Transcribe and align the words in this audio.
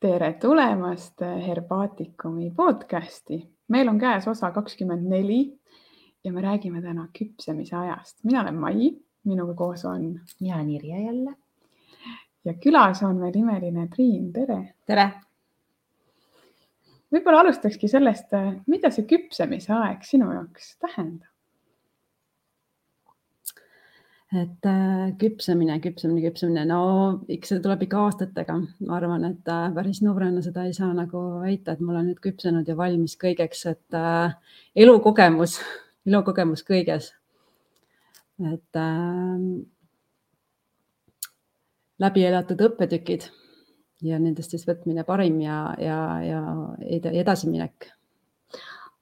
tere 0.00 0.32
tulemast 0.32 1.20
Herbaatikumi 1.46 2.50
podcasti. 2.56 3.48
meil 3.68 3.88
on 3.88 3.98
käes 3.98 4.28
osa 4.28 4.50
kakskümmend 4.50 5.08
neli 5.08 5.58
ja 6.24 6.32
me 6.32 6.40
räägime 6.40 6.82
täna 6.82 7.08
küpsemise 7.18 7.76
ajast. 7.76 8.24
mina 8.24 8.40
olen 8.40 8.54
Mai, 8.54 8.90
minuga 9.24 9.54
koos 9.54 9.84
on. 9.84 10.20
mina 10.40 10.56
olen 10.56 10.70
Irje 10.70 11.00
jälle. 11.04 11.34
ja 12.44 12.54
külas 12.54 13.02
on 13.02 13.16
meil 13.16 13.36
imeline 13.36 13.88
Triin, 13.88 14.32
tere. 14.32 14.74
tere. 14.86 15.10
võib-olla 17.12 17.40
alustakski 17.40 17.88
sellest, 17.88 18.36
mida 18.66 18.90
see 18.90 19.06
küpsemise 19.06 19.72
aeg 19.72 20.04
sinu 20.04 20.32
jaoks 20.32 20.76
tähendab? 20.78 21.35
Et 24.34 24.66
äh, 24.66 25.12
küpsemine, 25.20 25.76
küpsemine, 25.80 26.22
küpsemine, 26.24 26.64
no 26.66 26.80
eks 27.30 27.52
see 27.52 27.60
tuleb 27.62 27.84
ikka 27.86 28.00
aastatega, 28.08 28.56
ma 28.88 28.96
arvan, 28.98 29.26
et 29.28 29.50
äh, 29.52 29.68
päris 29.76 30.02
noorena 30.02 30.42
seda 30.42 30.64
ei 30.66 30.74
saa 30.74 30.90
nagu 30.96 31.22
väita, 31.44 31.76
et 31.76 31.84
ma 31.84 31.94
olen 31.94 32.10
nüüd 32.10 32.18
küpsenud 32.24 32.66
ja 32.66 32.74
valmis 32.78 33.14
kõigeks, 33.20 33.62
et 33.70 33.98
äh, 33.98 34.34
elukogemus, 34.74 35.60
elukogemus 36.08 36.66
kõiges. 36.66 37.12
et 38.42 38.76
äh, 38.76 39.44
läbi 42.02 42.26
elatud 42.26 42.60
õppetükid 42.66 43.30
ja 44.04 44.18
nendest 44.20 44.52
siis 44.52 44.66
võtmine 44.68 45.06
parim 45.06 45.38
ja, 45.40 45.60
ja, 45.80 46.00
ja 46.26 46.42
edasiminek 46.82 47.92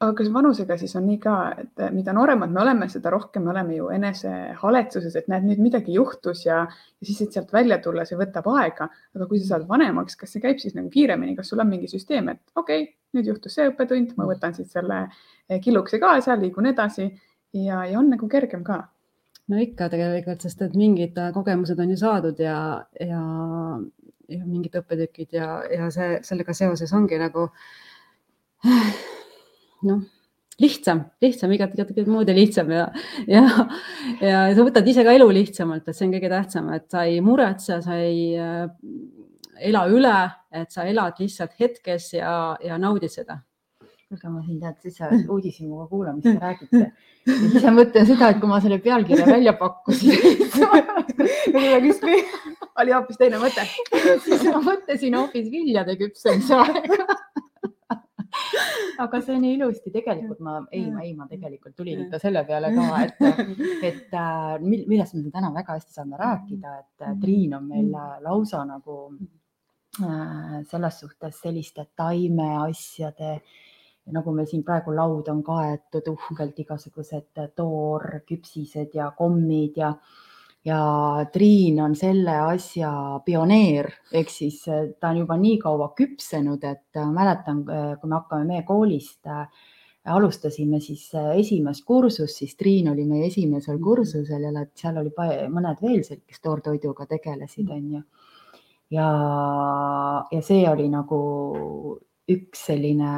aga 0.04 0.14
kas 0.18 0.30
vanusega 0.32 0.76
siis 0.80 0.94
on 0.98 1.06
nii 1.08 1.18
ka, 1.22 1.34
et 1.62 1.82
mida 1.94 2.12
nooremad 2.16 2.52
me 2.52 2.60
oleme, 2.62 2.88
seda 2.92 3.12
rohkem 3.14 3.44
me 3.46 3.52
oleme 3.54 3.78
ju 3.78 3.90
enesehaletsuses, 3.94 5.16
et 5.20 5.28
näed, 5.32 5.46
nüüd 5.48 5.62
midagi 5.64 5.96
juhtus 5.96 6.44
ja, 6.46 6.62
ja 6.68 7.08
siis, 7.08 7.22
et 7.24 7.36
sealt 7.36 7.52
välja 7.54 7.80
tulla, 7.84 8.06
see 8.08 8.18
võtab 8.20 8.48
aega. 8.54 8.88
aga 9.16 9.28
kui 9.30 9.40
sa 9.40 9.54
saad 9.54 9.68
vanemaks, 9.68 10.16
kas 10.20 10.34
see 10.34 10.44
käib 10.44 10.62
siis 10.62 10.76
nagu 10.76 10.90
kiiremini, 10.92 11.36
kas 11.36 11.52
sul 11.52 11.62
on 11.64 11.70
mingi 11.70 11.90
süsteem, 11.90 12.30
et 12.34 12.42
okei 12.54 12.82
okay,, 12.86 12.94
nüüd 13.14 13.30
juhtus 13.30 13.54
see 13.56 13.68
õppetund, 13.70 14.16
ma 14.18 14.26
võtan 14.28 14.56
siit 14.56 14.70
selle 14.72 15.04
eh, 15.04 15.60
killukese 15.62 16.00
kaasa, 16.02 16.36
liigun 16.40 16.70
edasi 16.72 17.08
ja, 17.54 17.84
ja 17.86 17.98
on 17.98 18.10
nagu 18.12 18.28
kergem 18.30 18.64
ka? 18.66 18.82
no 19.48 19.60
ikka 19.60 19.90
tegelikult, 19.92 20.44
sest 20.44 20.62
et 20.64 20.76
mingid 20.78 21.18
kogemused 21.34 21.80
on 21.80 21.90
ju 21.92 21.98
saadud 22.00 22.38
ja, 22.40 22.58
ja, 23.00 23.24
ja 24.32 24.44
mingid 24.44 24.78
õppetükid 24.80 25.36
ja, 25.36 25.48
ja 25.68 25.90
see 25.94 26.18
sellega 26.24 26.56
seoses 26.56 26.92
ongi 26.96 27.20
nagu 27.20 27.50
noh, 29.88 30.02
lihtsam, 30.60 31.00
lihtsam, 31.22 31.52
igat, 31.56 31.72
igat, 31.74 32.10
moodi 32.10 32.34
lihtsam 32.36 32.70
ja, 32.70 32.84
ja, 33.26 33.42
ja 34.20 34.42
sa 34.54 34.66
võtad 34.66 34.86
ise 34.90 35.04
ka 35.06 35.14
elu 35.16 35.26
lihtsamalt, 35.40 35.88
et 35.88 35.96
see 35.96 36.06
on 36.06 36.14
kõige 36.14 36.30
tähtsam, 36.30 36.70
et 36.76 36.86
sa 36.92 36.98
ei 37.08 37.18
muretse, 37.24 37.80
sa 37.84 37.92
ei 37.98 38.36
äh, 38.38 38.68
ela 39.70 39.86
üle, 39.90 40.14
et 40.54 40.70
sa 40.74 40.86
elad 40.90 41.18
lihtsalt 41.20 41.52
hetkes 41.58 42.12
ja, 42.18 42.32
ja 42.62 42.78
naudid 42.78 43.12
seda. 43.12 43.40
Kuulge, 44.04 44.30
ma 44.30 44.42
siin 44.44 44.60
tead 44.62 44.76
sisse 44.84 45.04
uudishimuga 45.34 45.88
kuulan, 45.90 46.20
mis 46.20 46.28
te 46.28 46.38
räägite. 46.38 46.84
siis 47.54 47.64
ma 47.64 47.72
mõtlen 47.80 48.06
seda, 48.10 48.30
et 48.30 48.38
kui 48.42 48.50
ma 48.50 48.58
selle 48.62 48.78
pealkirja 48.84 49.26
välja 49.26 49.52
pakkusin 49.58 50.14
oli 52.82 52.90
hoopis 52.90 53.18
teine 53.18 53.38
mõte. 53.38 53.62
Siis 54.24 54.42
ma 54.50 54.58
mõtlesin 54.62 55.14
hoopis 55.18 55.46
viljade 55.50 55.94
küpsemise 55.98 56.54
aega 56.58 57.06
aga 59.04 59.20
see 59.20 59.36
on 59.36 59.44
ilusti, 59.48 59.92
tegelikult 59.94 60.40
ma, 60.44 60.58
ei, 60.76 60.84
ma, 60.90 61.04
ei, 61.04 61.14
ma 61.18 61.28
tegelikult 61.30 61.76
tulin 61.76 62.04
ikka 62.06 62.20
selle 62.22 62.44
peale 62.48 62.72
ka, 62.74 62.88
et, 63.04 63.22
et 63.90 64.18
äh, 64.18 64.56
millest 64.62 65.16
me 65.18 65.30
täna 65.34 65.52
väga 65.54 65.78
hästi 65.78 65.96
saame 65.98 66.20
rääkida, 66.20 66.74
et 66.82 67.06
äh, 67.06 67.16
Triin 67.22 67.56
on 67.58 67.70
meil 67.70 67.94
äh, 67.94 68.18
lausa 68.24 68.64
nagu 68.68 68.98
selles 69.94 70.96
suhtes 70.98 71.36
selliste 71.38 71.84
taimeasjade 71.94 73.28
nagu 74.12 74.32
meil 74.34 74.48
siin 74.50 74.64
praegu 74.66 74.90
laud 74.90 75.28
on 75.30 75.42
kaetud 75.46 76.08
uhkelt 76.10 76.58
igasugused 76.64 77.38
toorküpsised 77.56 78.96
ja 78.98 79.12
kommid 79.16 79.78
ja 79.78 79.92
ja 80.64 81.26
Triin 81.32 81.80
on 81.82 81.94
selle 81.96 82.36
asja 82.48 82.90
pioneer, 83.24 83.90
ehk 84.12 84.32
siis 84.32 84.62
äh, 84.68 84.88
ta 85.00 85.12
on 85.12 85.22
juba 85.24 85.36
nii 85.40 85.58
kaua 85.62 85.90
küpsenud, 85.96 86.64
et 86.64 87.00
äh, 87.00 87.10
mäletan, 87.12 87.62
äh, 87.68 87.86
kui 88.00 88.10
me 88.10 88.20
hakkame 88.20 88.48
meie 88.48 88.64
koolist 88.68 89.28
alustasime 90.04 90.82
siis 90.84 91.06
esimest 91.38 91.84
kursust, 91.88 92.36
siis 92.36 92.56
Triin 92.60 92.90
oli 92.92 93.06
meie 93.08 93.30
esimesel 93.30 93.78
mhm. 93.78 93.84
kursusel 93.84 94.42
ja 94.44 94.66
seal 94.76 95.00
oli 95.00 95.12
mõned 95.52 95.80
veel, 95.80 96.02
kes 96.04 96.42
toortoiduga 96.44 97.06
tegelesid, 97.08 97.68
mhm. 97.68 97.76
on 97.76 97.92
ju. 97.96 98.02
ja, 98.98 99.08
ja 100.32 100.42
see 100.44 100.66
oli 100.68 100.90
nagu 100.92 101.20
üks 102.28 102.66
selline 102.70 103.14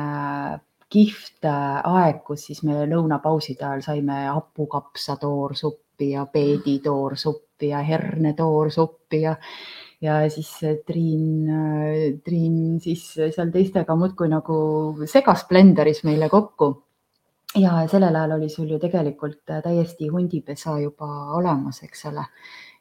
kihvt 0.90 1.46
aeg, 1.46 2.22
kus 2.26 2.46
siis 2.46 2.62
me 2.66 2.84
lõunapauside 2.86 3.66
ajal 3.66 3.82
saime 3.82 4.20
hapukapsa 4.30 5.18
toorsuppi 5.96 5.96
suppi 5.96 6.10
ja 6.10 6.26
peeditoorsuppi 6.26 7.68
ja 7.68 7.82
hernetoorsuppi 7.82 9.22
ja 9.22 9.36
ja 10.00 10.28
siis 10.30 10.60
Triin, 10.86 11.48
Triin 12.24 12.80
siis 12.80 13.14
seal 13.14 13.50
teistega 13.50 13.96
muudkui 13.96 14.28
nagu 14.28 14.94
segas 15.06 15.46
blenderis 15.48 16.04
meile 16.04 16.28
kokku. 16.28 16.82
ja 17.56 17.86
sellel 17.88 18.14
ajal 18.14 18.32
oli 18.32 18.48
sul 18.48 18.68
ju 18.68 18.78
tegelikult 18.78 19.40
täiesti 19.46 20.08
hundipesa 20.08 20.78
juba 20.78 21.32
olemas, 21.32 21.82
eks 21.82 22.06
ole. 22.06 22.26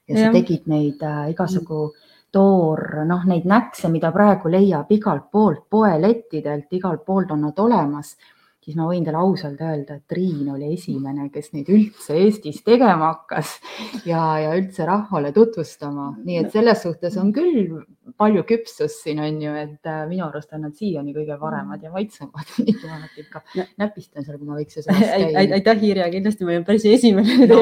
ja 0.08 0.16
sa 0.16 0.26
ja. 0.26 0.32
tegid 0.32 0.68
neid 0.68 1.02
äh, 1.02 1.30
igasugu 1.32 1.94
toor, 2.32 3.06
noh, 3.06 3.24
neid 3.26 3.46
näkse, 3.46 3.88
mida 3.90 4.12
praegu 4.12 4.50
leiab 4.50 4.92
igalt 4.92 5.32
poolt 5.32 5.70
poelettidelt, 5.70 6.68
igalt 6.72 7.06
poolt 7.06 7.32
on 7.32 7.42
nad 7.42 7.60
olemas 7.60 8.18
siis 8.66 8.78
ma 8.80 8.88
võin 8.90 9.06
teile 9.06 9.22
ausalt 9.22 9.62
öelda, 9.62 10.00
et 10.00 10.08
Triin 10.10 10.50
oli 10.56 10.72
esimene, 10.74 11.30
kes 11.34 11.52
neid 11.54 11.70
üldse 11.70 12.18
Eestis 12.18 12.64
tegema 12.66 13.12
hakkas 13.12 13.60
ja, 14.10 14.24
ja 14.42 14.56
üldse 14.58 14.88
rahvale 14.90 15.30
tutvustama, 15.36 16.16
nii 16.26 16.40
et 16.42 16.56
selles 16.56 16.82
suhtes 16.86 17.18
on 17.22 17.30
küll 17.36 17.78
palju 18.20 18.44
küpsust 18.48 19.04
siin 19.04 19.20
on 19.22 19.38
ju, 19.42 19.54
et 19.58 19.90
äh, 19.90 20.04
minu 20.10 20.26
arust 20.28 20.54
on 20.56 20.66
nad 20.66 20.76
siiani 20.78 21.14
kõige 21.16 21.38
paremad 21.42 21.84
ja 21.84 21.92
maitsemad. 21.94 22.52
Nii 22.66 22.76
kui 22.78 22.90
ma 22.90 23.00
alati 23.00 23.24
ikka 23.24 23.42
näpistan 23.82 24.26
seal, 24.26 24.38
kui 24.40 24.50
ma 24.50 24.60
võiks 24.60 24.82
aitäh, 24.86 25.86
Irja, 25.90 26.10
kindlasti 26.14 26.46
ma 26.46 26.54
ei 26.54 26.60
olnud 26.60 26.70
päris 26.70 26.88
esimene. 26.90 27.38
No, 27.56 27.60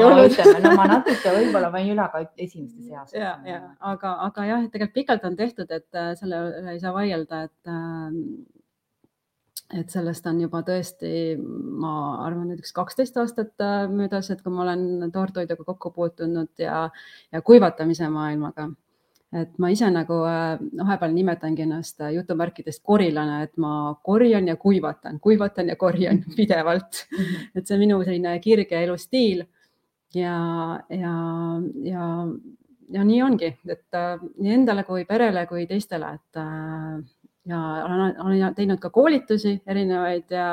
no 0.64 0.72
ma 0.76 0.86
natuke 0.88 1.32
võib-olla 1.34 1.68
ma 1.72 1.80
ei 1.80 1.92
üle 1.92 2.04
ka 2.12 2.20
esimeste 2.40 2.82
seas. 2.84 3.12
ja, 3.16 3.34
ja 3.46 3.60
aga, 3.92 4.14
aga 4.26 4.46
jah, 4.48 4.64
et 4.64 4.72
tegelikult 4.72 4.96
pikalt 4.96 5.26
on 5.28 5.36
tehtud, 5.38 5.70
et 5.70 5.98
äh, 5.98 6.12
selle 6.18 6.40
üle 6.60 6.74
ei 6.76 6.82
saa 6.82 6.92
vaielda, 6.96 7.44
et 7.48 7.72
äh, 7.72 8.12
et 9.72 9.90
sellest 9.90 10.26
on 10.28 10.40
juba 10.42 10.60
tõesti, 10.66 11.10
ma 11.40 11.94
arvan, 12.26 12.52
üks 12.58 12.72
kaksteist 12.76 13.16
aastat 13.20 13.60
äh, 13.64 13.84
möödas, 13.90 14.30
et 14.30 14.42
kui 14.44 14.52
ma 14.52 14.64
olen 14.66 15.10
toortoiduga 15.12 15.64
kokku 15.64 15.92
puutunud 15.94 16.52
ja, 16.60 16.88
ja 17.32 17.42
kuivatamise 17.42 18.08
maailmaga. 18.12 18.70
et 19.34 19.56
ma 19.58 19.66
ise 19.72 19.88
nagu 19.90 20.20
äh, 20.28 20.60
vahepeal 20.78 21.14
nimetangi 21.14 21.64
ennast 21.64 22.00
äh, 22.04 22.12
jutumärkidest 22.14 22.84
korilane, 22.86 23.42
et 23.48 23.56
ma 23.56 23.96
korjan 24.02 24.48
ja 24.48 24.56
kuivatan, 24.56 25.18
kuivatan 25.20 25.72
ja 25.72 25.76
korjan 25.76 26.22
pidevalt. 26.36 27.06
Mhm. 27.10 27.50
et 27.54 27.66
see 27.66 27.74
on 27.74 27.84
minu 27.86 28.02
selline 28.04 28.38
kirge 28.44 28.84
elustiil 28.84 29.46
ja, 30.14 30.38
ja, 30.90 31.16
ja, 31.82 32.08
ja 32.92 33.04
nii 33.04 33.22
ongi, 33.22 33.50
et 33.66 34.00
nii 34.38 34.54
endale 34.60 34.84
kui 34.84 35.04
perele 35.08 35.46
kui 35.50 35.66
teistele, 35.66 36.14
et 36.14 36.42
ja 37.48 37.60
olen, 37.84 38.20
olen 38.24 38.54
teinud 38.54 38.80
ka 38.80 38.90
koolitusi 38.90 39.58
erinevaid 39.66 40.30
ja 40.32 40.46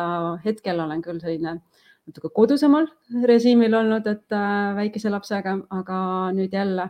hetkel 0.46 0.80
olen 0.80 1.02
küll 1.02 1.22
selline 1.24 1.60
natuke 2.08 2.32
kodusemal 2.34 2.88
režiimil 3.28 3.74
olnud, 3.78 4.08
et 4.10 4.36
äh, 4.36 4.74
väikese 4.76 5.12
lapsega, 5.14 5.60
aga 5.78 6.00
nüüd 6.36 6.54
jälle 6.54 6.90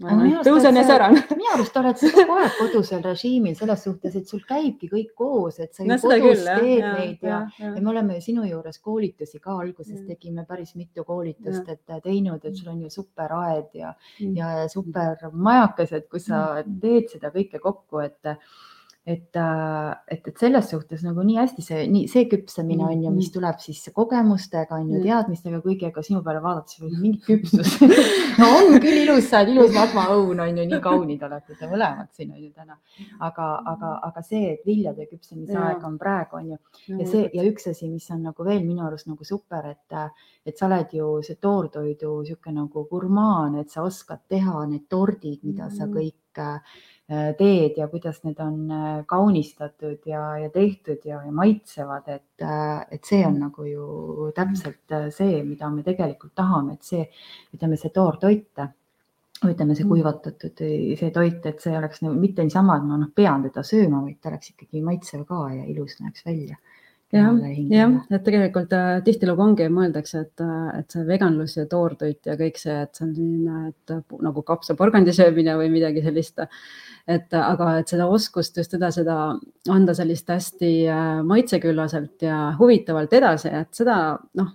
tõusen 0.00 0.76
ja 0.76 0.84
säran. 0.88 1.18
minu 1.36 1.50
arust 1.52 1.76
oled 1.76 1.98
sa 2.00 2.08
kogu 2.14 2.36
aeg 2.40 2.54
kodusel 2.56 3.02
režiimil 3.04 3.54
selles 3.58 3.82
suhtes, 3.84 4.16
et 4.16 4.28
sul 4.28 4.40
käibki 4.48 4.88
kõik 4.88 5.12
koos, 5.18 5.58
et 5.60 5.74
sa 5.74 5.84
no, 5.84 5.98
kodus 6.00 6.24
küll, 6.24 6.48
teed 6.48 6.80
ja, 6.80 6.92
neid 6.96 7.18
ja, 7.20 7.28
ja, 7.28 7.40
ja. 7.58 7.74
ja 7.76 7.82
me 7.82 7.92
oleme 7.92 8.16
ju 8.16 8.24
sinu 8.24 8.46
juures 8.48 8.80
koolitusi 8.80 9.40
ka 9.42 9.58
alguses 9.60 10.00
ja. 10.00 10.06
tegime 10.14 10.46
päris 10.48 10.74
mitu 10.80 11.04
koolitust, 11.04 11.68
et 11.68 12.02
teinud, 12.02 12.40
et 12.40 12.56
sul 12.56 12.72
on 12.72 12.80
ju 12.86 12.90
super 12.90 13.36
aed 13.42 13.68
ja 13.76 13.92
mm., 13.92 14.36
ja 14.36 14.68
super 14.72 15.28
majakesed, 15.32 16.08
kus 16.08 16.30
sa 16.30 16.44
mm. 16.62 16.78
teed 16.80 17.12
seda 17.12 17.32
kõike 17.34 17.60
kokku, 17.60 18.00
et 18.06 18.32
et, 19.06 19.36
äh, 19.36 19.94
et, 20.08 20.28
et 20.28 20.38
selles 20.38 20.68
suhtes 20.70 21.00
nagu 21.02 21.24
nii 21.26 21.40
hästi 21.40 21.62
see, 21.66 21.78
nii 21.90 22.04
see 22.10 22.28
küpsemine 22.30 22.84
on 22.86 23.00
ju, 23.02 23.10
mis 23.10 23.26
mm-hmm. 23.26 23.32
tuleb 23.34 23.58
siis 23.58 23.80
kogemustega 23.96 24.76
on 24.78 24.92
ju, 24.92 25.00
teadmistega 25.02 25.58
kõigega 25.64 26.04
sinu 26.06 26.20
peale 26.22 26.42
vaadates 26.44 26.78
või 26.78 27.00
mingi 27.00 27.18
küpsus 27.26 27.80
no 28.40 28.50
on 28.60 28.78
küll 28.82 29.00
ilusad, 29.00 29.50
ilus 29.50 29.74
magmaõun 29.74 30.44
on 30.46 30.62
ju, 30.62 30.68
nii 30.70 30.80
kaunid 30.84 31.26
olete 31.26 31.58
te 31.58 31.70
mõlemad 31.70 32.12
siin 32.14 32.30
on 32.30 32.44
ju 32.44 32.52
täna. 32.54 32.78
aga, 33.18 33.48
aga, 33.74 33.92
aga 34.10 34.24
see, 34.28 34.54
et 34.54 34.62
viljade 34.70 35.08
küpsemise 35.10 35.58
aeg 35.58 35.82
on 35.88 35.98
praegu 35.98 36.38
on 36.38 36.54
ju. 36.54 36.62
Ja 37.00 37.10
see 37.10 37.26
ja 37.34 37.42
üks 37.48 37.66
asi, 37.72 37.90
mis 37.90 38.06
on 38.14 38.22
nagu 38.28 38.46
veel 38.46 38.62
minu 38.62 38.86
arust 38.86 39.10
nagu 39.10 39.26
super, 39.26 39.66
et, 39.74 39.98
et 40.46 40.58
sa 40.58 40.70
oled 40.70 40.94
ju 40.94 41.12
see 41.26 41.42
toortoidu 41.42 42.20
sihuke 42.28 42.54
nagu 42.54 42.86
gurmaan, 42.90 43.58
et 43.58 43.74
sa 43.74 43.82
oskad 43.82 44.22
teha 44.30 44.62
need 44.70 44.86
tordid, 44.92 45.42
mida 45.42 45.72
sa 45.74 45.90
kõik 45.90 46.14
kõik 46.32 46.40
äh, 46.40 46.60
teed 47.38 47.78
ja 47.78 47.88
kuidas 47.92 48.22
need 48.26 48.38
on 48.42 48.58
äh, 48.70 48.90
kaunistatud 49.06 50.06
ja, 50.06 50.22
ja 50.42 50.50
tehtud 50.50 51.04
ja, 51.04 51.22
ja 51.26 51.32
maitsevad, 51.32 52.08
et, 52.08 52.44
et 52.90 53.08
see 53.08 53.24
on 53.26 53.40
nagu 53.46 53.66
ju 53.66 54.30
täpselt 54.36 54.96
see, 55.14 55.42
mida 55.46 55.70
me 55.70 55.84
tegelikult 55.86 56.34
tahame, 56.38 56.78
et 56.78 56.92
see, 56.92 57.08
ütleme, 57.56 57.80
see 57.80 57.92
toortoit 57.94 58.62
ütleme, 59.42 59.74
see 59.74 59.88
kuivatatud, 59.88 60.60
see 60.98 61.10
toit, 61.14 61.46
et 61.50 61.62
see 61.62 61.72
oleks 61.74 62.04
nagu 62.04 62.14
mitte 62.14 62.44
niisama, 62.46 62.76
et 62.78 62.86
ma 62.86 62.98
noh, 63.00 63.10
pean 63.14 63.42
teda 63.42 63.64
sööma, 63.66 64.04
vaid 64.04 64.20
ta 64.22 64.30
oleks 64.30 64.52
ikkagi 64.52 64.82
maitsev 64.86 65.24
ka 65.26 65.48
ja 65.50 65.64
ilus 65.72 65.98
näeks 66.02 66.26
välja 66.28 66.58
jah, 67.12 67.40
jah, 67.70 67.96
et 68.10 68.24
tegelikult 68.26 68.72
äh, 68.76 68.92
tihtilugu 69.06 69.44
ongi, 69.44 69.68
mõeldakse, 69.72 70.24
et, 70.26 70.44
äh, 70.44 70.68
et 70.80 70.94
see 70.94 71.04
veganlus 71.08 71.56
ja 71.58 71.66
toortoit 71.70 72.30
ja 72.30 72.36
kõik 72.40 72.60
see, 72.60 72.78
et 72.86 72.96
see 72.96 73.06
on 73.06 73.14
selline, 73.16 73.64
et 73.72 73.94
äh, 73.94 74.02
nagu 74.28 74.44
kapsaporgandi 74.48 75.14
söömine 75.16 75.56
või 75.60 75.70
midagi 75.74 76.04
sellist. 76.04 76.40
et 77.06 77.34
aga, 77.34 77.78
et 77.80 77.90
seda 77.90 78.06
oskust 78.06 78.56
just 78.56 78.70
seda, 78.70 78.92
seda 78.94 79.16
anda 79.70 79.94
sellist 79.94 80.28
hästi 80.30 80.72
äh, 80.86 81.22
maitseküllaselt 81.26 82.22
ja 82.22 82.52
huvitavalt 82.58 83.12
edasi, 83.12 83.50
et 83.50 83.74
seda 83.74 83.96
noh, 84.38 84.54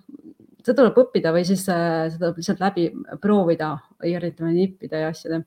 seda 0.68 0.82
tuleb 0.82 0.98
õppida 1.04 1.32
või 1.34 1.44
siis 1.48 1.64
äh, 1.72 2.08
seda 2.12 2.28
tuleb 2.28 2.40
lihtsalt 2.40 2.60
läbi 2.62 2.88
proovida 3.22 3.72
erinevate 4.04 4.52
nippide 4.52 5.04
ja 5.04 5.12
asjade. 5.12 5.44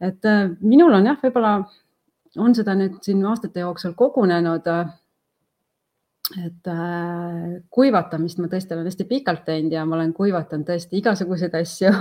et 0.00 0.24
äh, 0.28 0.50
minul 0.60 0.94
on 0.94 1.06
jah, 1.06 1.18
võib-olla 1.22 1.56
on 2.36 2.54
seda 2.54 2.74
nüüd 2.76 3.00
siin 3.04 3.24
aastate 3.26 3.64
jooksul 3.64 3.96
kogunenud 3.98 4.66
äh, 4.70 4.92
et 6.34 6.68
äh, 6.68 7.42
kuivatamist 7.70 8.40
ma 8.42 8.48
tõesti 8.50 8.74
olen 8.74 8.88
hästi 8.88 9.04
pikalt 9.06 9.44
teinud 9.46 9.74
ja 9.76 9.84
ma 9.86 9.94
olen 9.94 10.10
kuivatanud 10.16 10.66
tõesti 10.66 10.98
igasuguseid 10.98 11.54
asju 11.54 11.92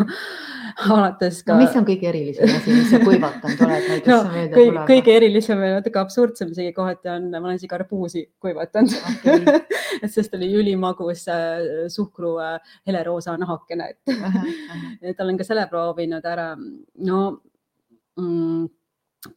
alates 0.95 1.44
ka 1.45 1.54
no,. 1.54 1.62
mis 1.62 1.75
on 1.77 1.86
kõige 1.86 2.10
erilisem 2.10 2.50
asi, 2.50 2.74
mis 2.74 2.89
sa 2.89 3.00
kuivatanud 3.04 3.62
oled 3.68 3.86
näiteks 3.92 4.10
no,? 4.10 4.48
Kõige, 4.56 4.86
kõige 4.89 5.13
erilisem 5.19 5.62
ja 5.62 5.75
natuke 5.77 6.01
absurdsem 6.01 6.56
isegi 6.56 6.74
kohati 6.74 7.12
on, 7.13 7.27
ma 7.36 7.44
olen 7.44 7.60
isegi 7.60 7.77
arbuusi 7.77 8.24
kuivatanud 8.42 8.95
okay. 9.12 9.62
et 10.04 10.10
sest 10.10 10.33
oli 10.39 10.50
ülimagus 10.57 11.28
äh, 11.30 11.86
suhkru 11.94 12.39
äh, 12.42 12.57
heleroosa 12.89 13.38
nahakene, 13.42 13.92
et 13.94 15.12
et 15.13 15.21
olen 15.21 15.38
ka 15.38 15.45
selle 15.45 15.68
proovinud 15.69 16.25
ära. 16.25 16.50
no 17.06 17.21
mm, 18.18 18.66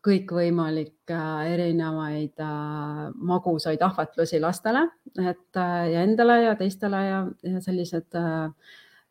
kõikvõimalikke 0.05 1.15
äh, 1.17 1.53
erinevaid 1.55 2.43
äh, 2.43 3.07
magusaid 3.15 3.83
ahvatlusi 3.85 4.41
lastele, 4.43 4.87
et 5.19 5.57
äh, 5.61 5.79
ja 5.95 6.05
endale 6.07 6.43
ja 6.45 6.59
teistele 6.59 7.05
ja, 7.07 7.23
ja 7.47 7.63
sellised 7.65 8.19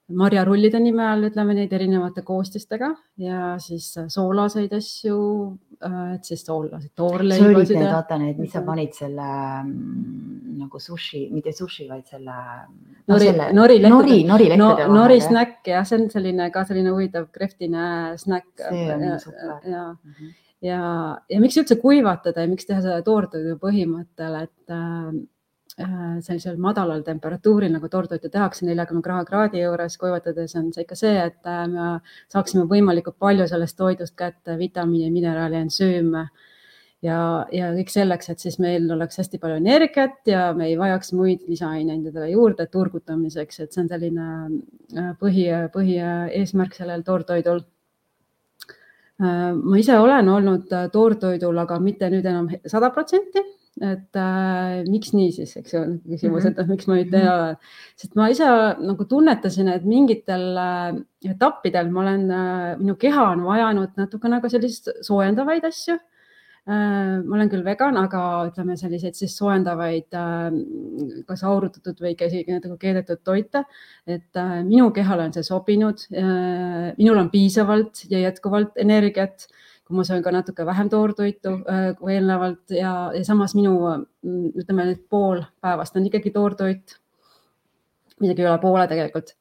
marjarullide 0.08 0.80
nime 0.80 1.04
all, 1.04 1.26
ütleme 1.28 1.56
neid 1.58 1.74
erinevate 1.76 2.24
koostistega 2.24 2.94
ja 3.20 3.56
siis 3.60 3.90
soolaseid 4.14 4.72
asju, 4.78 5.18
et 6.16 6.24
siis 6.24 6.46
soolaseid 6.48 6.94
toorleibasid. 6.96 7.44
see 7.44 7.58
olid 7.58 7.74
need, 7.76 7.92
vaata 7.92 8.20
need, 8.22 8.40
mis 8.40 8.56
sa 8.56 8.64
panid 8.64 8.96
selle 8.96 9.28
mm, 9.28 10.56
nagu 10.62 10.80
sushi, 10.80 11.26
mitte 11.36 11.52
sushi, 11.52 11.90
vaid 11.92 12.08
selle 12.08 12.38
no,. 12.38 13.18
nori, 13.18 13.34
nori, 13.60 13.80
nori, 13.84 14.24
nori 14.32 14.50
no, 14.56 14.72
nori 14.96 15.20
snäkk 15.28 15.74
jah, 15.76 15.84
see 15.88 16.00
on 16.00 16.10
selline 16.16 16.50
ka 16.56 16.64
selline 16.72 16.96
huvitav 16.96 17.28
kreftine 17.36 18.16
snäkk. 18.24 18.52
see 18.64 18.92
on 18.96 19.08
ja, 19.12 19.20
super. 19.28 19.58
mm, 19.60 19.96
-hmm 20.16 20.36
ja, 20.66 20.82
ja 21.30 21.40
miks 21.44 21.58
üldse 21.62 21.78
kuivatada 21.82 22.44
ja 22.44 22.52
miks 22.52 22.68
teha 22.68 22.82
seda 22.84 23.02
toortoidu 23.06 23.58
põhimõttel, 23.62 24.38
et 24.48 24.74
äh, 24.74 25.14
äh, 25.84 26.18
sellisel 26.26 26.58
madalal 26.62 27.04
temperatuuril 27.06 27.74
nagu 27.74 27.90
toortoitu 27.94 28.32
tehakse 28.34 28.66
neljakümne 28.66 29.24
kraadi 29.28 29.64
juures 29.64 29.98
kuivatades 30.02 30.58
on 30.60 30.72
see 30.74 30.86
ikka 30.88 31.00
see, 31.00 31.16
et 31.30 31.50
äh, 31.50 31.64
me 31.72 31.88
saaksime 32.34 32.68
võimalikult 32.70 33.20
palju 33.20 33.48
sellest 33.50 33.78
toidust 33.78 34.18
kätte 34.18 34.58
vitamiine, 34.60 35.12
mineraale, 35.14 35.66
ensüüme 35.68 36.28
ja, 37.06 37.20
ja 37.54 37.72
kõik 37.76 37.92
selleks, 37.94 38.32
et 38.32 38.42
siis 38.44 38.58
meil 38.64 38.90
oleks 38.94 39.20
hästi 39.22 39.40
palju 39.42 39.60
energiat 39.62 40.30
ja 40.30 40.50
me 40.58 40.72
ei 40.72 40.78
vajaks 40.80 41.14
muid 41.18 41.46
lisaaineid 41.50 42.10
endale 42.10 42.32
juurde 42.32 42.68
turgutamiseks, 42.74 43.62
et 43.62 43.74
see 43.74 43.84
on 43.84 43.90
selline 43.92 44.28
äh, 44.98 45.12
põhi, 45.22 45.50
põhieesmärk 45.74 46.78
sellel 46.78 47.06
toortoidul. 47.08 47.62
Äh, 47.62 47.74
ma 49.20 49.78
ise 49.80 49.98
olen 49.98 50.28
olnud 50.30 50.74
äh, 50.74 50.90
toortoidul, 50.94 51.58
aga 51.64 51.80
mitte 51.82 52.10
nüüd 52.14 52.26
enam 52.30 52.50
sada 52.70 52.92
protsenti, 52.94 53.42
et 53.82 54.18
äh, 54.18 54.84
miks 54.90 55.14
nii 55.14 55.32
siis, 55.34 55.56
eks 55.58 55.74
ju, 55.74 55.84
küsimus, 56.06 56.46
et 56.50 56.60
miks 56.70 56.90
ma 56.90 57.00
nüüd 57.00 57.14
ei 57.14 57.24
mhm. 57.24 57.32
ole, 57.34 57.80
sest 57.98 58.18
ma 58.20 58.30
ise 58.34 58.50
nagu 58.82 59.08
tunnetasin, 59.10 59.72
et 59.74 59.88
mingitel 59.90 60.46
äh, 60.62 61.00
etappidel 61.34 61.90
ma 61.94 62.04
olen 62.06 62.28
äh,, 62.30 62.76
minu 62.82 62.98
keha 63.02 63.32
on 63.34 63.48
vajanud 63.48 63.98
natuke 63.98 64.30
nagu 64.32 64.54
sellist 64.54 64.94
soojendavaid 65.06 65.66
asju. 65.72 65.98
Äh, 65.98 66.17
ma 66.68 67.38
olen 67.38 67.48
küll 67.52 67.64
vegan, 67.64 67.96
aga 68.02 68.22
ütleme 68.50 68.76
selliseid 68.80 69.16
siis 69.16 69.38
soojendavaid, 69.40 70.08
äh, 70.18 71.22
kas 71.30 71.44
aurutatud 71.48 72.02
või 72.04 72.12
isegi 72.16 72.58
nagu 72.58 72.76
keedetud 72.82 73.22
toite, 73.24 73.64
et 74.08 74.40
äh, 74.40 74.58
minu 74.68 74.90
kehale 74.96 75.30
on 75.30 75.36
see 75.36 75.48
sobinud. 75.48 76.04
minul 76.98 77.22
on 77.22 77.30
piisavalt 77.32 78.04
ja 78.12 78.20
jätkuvalt 78.26 78.76
energiat, 78.84 79.48
kui 79.88 79.96
ma 79.96 80.04
söön 80.04 80.24
ka 80.24 80.32
natuke 80.36 80.66
vähem 80.68 80.90
toortoitu 80.92 81.54
kui 82.00 82.14
eelnevalt 82.14 82.76
ja, 82.76 83.12
ja 83.16 83.24
samas 83.24 83.56
minu 83.56 83.78
ütleme 84.28 84.90
nüüd 84.90 85.06
pool 85.10 85.46
päevast 85.64 85.96
on 85.96 86.10
ikkagi 86.10 86.34
toortoit, 86.36 86.98
isegi 88.20 88.44
üle 88.44 88.58
poole 88.60 88.88
tegelikult 88.92 89.32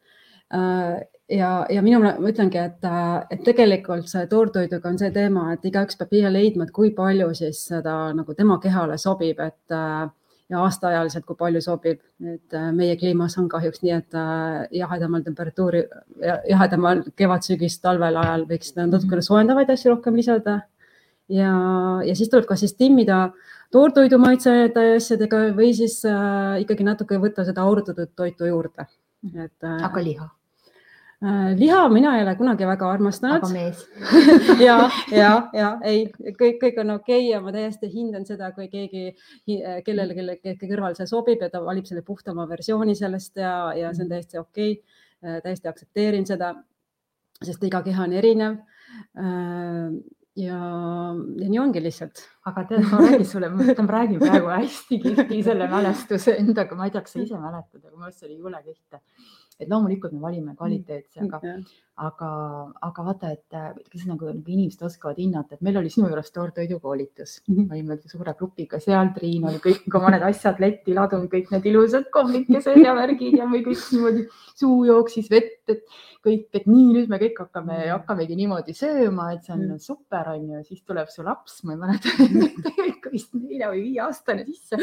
ja, 1.29 1.51
ja 1.71 1.83
minu, 1.83 2.01
ma 2.03 2.13
ütlengi, 2.31 2.61
et, 2.61 2.85
et 3.31 3.43
tegelikult 3.47 4.11
see 4.11 4.27
toortoiduga 4.31 4.93
on 4.93 5.01
see 5.01 5.11
teema, 5.15 5.49
et 5.55 5.65
igaüks 5.67 5.99
peab 5.99 6.15
ise 6.15 6.31
leidma, 6.33 6.67
et 6.67 6.75
kui 6.75 6.93
palju 6.95 7.33
siis 7.39 7.65
seda 7.73 7.97
nagu 8.17 8.37
tema 8.39 8.61
kehale 8.63 8.99
sobib, 9.01 9.41
et 9.43 9.77
ja 10.47 10.61
aastaajaliselt, 10.63 11.27
kui 11.27 11.39
palju 11.39 11.61
sobib, 11.65 11.99
et 12.35 12.57
meie 12.77 12.95
kliimas 13.01 13.35
on 13.41 13.49
kahjuks 13.51 13.83
nii, 13.83 13.97
et 13.97 14.19
jahedamal 14.79 15.25
temperatuuri, 15.27 15.83
jahedamal 16.53 17.03
kevad-sügis, 17.19 17.81
talvel 17.83 18.21
ajal 18.23 18.47
võiks 18.51 18.77
natukene 18.79 19.27
soojendavaid 19.27 19.75
asju 19.75 19.97
rohkem 19.97 20.23
lisada. 20.23 20.61
ja, 21.29 21.53
ja 22.07 22.15
siis 22.15 22.31
tuleb 22.31 22.47
ka 22.47 22.55
siis 22.55 22.77
timmida 22.79 23.33
toortoidu 23.75 24.21
maitsete 24.23 24.93
asjadega 24.95 25.49
või 25.59 25.73
siis 25.75 25.99
äh, 26.07 26.63
ikkagi 26.63 26.87
natuke 26.87 27.19
võtta 27.19 27.43
seda 27.45 27.67
aurutatud 27.67 28.15
toitu 28.15 28.47
juurde. 28.47 28.87
et 29.35 29.65
äh,. 29.65 29.83
aga 29.83 30.03
liha 30.05 30.31
Äh, 30.31 30.46
liha 31.57 31.89
mina 31.89 32.17
ei 32.19 32.23
ole 32.27 32.35
kunagi 32.37 32.67
väga 32.69 32.91
armastanud. 32.93 33.45
aga 33.45 33.49
mees 33.53 33.87
ja, 34.67 34.91
ja, 35.11 35.31
ja 35.57 35.71
ei, 35.85 36.05
kõik, 36.13 36.59
kõik 36.61 36.83
on 36.83 36.97
okei 36.99 37.23
okay 37.23 37.31
ja 37.31 37.41
ma 37.41 37.55
täiesti 37.55 37.89
hindan 37.93 38.27
seda, 38.29 38.51
kui 38.53 38.69
keegi, 38.69 39.15
kellele, 39.47 40.13
kelle, 40.19 40.37
kelle 40.43 40.71
kõrval 40.75 40.99
see 40.99 41.09
sobib 41.09 41.41
ja 41.41 41.49
ta 41.53 41.65
valib 41.65 41.89
selle 41.89 42.05
puhtama 42.05 42.45
versiooni 42.51 42.95
sellest 42.99 43.41
ja, 43.41 43.57
ja 43.77 43.95
see 43.97 44.05
on 44.05 44.13
täiesti 44.13 44.43
okei 44.43 44.77
okay.. 44.77 45.03
Äh, 45.25 45.39
täiesti 45.41 45.69
aktsepteerin 45.71 46.27
seda, 46.29 46.51
sest 47.41 47.63
iga 47.65 47.81
keha 47.83 48.05
on 48.05 48.13
erinev 48.19 48.59
äh, 49.17 49.95
ja, 50.37 50.59
ja 51.41 51.49
nii 51.49 51.61
ongi 51.63 51.81
lihtsalt. 51.81 52.21
aga 52.47 52.67
tead, 52.69 52.85
ma 52.91 53.01
räägin 53.01 53.25
sulle, 53.27 53.49
ma 53.49 53.65
mõtlen, 53.65 53.89
räägin 53.95 54.21
praegu 54.21 54.53
hästi 54.53 54.99
kihvti 55.03 55.41
selle 55.47 55.71
mälestuse 55.73 56.37
endaga, 56.43 56.77
ma 56.77 56.87
ei 56.87 56.93
tea, 56.93 57.03
kas 57.07 57.17
sa 57.17 57.23
ise 57.25 57.41
mäletad, 57.41 57.81
aga 57.81 57.95
minu 57.95 58.11
arust 58.11 58.21
see 58.21 58.29
oli 58.29 58.37
jõle 58.37 58.61
kihvt 58.67 59.01
et 59.61 59.67
loomulikult 59.71 60.13
me 60.13 60.21
valime 60.21 60.55
kvaliteetse, 60.57 61.21
aga 61.27 61.41
aga, 61.97 62.31
aga 62.85 63.05
vaata, 63.07 63.31
et 63.33 63.55
kas 63.89 64.03
nagu, 64.05 64.29
nagu 64.29 64.53
inimesed 64.53 64.83
oskavad 64.85 65.17
hinnata, 65.21 65.57
et 65.57 65.65
meil 65.65 65.79
oli 65.81 65.89
sinu 65.93 66.11
juures 66.11 66.29
toortoidukoolitus 66.35 67.39
mm, 67.47 67.55
-hmm. 67.57 67.73
olime 67.73 67.97
suure 68.05 68.35
grupiga 68.37 68.81
seal, 68.81 69.13
Triin 69.15 69.47
oli 69.49 69.61
kõik 69.65 69.87
ka 69.93 70.03
mõned 70.03 70.27
asjad 70.29 70.61
letti 70.61 70.95
ladunud, 70.97 71.31
kõik 71.33 71.49
need 71.55 71.71
ilusad 71.73 72.11
kommikesed 72.13 72.83
ja 72.85 72.93
värgid 72.97 73.39
ja 73.41 73.49
me 73.49 73.63
kõik 73.65 73.81
niimoodi 73.93 74.27
suu 74.55 74.85
jooksis 74.85 75.31
vett, 75.33 75.63
et 75.73 75.85
kõik, 76.27 76.47
et 76.53 76.67
nii, 76.69 76.93
nüüd 76.99 77.09
me 77.09 77.21
kõik 77.23 77.41
hakkame 77.47 77.79
-hmm. 77.79 77.93
hakkamegi 77.95 78.37
niimoodi 78.37 78.77
sööma, 78.77 79.33
et 79.33 79.45
see 79.45 79.55
on 79.55 79.65
mm 79.65 79.73
-hmm. 79.73 79.79
super, 79.79 80.29
on 80.35 80.49
ju, 80.51 80.65
siis 80.65 80.83
tuleb 80.83 81.09
su 81.09 81.25
laps, 81.25 81.65
ma 81.65 81.73
ei 81.73 81.79
mäleta 81.79 82.09
tegelikult 82.69 83.13
vist 83.13 83.35
nelja 83.35 83.71
või 83.73 83.83
viieaastane 83.89 84.45
sisse, 84.45 84.77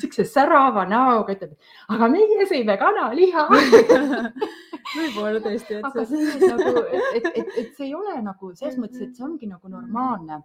siukse 0.00 0.24
särava 0.24 0.84
näoga 0.84 1.32
ütleb, 1.32 1.56
aga 1.88 2.08
meie 2.08 2.46
sõime 2.50 2.76
kanaliha 2.76 3.48
võib-olla 4.96 5.40
tõesti. 5.44 5.80
aga 5.82 6.04
see 6.04 6.57
nagu, 6.62 6.84
et, 7.14 7.28
et, 7.34 7.50
et, 7.62 7.72
see 7.76 7.88
ei 7.88 7.94
ole 7.98 8.16
nagu 8.24 8.52
selles 8.58 8.78
mõttes, 8.80 9.02
et 9.04 9.16
see 9.16 9.26
ongi 9.26 9.50
nagu 9.50 9.70
normaalne. 9.72 10.42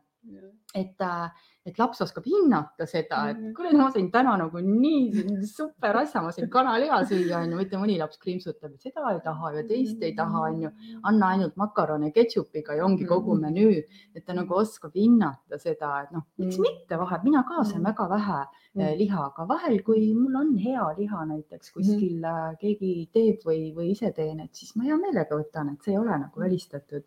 Et, 0.73 1.01
äh, 1.03 1.49
et 1.65 1.77
laps 1.79 2.01
oskab 2.03 2.25
hinnata 2.27 2.85
seda, 2.85 3.29
et 3.31 3.37
Mhm. 3.37 3.53
kuule, 3.55 3.71
ma 3.77 3.89
sain 3.91 4.09
täna 4.11 4.37
nagu 4.37 4.57
nii 4.59 5.45
super 5.47 5.95
asja, 5.97 6.21
ma 6.21 6.31
sain 6.31 6.49
kanaliha 6.49 6.97
süüa, 7.07 7.37
onju, 7.45 7.55
mitte 7.55 7.77
mõni 7.79 7.97
laps 7.97 8.17
krimpsutab, 8.17 8.73
et 8.73 8.81
seda 8.81 9.13
ei 9.13 9.19
taha 9.23 9.51
ja 9.55 9.63
teist 9.63 10.01
ei 10.03 10.13
taha, 10.15 10.41
onju. 10.49 10.71
anna 11.03 11.27
ainult 11.27 11.55
makarone 11.55 12.11
ketšupiga 12.11 12.75
ja 12.75 12.83
ongi 12.85 13.05
kogu 13.05 13.35
Mhm. 13.35 13.41
menüü, 13.45 13.83
et 14.15 14.25
ta 14.25 14.33
nagu 14.33 14.53
oskab 14.53 14.91
hinnata 14.93 15.57
seda, 15.57 16.03
et 16.03 16.11
noh, 16.11 16.23
miks 16.37 16.57
Mhm. 16.57 16.61
mitte 16.61 16.97
vahel, 16.99 17.19
mina 17.23 17.43
ka 17.43 17.63
söön 17.63 17.83
väga 17.83 18.09
vähe 18.09 18.45
eh, 18.75 18.95
liha, 18.97 19.25
aga 19.27 19.45
vahel, 19.47 19.83
kui 19.83 20.13
mul 20.13 20.35
on 20.35 20.57
hea 20.57 20.95
liha 20.97 21.25
näiteks 21.25 21.71
kuskil 21.71 22.19
mm. 22.21 22.57
keegi 22.59 23.07
teeb 23.13 23.39
või, 23.45 23.71
või 23.73 23.91
ise 23.91 24.11
teen, 24.11 24.39
et 24.39 24.49
siis 24.55 24.75
ma 24.75 24.83
hea 24.83 24.97
meelega 24.97 25.29
võtan, 25.37 25.71
et 25.73 25.81
see 25.83 25.91
ei 25.93 25.97
ole 25.99 26.09
nagu 26.17 26.39
välistatud. 26.39 27.03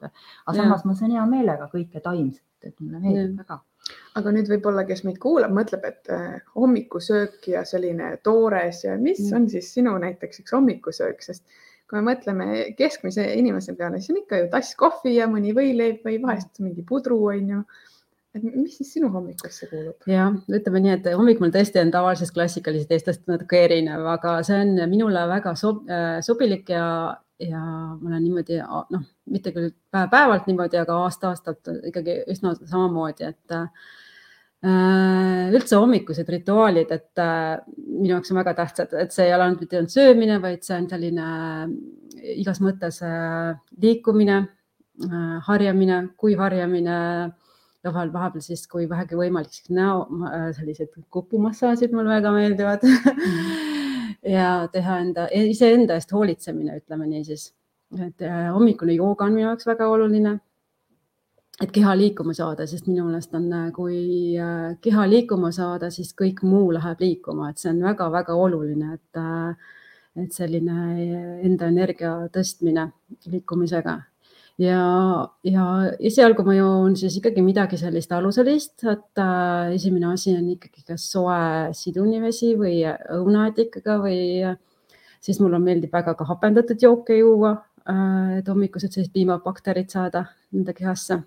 aga 0.47 0.57
samas 0.57 0.85
ma 0.85 0.93
söön 0.95 1.11
hea 1.11 1.27
meelega 1.27 1.69
kõike 1.69 2.01
taimset, 2.01 2.43
et 2.63 2.81
mulle 2.81 3.01
meeldib 3.01 3.39
väga. 3.39 3.61
Aga 4.16 4.33
nüüd 4.33 4.49
võib-olla, 4.50 4.87
kes 4.88 5.05
meid 5.05 5.19
kuulab, 5.23 5.52
mõtleb, 5.57 5.85
et 5.85 6.11
äh, 6.12 6.40
hommikusöök 6.57 7.49
ja 7.52 7.64
selline 7.69 8.16
toores 8.25 8.85
ja 8.85 8.97
mis 9.00 9.21
Mm. 9.21 9.37
on 9.37 9.49
siis 9.50 9.73
sinu 9.75 9.97
näiteks 10.02 10.40
üks 10.43 10.55
hommikusöök, 10.57 11.23
sest 11.23 11.45
kui 11.87 12.00
me 12.00 12.12
mõtleme 12.12 12.47
keskmise 12.78 13.26
inimese 13.38 13.75
peale, 13.78 14.00
siis 14.00 14.14
on 14.14 14.23
ikka 14.23 14.40
ju 14.40 14.49
tass 14.50 14.75
kohvi 14.78 15.16
ja 15.16 15.28
mõni 15.31 15.55
võileib 15.55 16.02
või 16.07 16.19
vahest 16.23 16.59
mingi 16.61 16.83
pudru 16.83 17.21
on 17.31 17.52
ju. 17.55 17.61
Et 18.37 18.47
mis 18.55 18.76
siis 18.78 18.93
sinu 18.97 19.11
hommikusse 19.14 19.69
kuulub? 19.71 20.09
jah, 20.11 20.33
ütleme 20.59 20.83
nii, 20.85 20.95
et 20.99 21.11
hommik 21.16 21.43
mul 21.43 21.52
tõesti 21.55 21.81
on 21.83 21.93
tavalisest 21.95 22.35
klassikalisest 22.37 22.97
eestlast 22.97 23.28
natuke 23.31 23.62
erinev, 23.66 24.07
aga 24.16 24.38
see 24.47 24.59
on 24.64 24.81
minule 24.90 25.26
väga 25.31 25.55
sob, 25.59 25.85
äh, 25.90 26.19
sobilik 26.26 26.69
ja, 26.73 26.87
ja 27.43 27.61
ma 27.61 28.11
olen 28.11 28.25
niimoodi 28.25 28.61
noh, 28.62 29.07
mitte 29.33 29.52
küll 29.57 29.71
päev-päevalt 29.93 30.50
niimoodi, 30.50 30.81
aga 30.83 30.99
aasta-aastalt 31.07 31.73
ikkagi 31.93 32.21
üsna 32.33 32.55
samamoodi, 32.62 33.33
et 33.33 33.57
äh, 33.57 33.87
üldse 35.57 35.78
hommikused 35.78 36.28
rituaalid, 36.33 36.93
et 36.95 37.23
äh, 37.23 37.57
minu 37.76 38.14
jaoks 38.16 38.33
on 38.33 38.40
väga 38.40 38.57
tähtsad, 38.62 38.95
et 38.99 39.14
see 39.14 39.28
ei 39.28 39.35
ole 39.37 39.49
ainult 39.49 39.62
mitte 39.64 39.78
ainult 39.78 39.95
söömine, 39.95 40.40
vaid 40.43 40.64
see 40.66 40.76
on 40.78 40.88
selline 40.90 41.26
äh, 41.31 41.64
igas 42.37 42.61
mõttes 42.64 43.02
äh, 43.07 43.57
liikumine 43.83 44.38
äh,, 44.40 45.35
harjamine, 45.47 46.00
kui 46.16 46.35
harjamine 46.38 46.97
ja 47.87 47.93
vahel 47.95 48.12
vahepeal 48.12 48.43
siis, 48.45 48.66
kui 48.71 48.88
vähegi 48.90 49.19
võimalik, 49.19 49.52
siis 49.55 49.71
näo, 49.75 50.07
sellised 50.57 50.93
kupumassaažid 51.14 51.95
mulle 51.95 52.16
väga 52.16 52.33
meeldivad 52.35 52.85
ja 54.37 54.49
teha 54.73 54.99
enda, 55.05 55.28
iseenda 55.33 55.97
eest 55.99 56.12
hoolitsemine, 56.12 56.81
ütleme 56.83 57.07
niisiis. 57.11 57.52
et 58.02 58.23
äh, 58.26 58.49
hommikune 58.50 58.97
jooga 58.97 59.25
on 59.25 59.37
minu 59.37 59.47
jaoks 59.47 59.66
väga 59.66 59.88
oluline. 59.88 60.38
et 61.62 61.71
keha 61.73 61.95
liikuma 61.97 62.35
saada, 62.35 62.66
sest 62.66 62.87
minu 62.87 63.07
meelest 63.07 63.35
on, 63.35 63.47
kui 63.75 64.37
äh, 64.37 64.75
keha 64.81 65.07
liikuma 65.09 65.52
saada, 65.52 65.90
siis 65.90 66.12
kõik 66.14 66.43
muu 66.43 66.73
läheb 66.75 67.00
liikuma, 67.00 67.50
et 67.50 67.62
see 67.62 67.71
on 67.71 67.81
väga-väga 67.87 68.35
oluline, 68.35 68.99
et, 68.99 69.23
äh, 69.23 69.73
et 70.25 70.33
selline 70.33 71.40
enda 71.47 71.71
energia 71.73 72.19
tõstmine 72.35 72.90
liikumisega 73.31 74.00
ja, 74.59 74.81
ja 75.45 75.65
esialgu 76.01 76.45
ma 76.47 76.55
joon 76.57 76.97
siis 76.97 77.19
ikkagi 77.21 77.45
midagi 77.45 77.79
sellist 77.81 78.13
aluselist, 78.13 78.85
et 78.85 79.23
äh, 79.23 79.75
esimene 79.77 80.13
asi 80.13 80.35
on 80.37 80.49
ikkagi 80.57 80.85
kas 80.87 81.11
soe 81.13 81.75
sidunivesi 81.77 82.55
või 82.59 82.81
õunaatikaga 83.19 83.99
või 84.03 84.21
siis 85.21 85.41
mulle 85.43 85.61
meeldib 85.63 85.93
väga 85.93 86.15
ka 86.17 86.27
hapendatud 86.29 86.83
jooke 86.83 87.19
juua 87.19 87.57
äh,, 87.89 88.39
et 88.41 88.49
hommikused 88.49 88.93
sellised 88.93 89.15
piimabakterid 89.15 89.91
saada 89.93 90.27
enda 90.55 90.75
kehasse. 90.77 91.21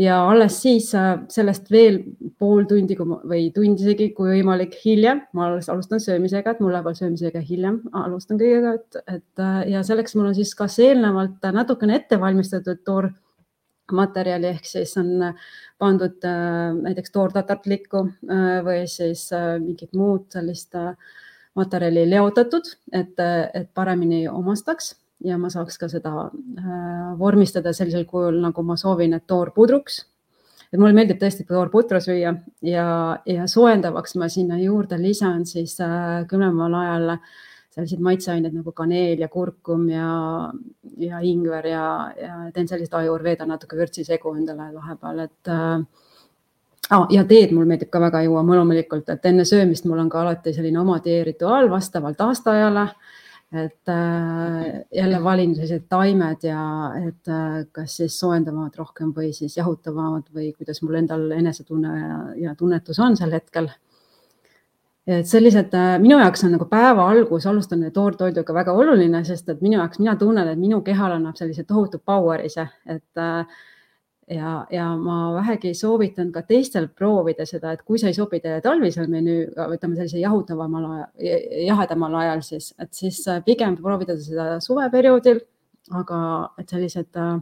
Ja 0.00 0.16
alles 0.28 0.56
siis 0.62 0.88
äh, 0.98 1.18
sellest 1.30 1.70
veel 1.70 2.00
pool 2.38 2.64
tundi 2.70 2.96
või 2.98 3.48
tund 3.54 3.80
isegi, 3.80 4.10
kui 4.16 4.32
võimalik, 4.32 4.74
hiljem 4.84 5.22
ma 5.36 5.52
alustan 5.54 6.02
söömisega, 6.02 6.54
et 6.54 6.62
mul 6.62 6.74
läheb 6.74 6.90
söömisega 6.98 7.42
hiljem, 7.44 7.80
alustan 7.94 8.40
kõigega, 8.40 8.74
et, 8.80 9.02
et 9.06 9.44
äh, 9.44 9.60
ja 9.74 9.84
selleks 9.86 10.16
mul 10.18 10.32
on 10.32 10.38
siis 10.38 10.54
kas 10.58 10.78
eelnevalt 10.82 11.46
natukene 11.54 12.00
ette 12.00 12.18
valmistatud 12.20 12.82
toormaterjali 12.86 14.50
ehk 14.50 14.66
siis 14.66 14.96
on 15.00 15.30
pandud 15.78 16.26
äh, 16.26 16.72
näiteks 16.80 17.14
toortatartlikku 17.14 18.06
äh, 18.08 18.58
või 18.66 18.82
siis 18.90 19.28
äh, 19.36 19.54
mingit 19.62 19.94
muud 19.94 20.26
sellist 20.34 20.74
äh, 20.78 20.92
materjali 21.54 22.08
leotatud, 22.10 22.66
et, 22.90 23.14
et 23.54 23.68
paremini 23.78 24.24
omastaks 24.26 24.96
ja 25.24 25.38
ma 25.40 25.50
saaks 25.52 25.78
ka 25.80 25.88
seda 25.88 26.12
äh, 26.28 27.14
vormistada 27.18 27.72
sellisel 27.72 28.04
kujul, 28.08 28.40
nagu 28.44 28.64
ma 28.66 28.76
soovin, 28.80 29.16
et 29.16 29.26
toorpudruks. 29.26 30.04
et 30.72 30.78
mulle 30.80 30.94
meeldib 30.96 31.20
tõesti 31.22 31.46
toorputru 31.48 32.00
süüa 32.02 32.34
ja, 32.66 32.86
ja 33.26 33.48
soojendavaks 33.48 34.16
ma 34.20 34.28
sinna 34.28 34.58
juurde 34.58 34.98
lisan 35.00 35.46
siis 35.46 35.78
äh, 35.80 36.24
külmemal 36.28 36.74
ajal 36.82 37.16
selliseid 37.74 38.02
maitseaineid 38.06 38.54
nagu 38.54 38.72
kaneel 38.72 39.18
ja 39.18 39.28
kurkum 39.28 39.88
ja, 39.90 40.08
ja 40.98 41.20
ingver 41.26 41.66
ja, 41.66 41.86
ja 42.20 42.36
teen 42.54 42.68
sellist 42.70 42.94
ajurveeda 42.94 43.46
natuke 43.46 43.76
vürtsisegu 43.78 44.34
endale 44.38 44.70
vahepeal, 44.74 45.24
et 45.28 45.52
äh, 45.52 45.78
Oh, 46.92 47.06
ja 47.08 47.22
teed 47.24 47.48
mul 47.56 47.64
meeldib 47.64 47.88
ka 47.88 47.96
väga 47.96 48.20
juua, 48.26 48.42
loomulikult, 48.44 49.08
et 49.08 49.24
enne 49.24 49.46
söömist 49.48 49.86
mul 49.88 50.02
on 50.02 50.10
ka 50.12 50.20
alati 50.20 50.52
selline 50.52 50.76
oma 50.82 50.98
teerituaal 51.00 51.70
vastavalt 51.72 52.20
aastaajale 52.20 52.82
et 53.52 53.88
äh, 53.88 54.84
jälle 54.94 55.24
valin 55.24 55.54
sellised 55.54 55.86
taimed 55.88 56.42
ja 56.42 56.64
et 56.98 57.28
äh, 57.28 57.64
kas 57.72 57.96
siis 58.00 58.18
soojendavad 58.20 58.74
rohkem 58.78 59.12
või 59.14 59.32
siis 59.32 59.56
jahutavad 59.56 60.26
või 60.34 60.52
kuidas 60.56 60.82
mul 60.82 60.98
endal 60.98 61.30
enesetunne 61.36 61.92
ja, 61.98 62.18
ja 62.48 62.54
tunnetus 62.58 62.98
on 62.98 63.16
sel 63.16 63.32
hetkel. 63.32 63.68
et 65.06 65.28
sellised 65.28 65.74
äh, 65.74 65.98
minu 66.00 66.18
jaoks 66.18 66.44
on 66.44 66.56
nagu 66.56 66.66
päeva 66.66 67.06
algus 67.10 67.46
alustamine 67.46 67.90
toortoiduga 67.90 68.54
väga 68.54 68.72
oluline, 68.72 69.24
sest 69.24 69.48
et 69.48 69.62
minu 69.62 69.78
jaoks, 69.78 69.98
mina 69.98 70.16
tunnen, 70.16 70.48
et 70.48 70.58
minu 70.58 70.80
kehal 70.82 71.12
annab 71.12 71.36
sellise 71.36 71.64
tohutu 71.64 72.00
power'i 72.04 72.50
see, 72.50 72.66
et 72.86 73.22
äh, 73.22 73.46
ja, 74.30 74.66
ja 74.70 74.86
ma 74.96 75.34
vähegi 75.34 75.74
soovitan 75.74 76.32
ka 76.32 76.42
teistel 76.48 76.88
proovida 76.88 77.46
seda, 77.46 77.72
et 77.72 77.82
kui 77.82 77.98
see 77.98 78.12
ei 78.12 78.16
sobi 78.16 78.40
teile 78.40 78.60
talvisel 78.64 79.08
menüüga, 79.12 79.68
ütleme 79.74 79.98
sellise 79.98 80.22
jahutavamal 80.22 80.86
ajal, 80.90 81.08
jahedamal 81.66 82.20
ajal, 82.22 82.44
siis, 82.46 82.72
et 82.78 82.92
siis 82.94 83.22
pigem 83.46 83.76
proovida 83.80 84.16
seda 84.20 84.60
suveperioodil, 84.64 85.42
aga 85.92 86.18
et 86.58 86.70
sellised 86.72 87.20
äh, 87.20 87.36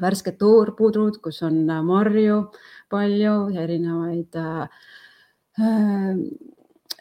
värsked 0.00 0.38
toorpudrud, 0.40 1.20
kus 1.24 1.42
on 1.46 1.64
marju 1.86 2.46
palju, 2.92 3.36
erinevaid 3.62 4.36
äh, 4.36 4.66
äh, 5.60 6.18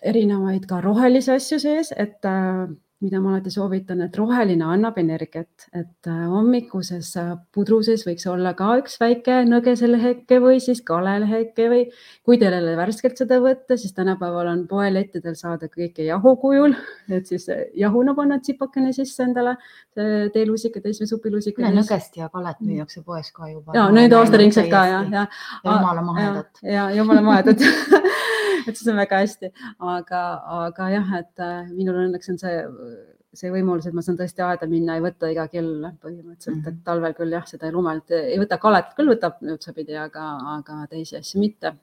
erinevaid 0.02 0.66
ka 0.70 0.82
rohelisi 0.84 1.34
asju 1.36 1.60
sees, 1.62 1.92
et 1.92 2.26
äh, 2.28 2.68
mida 3.02 3.20
ma 3.22 3.32
alati 3.34 3.50
soovitan, 3.54 4.04
et 4.06 4.18
roheline 4.18 4.66
annab 4.66 4.98
energiat, 5.02 5.66
et 5.74 6.10
hommikuses 6.30 7.10
pudruses 7.54 8.04
võiks 8.06 8.28
olla 8.30 8.54
ka 8.58 8.76
üks 8.82 9.00
väike 9.02 9.40
nõgeseleheke 9.50 10.38
või 10.44 10.60
siis 10.62 10.84
kaleleheke 10.86 11.68
või 11.72 11.84
kui 12.28 12.38
teil 12.42 12.54
ei 12.54 12.62
ole 12.62 12.76
värskelt 12.78 13.18
seda 13.18 13.40
võtta, 13.42 13.78
siis 13.82 13.96
tänapäeval 13.98 14.52
on 14.54 14.64
poelettidel 14.70 15.38
saada 15.40 15.70
kõike 15.72 16.06
jahu 16.06 16.36
kujul, 16.42 16.78
et 17.10 17.30
siis 17.32 17.48
jahuna 17.78 18.14
panna 18.18 18.38
tsipakene 18.40 18.94
sisse 18.94 19.26
endale 19.26 19.58
teelusikatäis 20.36 21.02
või 21.02 21.10
supilusikatäis. 21.10 21.78
nõgest 21.82 22.22
ja 22.22 22.30
kalet 22.30 22.62
müüakse 22.62 23.02
poes 23.06 23.34
ka 23.34 23.50
juba. 23.50 23.74
ja 23.78 23.90
nüüd 23.90 24.14
aastaringselt 24.14 24.70
ka 24.70 24.86
ja, 24.92 25.02
ja. 25.10 25.26
ja 25.66 25.74
jumala 25.74 26.06
mahedat. 26.06 26.62
ja 26.62 26.90
jumala 26.96 27.26
mahedat 27.26 27.66
et 28.68 28.78
siis 28.78 28.88
on 28.92 28.98
väga 29.00 29.22
hästi, 29.24 29.50
aga, 29.80 30.22
aga 30.66 30.90
jah, 30.94 31.14
et 31.20 31.44
minul 31.72 32.02
õnneks 32.06 32.32
on 32.34 32.40
see, 32.42 32.62
see 33.34 33.52
võimalus, 33.52 33.88
et 33.88 33.96
ma 33.96 34.04
saan 34.04 34.18
tõesti 34.20 34.44
aeda 34.44 34.68
minna 34.68 34.98
ja 34.98 35.04
võtta 35.06 35.30
iga 35.32 35.46
kell 35.52 35.86
põhimõtteliselt 36.02 36.68
et 36.68 36.82
talvel 36.88 37.14
küll 37.16 37.32
jah, 37.32 37.46
seda 37.48 37.70
lumelt 37.72 38.12
ei 38.16 38.40
võta, 38.42 38.60
kalet 38.60 38.92
küll 38.98 39.14
võtab 39.14 39.40
otsapidi, 39.54 39.96
aga, 40.00 40.26
aga 40.58 40.82
teisi 40.92 41.18
asju 41.20 41.40
mitte. 41.40 41.74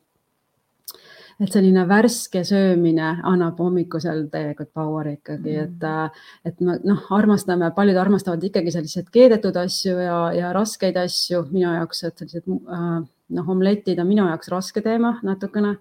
et 1.38 1.52
selline 1.54 1.84
värske 1.86 2.40
söömine 2.44 3.08
annab 3.30 3.60
hommikusel 3.62 4.24
tegelikult 4.32 4.72
power'i 4.74 5.12
ikkagi 5.20 5.52
mm, 5.54 5.76
-hmm. 5.80 6.10
et, 6.44 6.52
et 6.52 6.60
me 6.60 6.78
noh, 6.84 7.04
armastame, 7.14 7.70
paljud 7.76 7.96
armastavad 7.96 8.44
ikkagi 8.44 8.72
selliseid 8.74 9.10
keedetud 9.10 9.56
asju 9.56 9.98
ja, 9.98 10.32
ja 10.34 10.52
raskeid 10.52 10.96
asju 10.96 11.44
minu 11.52 11.72
jaoks, 11.74 12.04
et 12.04 12.18
sellised 12.18 12.48
noh, 12.48 13.48
omletid 13.48 13.98
on 13.98 14.08
minu 14.08 14.26
jaoks 14.26 14.48
raske 14.48 14.82
teema 14.82 15.18
natukene 15.22 15.76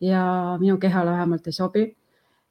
ja 0.00 0.56
minu 0.60 0.78
kehale 0.78 1.10
vähemalt 1.10 1.46
ei 1.46 1.52
sobi. 1.52 1.84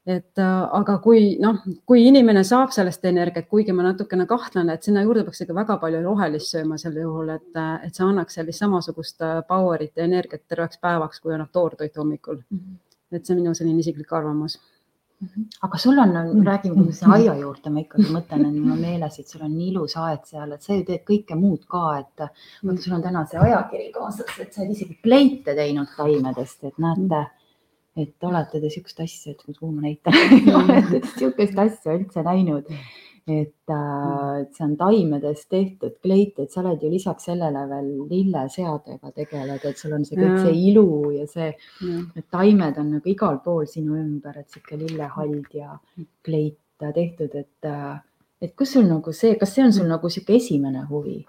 Et 0.08 0.42
aga 0.42 0.98
kui 1.04 1.36
noh, 1.42 1.60
kui 1.86 2.08
inimene 2.08 2.42
saab 2.48 2.72
sellest 2.74 3.06
energiat, 3.06 3.46
kuigi 3.52 3.74
ma 3.78 3.86
natukene 3.86 4.26
kahtlen, 4.30 4.72
et 4.74 4.84
sinna 4.84 5.04
juurde 5.06 5.24
peaks 5.28 5.44
ikka 5.46 5.54
väga 5.54 5.78
palju 5.84 6.02
rohelist 6.06 6.56
sööma 6.56 6.80
sel 6.82 6.98
juhul, 6.98 7.30
et, 7.36 7.52
et 7.86 7.94
see 7.94 8.06
annaks 8.08 8.40
sellist 8.40 8.64
samasugust 8.64 9.22
power'it 9.48 9.94
ja 9.96 10.08
energiat 10.10 10.48
terveks 10.50 10.82
päevaks, 10.82 11.22
kui 11.22 11.36
annab 11.36 11.52
toortoit 11.54 11.98
hommikul 11.98 12.42
mm. 12.42 12.58
-hmm. 12.58 12.78
et 13.16 13.26
see 13.26 13.36
on 13.36 13.44
minu 13.44 13.54
selline 13.56 13.80
isiklik 13.86 14.14
arvamus 14.14 14.58
aga 15.62 15.78
sul 15.78 16.00
on, 16.00 16.14
räägime 16.46 16.76
kuidas 16.76 17.00
see 17.00 17.12
aia 17.14 17.36
juurde, 17.38 17.70
ma 17.70 17.84
ikkagi 17.84 18.08
mõtlen, 18.14 18.46
et 18.48 18.56
mul 18.56 18.74
on 18.74 18.82
meeles, 18.82 19.20
et 19.20 19.30
sul 19.30 19.44
on 19.46 19.52
nii 19.54 19.68
ilus 19.70 19.96
aed 20.02 20.24
seal, 20.30 20.56
et 20.56 20.66
sa 20.66 20.74
ju 20.74 20.86
teed 20.88 21.04
kõike 21.08 21.38
muud 21.38 21.68
ka, 21.70 21.84
et 22.00 22.24
vaata, 22.24 22.82
sul 22.86 22.96
on 22.98 23.04
täna 23.06 23.22
see 23.30 23.42
ajakiri 23.42 23.92
kaasas, 23.94 24.32
et 24.42 24.54
sa 24.54 24.64
oled 24.64 24.74
isegi 24.74 24.98
kleite 25.04 25.56
teinud 25.58 25.94
taimedest, 25.98 26.64
et 26.72 26.82
näete, 26.82 27.22
et 28.00 28.24
olete 28.24 28.58
te 28.58 28.66
niisugust 28.66 29.00
asja, 29.04 29.34
et 29.34 29.42
kuhu 29.46 29.72
ma 29.72 29.88
näitan? 29.88 30.16
Olete 30.62 31.02
niisugust 31.02 31.60
asja 31.66 31.96
üldse 31.98 32.24
näinud? 32.28 32.70
Et, 33.30 33.70
äh, 33.70 34.42
et 34.42 34.56
see 34.58 34.64
on 34.66 34.72
taimedest 34.80 35.46
tehtud 35.54 36.00
kleit, 36.02 36.40
et 36.42 36.50
sa 36.52 36.64
oled 36.64 36.82
ju 36.82 36.90
lisaks 36.90 37.28
sellele 37.30 37.62
veel 37.70 37.92
lilleseadega 38.10 39.12
tegeled, 39.14 39.68
et 39.70 39.78
sul 39.78 39.94
on 39.94 40.06
see 40.08 40.18
kõik 40.18 40.40
see 40.42 40.56
ilu 40.72 40.88
ja 41.14 41.28
see, 41.30 41.52
et 42.18 42.26
taimed 42.34 42.80
on 42.82 42.96
nagu 42.96 43.14
igal 43.14 43.38
pool 43.46 43.70
sinu 43.70 44.00
ümber, 44.00 44.42
et 44.42 44.50
sihuke 44.50 44.80
lillehald 44.82 45.54
ja 45.54 45.78
kleit 46.26 46.58
tehtud, 46.82 47.38
et, 47.38 47.70
äh, 47.70 48.02
et 48.42 48.56
kus 48.58 48.74
sul 48.74 48.90
nagu 48.90 49.14
see, 49.14 49.38
kas 49.38 49.54
see 49.54 49.68
on 49.68 49.76
sul 49.76 49.90
nagu 49.92 50.10
sihuke 50.10 50.40
esimene 50.42 50.88
huvi? 50.90 51.20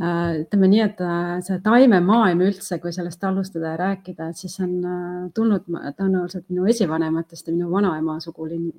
Äh, 0.00 0.38
ütleme 0.40 0.70
nii, 0.72 0.80
et 0.86 1.00
äh, 1.04 1.40
see 1.44 1.58
taimemaailm 1.60 2.40
üldse, 2.46 2.78
kui 2.80 2.94
sellest 2.96 3.24
alustada 3.28 3.74
ja 3.74 3.80
rääkida, 3.80 4.30
et 4.32 4.40
siis 4.40 4.54
on 4.64 4.70
äh, 4.88 5.18
tulnud 5.36 5.66
tõenäoliselt 5.68 6.46
minu 6.48 6.64
esivanematest 6.72 7.50
ja 7.50 7.52
minu 7.52 7.68
vanaema 7.70 8.16
sugulinn. 8.24 8.70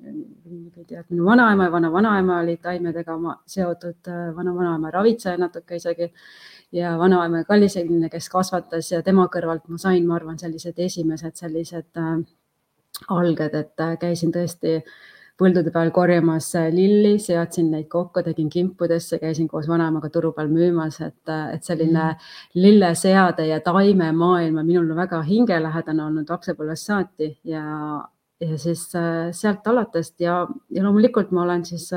minu 1.08 1.24
vanaema 1.24 1.68
ja 1.68 1.72
vana-vanaema 1.72 2.40
olid 2.42 2.60
taimedega 2.66 3.16
seotud, 3.46 4.10
vana-vanaema 4.36 4.90
ravitseja 4.90 5.38
natuke 5.38 5.78
isegi 5.78 6.10
ja 6.72 6.98
vanaema 6.98 7.44
kalliseline, 7.44 8.10
kes 8.10 8.28
kasvatas 8.28 8.90
ja 8.90 9.02
tema 9.02 9.28
kõrvalt 9.30 9.68
ma 9.68 9.78
sain, 9.78 10.06
ma 10.06 10.18
arvan, 10.18 10.38
sellised 10.38 10.78
esimesed 10.78 11.38
sellised 11.38 12.02
alged, 13.08 13.54
et 13.54 13.86
käisin 14.00 14.34
tõesti 14.34 14.80
äh, 14.80 14.94
põldude 15.40 15.72
peal 15.74 15.90
korjamas 15.94 16.48
äh, 16.58 16.68
lilli, 16.72 17.16
seadsin 17.22 17.72
neid 17.74 17.88
kokku, 17.90 18.22
tegin 18.22 18.48
kimpudesse, 18.52 19.18
käisin 19.22 19.48
koos 19.50 19.66
vanaemaga 19.70 20.10
turu 20.14 20.30
peal 20.36 20.50
müümas, 20.52 21.00
et, 21.02 21.22
äh, 21.30 21.56
et 21.56 21.66
selline 21.66 22.04
mm. 22.12 22.26
lilleseade 22.62 23.48
ja 23.50 23.60
taimemaailm 23.64 24.62
on 24.62 24.68
minul 24.68 24.92
väga 24.96 25.22
hingelähedane 25.26 26.04
olnud 26.06 26.30
lapsepõlvest 26.30 26.90
saati 26.92 27.32
ja, 27.50 27.64
ja 28.40 28.60
siis 28.60 28.86
äh, 28.98 29.32
sealt 29.34 29.66
alates 29.66 30.14
ja, 30.22 30.44
ja 30.70 30.86
loomulikult 30.86 31.34
ma 31.34 31.42
olen 31.48 31.66
siis 31.66 31.90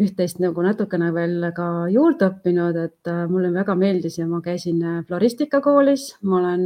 üht-teist 0.00 0.38
nagu 0.40 0.62
natukene 0.64 1.10
veel 1.12 1.50
ka 1.52 1.64
juurde 1.92 2.30
õppinud, 2.30 2.76
et 2.86 3.08
mulle 3.28 3.50
väga 3.52 3.74
meeldis 3.76 4.16
ja 4.16 4.24
ma 4.24 4.38
käisin 4.40 4.80
floristikakoolis, 5.04 6.06
ma 6.24 6.38
olen 6.38 6.62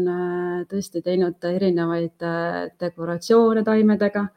tõesti 0.71 1.03
teinud 1.03 1.43
erinevaid 1.51 2.23
dekoratsioone 2.79 3.67
taimedega 3.67 4.29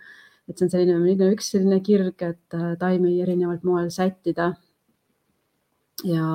et 0.48 0.58
see 0.58 0.68
on 0.68 0.72
selline, 0.72 1.30
üks 1.34 1.52
selline 1.54 1.82
kirg, 1.84 2.24
et 2.24 2.56
äh, 2.56 2.74
taimi 2.80 3.18
erineval 3.24 3.60
moel 3.68 3.92
sättida 3.94 4.54
ja, 6.06 6.26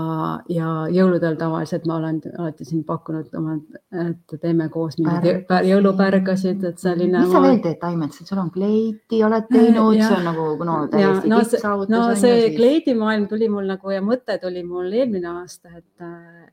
ja 0.51 0.71
jõuludel 0.91 1.37
tavaliselt 1.39 1.85
ma 1.87 1.97
olen 2.01 2.19
alati 2.33 2.65
siin 2.67 2.83
pakkunud 2.87 3.35
oma, 3.39 3.55
et 4.03 4.35
teeme 4.43 4.67
koos 4.73 4.97
mingeid 4.99 5.53
jõulupärgasid, 5.69 6.65
et 6.67 6.83
selline. 6.83 7.21
mis 7.23 7.31
sa 7.31 7.43
veel 7.45 7.61
teed 7.63 7.79
taimed, 7.83 8.17
sul 8.17 8.41
on 8.43 8.51
kleiti 8.55 9.23
oled 9.23 9.47
teinud, 9.53 10.01
see 10.01 10.17
on 10.17 10.27
nagu 10.27 10.47
no, 10.67 10.79
täiesti 10.91 11.31
no, 11.31 11.39
tippsaavutus. 11.45 11.95
no 11.95 12.03
see 12.17 12.41
siis... 12.41 12.57
kleiidimaailm 12.57 13.29
tuli 13.31 13.51
mul 13.53 13.71
nagu 13.71 13.95
ja 13.95 14.03
mõte 14.03 14.39
tuli 14.43 14.65
mul 14.67 14.91
eelmine 14.91 15.31
aasta, 15.31 15.71
et, 15.79 16.09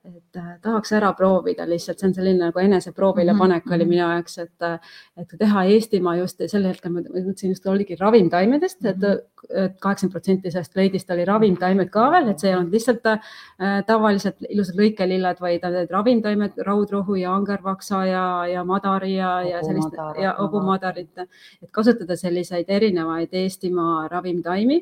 et 0.05 0.43
tahaks 0.61 0.93
ära 0.99 1.09
proovida 1.17 1.65
lihtsalt, 1.69 1.97
see 1.97 2.11
on 2.11 2.15
selline 2.19 2.51
nagu 2.51 2.61
eneseproovile 2.61 3.33
mhm, 3.33 3.41
panek 3.41 3.65
mm 3.65 3.69
-hmm. 3.69 3.75
oli 3.75 3.85
mhm. 3.85 3.95
minu 3.95 4.03
jaoks, 4.05 4.37
et, 4.45 4.85
et 5.17 5.37
teha 5.39 5.65
Eestimaa 5.73 6.15
just 6.21 6.45
sel 6.47 6.69
hetkel 6.69 6.93
ma 6.93 7.01
mõtlesin 7.01 7.57
just 7.57 7.65
oligi 7.67 7.97
ravimtaimedest, 7.99 8.85
et 8.85 8.97
mhm 8.97 9.17
et 9.49 9.77
kaheksakümmend 9.81 10.13
protsenti 10.13 10.51
sellest 10.51 10.73
kleidist 10.73 11.11
oli 11.13 11.25
ravimtaimed 11.27 11.89
ka 11.93 12.05
veel, 12.13 12.29
et 12.31 12.41
see 12.41 12.51
ei 12.51 12.57
olnud 12.57 12.73
lihtsalt 12.75 12.98
äh, 13.07 13.79
tavaliselt 13.87 14.41
ilusad 14.49 14.77
lõikelilled, 14.79 15.41
vaid 15.41 15.65
need 15.71 15.91
ravimtaimed, 15.91 16.59
raudrohu 16.65 17.15
ja 17.19 17.33
angervaksa 17.35 18.03
ja, 18.09 18.25
ja 18.49 18.63
madari 18.67 19.15
ja, 19.15 19.39
ja 19.47 19.63
sellist 19.65 19.97
ja 20.21 20.35
hobumadarit, 20.39 21.25
et 21.63 21.71
kasutada 21.71 22.17
selliseid 22.19 22.69
erinevaid 22.69 23.33
Eestimaa 23.33 24.07
ravimtaimi 24.11 24.81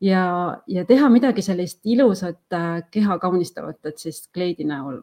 ja, 0.00 0.24
ja 0.66 0.84
teha 0.84 1.08
midagi 1.12 1.42
sellist 1.42 1.80
ilusat, 1.84 2.42
äh, 2.52 2.82
keha 2.90 3.18
kaunistavat, 3.18 3.80
et 3.86 3.98
siis 3.98 4.26
kleidi 4.34 4.66
näol 4.68 5.00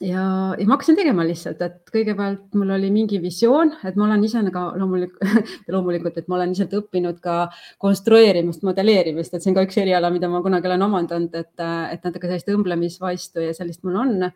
ja, 0.00 0.24
ja 0.58 0.66
ma 0.66 0.74
hakkasin 0.74 0.98
tegema 0.98 1.24
lihtsalt, 1.26 1.62
et 1.64 1.92
kõigepealt 1.92 2.56
mul 2.58 2.74
oli 2.76 2.90
mingi 2.92 3.20
visioon, 3.22 3.72
et 3.88 3.96
ma 3.96 4.06
olen 4.08 4.26
ise 4.26 4.42
nagu 4.44 4.66
loomulikult, 4.80 5.48
loomulikult, 5.74 6.20
et 6.20 6.28
ma 6.28 6.38
olen 6.38 6.52
lihtsalt 6.52 6.76
õppinud 6.80 7.22
ka 7.24 7.38
konstrueerimist, 7.82 8.64
modelleerimist, 8.66 9.34
et 9.34 9.44
see 9.44 9.52
on 9.52 9.58
ka 9.58 9.66
üks 9.68 9.80
eriala, 9.82 10.12
mida 10.14 10.30
ma 10.32 10.42
kunagi 10.44 10.70
olen 10.70 10.86
omandanud, 10.88 11.34
et, 11.40 11.66
et 11.96 12.06
natuke 12.08 12.28
sellist 12.30 12.52
õmblemisvaistu 12.52 13.48
ja 13.48 13.56
sellist 13.56 13.84
mul 13.86 14.00
on. 14.04 14.30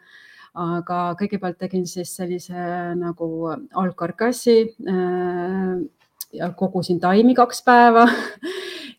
aga 0.61 0.97
kõigepealt 1.15 1.61
tegin 1.61 1.85
siis 1.87 2.11
sellise 2.17 2.63
nagu 2.99 3.27
algkarkassi 3.79 4.57
äh, 4.67 5.77
ja 6.33 6.51
kogusin 6.57 7.01
taimi 7.01 7.35
kaks 7.35 7.65
päeva 7.67 8.07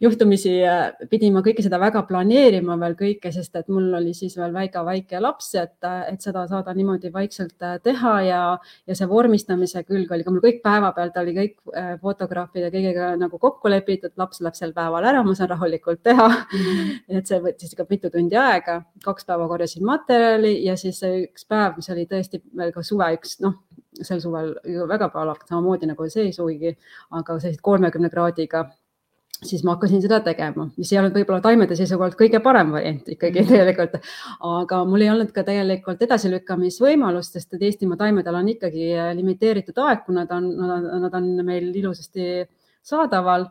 juhtumisi 0.02 0.54
äh, 0.66 0.94
pidin 1.10 1.34
ma 1.36 1.44
kõike 1.46 1.62
seda 1.62 1.78
väga 1.82 2.02
planeerima 2.10 2.76
veel 2.82 2.96
kõike, 2.98 3.32
sest 3.34 3.56
et 3.60 3.70
mul 3.72 3.92
oli 4.00 4.14
siis 4.18 4.34
veel 4.38 4.54
väga 4.56 4.82
väike 4.86 5.22
laps, 5.22 5.52
et, 5.62 5.78
äh, 5.86 6.02
et 6.14 6.26
seda 6.26 6.48
saada 6.50 6.74
niimoodi 6.78 7.12
vaikselt 7.14 7.62
äh, 7.66 7.78
teha 7.86 8.16
ja, 8.26 8.42
ja 8.90 8.98
see 8.98 9.10
vormistamise 9.10 9.84
külg 9.86 10.12
oli 10.12 10.26
ka 10.26 10.34
mul 10.34 10.44
kõik 10.44 10.62
päevapealt 10.66 11.20
oli 11.22 11.36
kõik 11.38 11.58
fotograafide 12.02 12.72
kõigega 12.74 13.12
nagu 13.20 13.38
kokku 13.42 13.70
lepitud, 13.72 14.14
laps 14.18 14.42
läheb 14.42 14.58
sel 14.58 14.74
päeval 14.74 15.06
ära, 15.12 15.22
ma 15.26 15.36
saan 15.38 15.52
rahulikult 15.54 16.02
teha 16.04 16.28
mm. 16.28 16.66
-hmm. 16.66 17.20
et 17.20 17.30
see 17.30 17.42
võttis 17.44 17.76
ikka 17.76 17.86
mitu 17.90 18.10
tundi 18.10 18.38
aega, 18.42 18.82
kaks 19.06 19.28
päeva 19.30 19.48
korjasin 19.52 19.86
materjali 19.86 20.56
ja 20.66 20.78
siis 20.78 21.04
üks 21.06 21.46
päev, 21.46 21.78
mis 21.78 21.90
oli 21.94 22.08
tõesti 22.10 22.42
veel 22.58 22.74
ka 22.74 22.84
suve 22.84 23.12
üks, 23.20 23.38
noh, 23.46 23.60
sel 24.00 24.22
suvel 24.24 24.54
väga 24.88 25.10
palak, 25.14 25.44
samamoodi 25.50 25.90
nagu 25.90 26.08
see 26.10 26.32
suvigi, 26.36 26.76
aga 27.18 27.40
sellised 27.40 27.64
kolmekümne 27.66 28.10
kraadiga 28.14 28.70
siis 29.42 29.64
ma 29.66 29.74
hakkasin 29.74 30.04
seda 30.04 30.20
tegema, 30.22 30.68
mis 30.78 30.92
ei 30.94 31.00
olnud 31.00 31.16
võib-olla 31.18 31.42
taimede 31.42 31.76
seisukohalt 31.78 32.18
kõige 32.20 32.42
parem 32.46 32.74
variant 32.76 33.08
ikkagi 33.10 33.42
mhm. 33.42 33.50
tegelikult, 33.50 33.96
aga 34.52 34.82
mul 34.90 35.06
ei 35.06 35.10
olnud 35.14 35.32
ka 35.34 35.44
tegelikult 35.48 36.04
edasilükkamisvõimalust, 36.06 37.38
sest 37.38 37.58
et 37.58 37.66
Eestimaa 37.72 37.98
taimedel 38.04 38.38
on 38.38 38.52
ikkagi 38.54 38.92
limiteeritud 39.18 39.82
aeg, 39.82 40.06
kui 40.06 40.18
nad 40.18 40.32
on, 40.36 40.48
nad 41.08 41.18
on 41.18 41.34
meil 41.48 41.72
ilusasti 41.74 42.46
saadaval. 42.86 43.50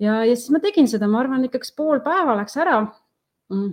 ja, 0.00 0.22
ja 0.24 0.32
siis 0.32 0.50
ma 0.54 0.62
tegin 0.64 0.88
seda, 0.88 1.08
ma 1.08 1.20
arvan, 1.20 1.44
ikka 1.44 1.60
üks 1.60 1.74
pool 1.76 2.00
päeva 2.04 2.38
läks 2.40 2.56
ära 2.60 2.80
mm 3.52 3.72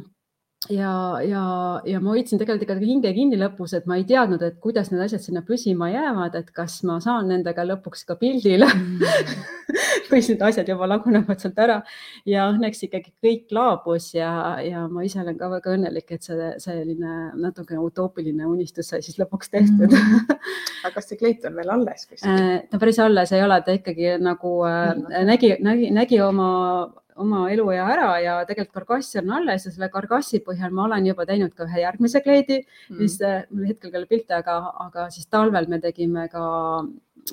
ja, 0.68 1.22
ja, 1.24 1.44
ja 1.88 2.00
ma 2.04 2.12
hoidsin 2.12 2.40
tegelikult 2.40 2.66
ikka 2.66 2.76
hinge 2.82 3.12
kinni 3.16 3.38
lõpus, 3.40 3.72
et 3.78 3.86
ma 3.88 3.96
ei 4.00 4.04
teadnud, 4.08 4.42
et 4.44 4.58
kuidas 4.60 4.90
need 4.92 5.02
asjad 5.06 5.24
sinna 5.24 5.42
püsima 5.48 5.88
jäävad, 5.92 6.36
et 6.36 6.50
kas 6.56 6.82
ma 6.88 6.98
saan 7.04 7.32
nendega 7.32 7.64
lõpuks 7.64 8.04
ka 8.10 8.18
pildile 8.20 8.68
mm. 8.68 9.00
või 10.10 10.20
siis 10.20 10.34
need 10.34 10.44
asjad 10.50 10.68
juba 10.70 10.90
lagunevad 10.92 11.40
sealt 11.40 11.64
ära 11.64 11.80
ja 12.28 12.50
õnneks 12.52 12.84
ikkagi 12.90 13.14
kõik 13.24 13.56
laabus 13.56 14.12
ja, 14.18 14.32
ja 14.66 14.84
ma 14.92 15.08
ise 15.08 15.22
olen 15.24 15.40
ka 15.40 15.52
väga 15.56 15.76
õnnelik, 15.78 16.12
et 16.12 16.28
see 16.28 16.52
selline 16.60 17.16
natukene 17.40 17.80
utoopiline 17.86 18.50
unistus 18.50 18.92
sai 18.92 19.04
siis 19.06 19.20
lõpuks 19.22 19.54
tehtud 19.56 19.88
mm. 19.88 20.40
aga 20.84 20.96
kas 20.98 21.08
see 21.08 21.20
kleit 21.22 21.48
on 21.48 21.56
veel 21.56 21.72
alles? 21.72 22.10
Äh, 22.20 22.66
ta 22.68 22.82
päris 22.82 23.00
alles 23.00 23.32
ei 23.32 23.48
ole, 23.48 23.64
ta 23.64 23.80
ikkagi 23.80 24.18
nagu 24.20 24.58
äh, 24.68 25.24
nägi, 25.24 25.56
nägi, 25.64 25.94
nägi 25.96 26.20
oma 26.26 26.50
oma 27.20 27.44
eluea 27.54 27.86
ära 27.94 28.10
ja 28.24 28.38
tegelikult 28.48 28.82
karkass 28.82 29.18
on 29.22 29.32
alles 29.40 29.68
ja 29.68 29.74
selle 29.74 29.90
karkassi 29.94 30.42
põhjal 30.46 30.74
ma 30.76 30.86
olen 30.88 31.10
juba 31.12 31.26
teinud 31.30 31.54
ka 31.58 31.68
ühe 31.68 31.84
järgmise 31.84 32.24
kleidi 32.26 32.60
mm., 32.64 32.98
mis 33.02 33.20
äh, 33.26 33.44
mul 33.52 33.70
hetkel 33.70 33.94
ei 33.94 34.02
ole 34.02 34.10
pilte, 34.10 34.40
aga, 34.40 34.58
aga 34.88 35.08
siis 35.14 35.30
talvel 35.32 35.70
me 35.72 35.82
tegime 35.84 36.28
ka 36.32 36.44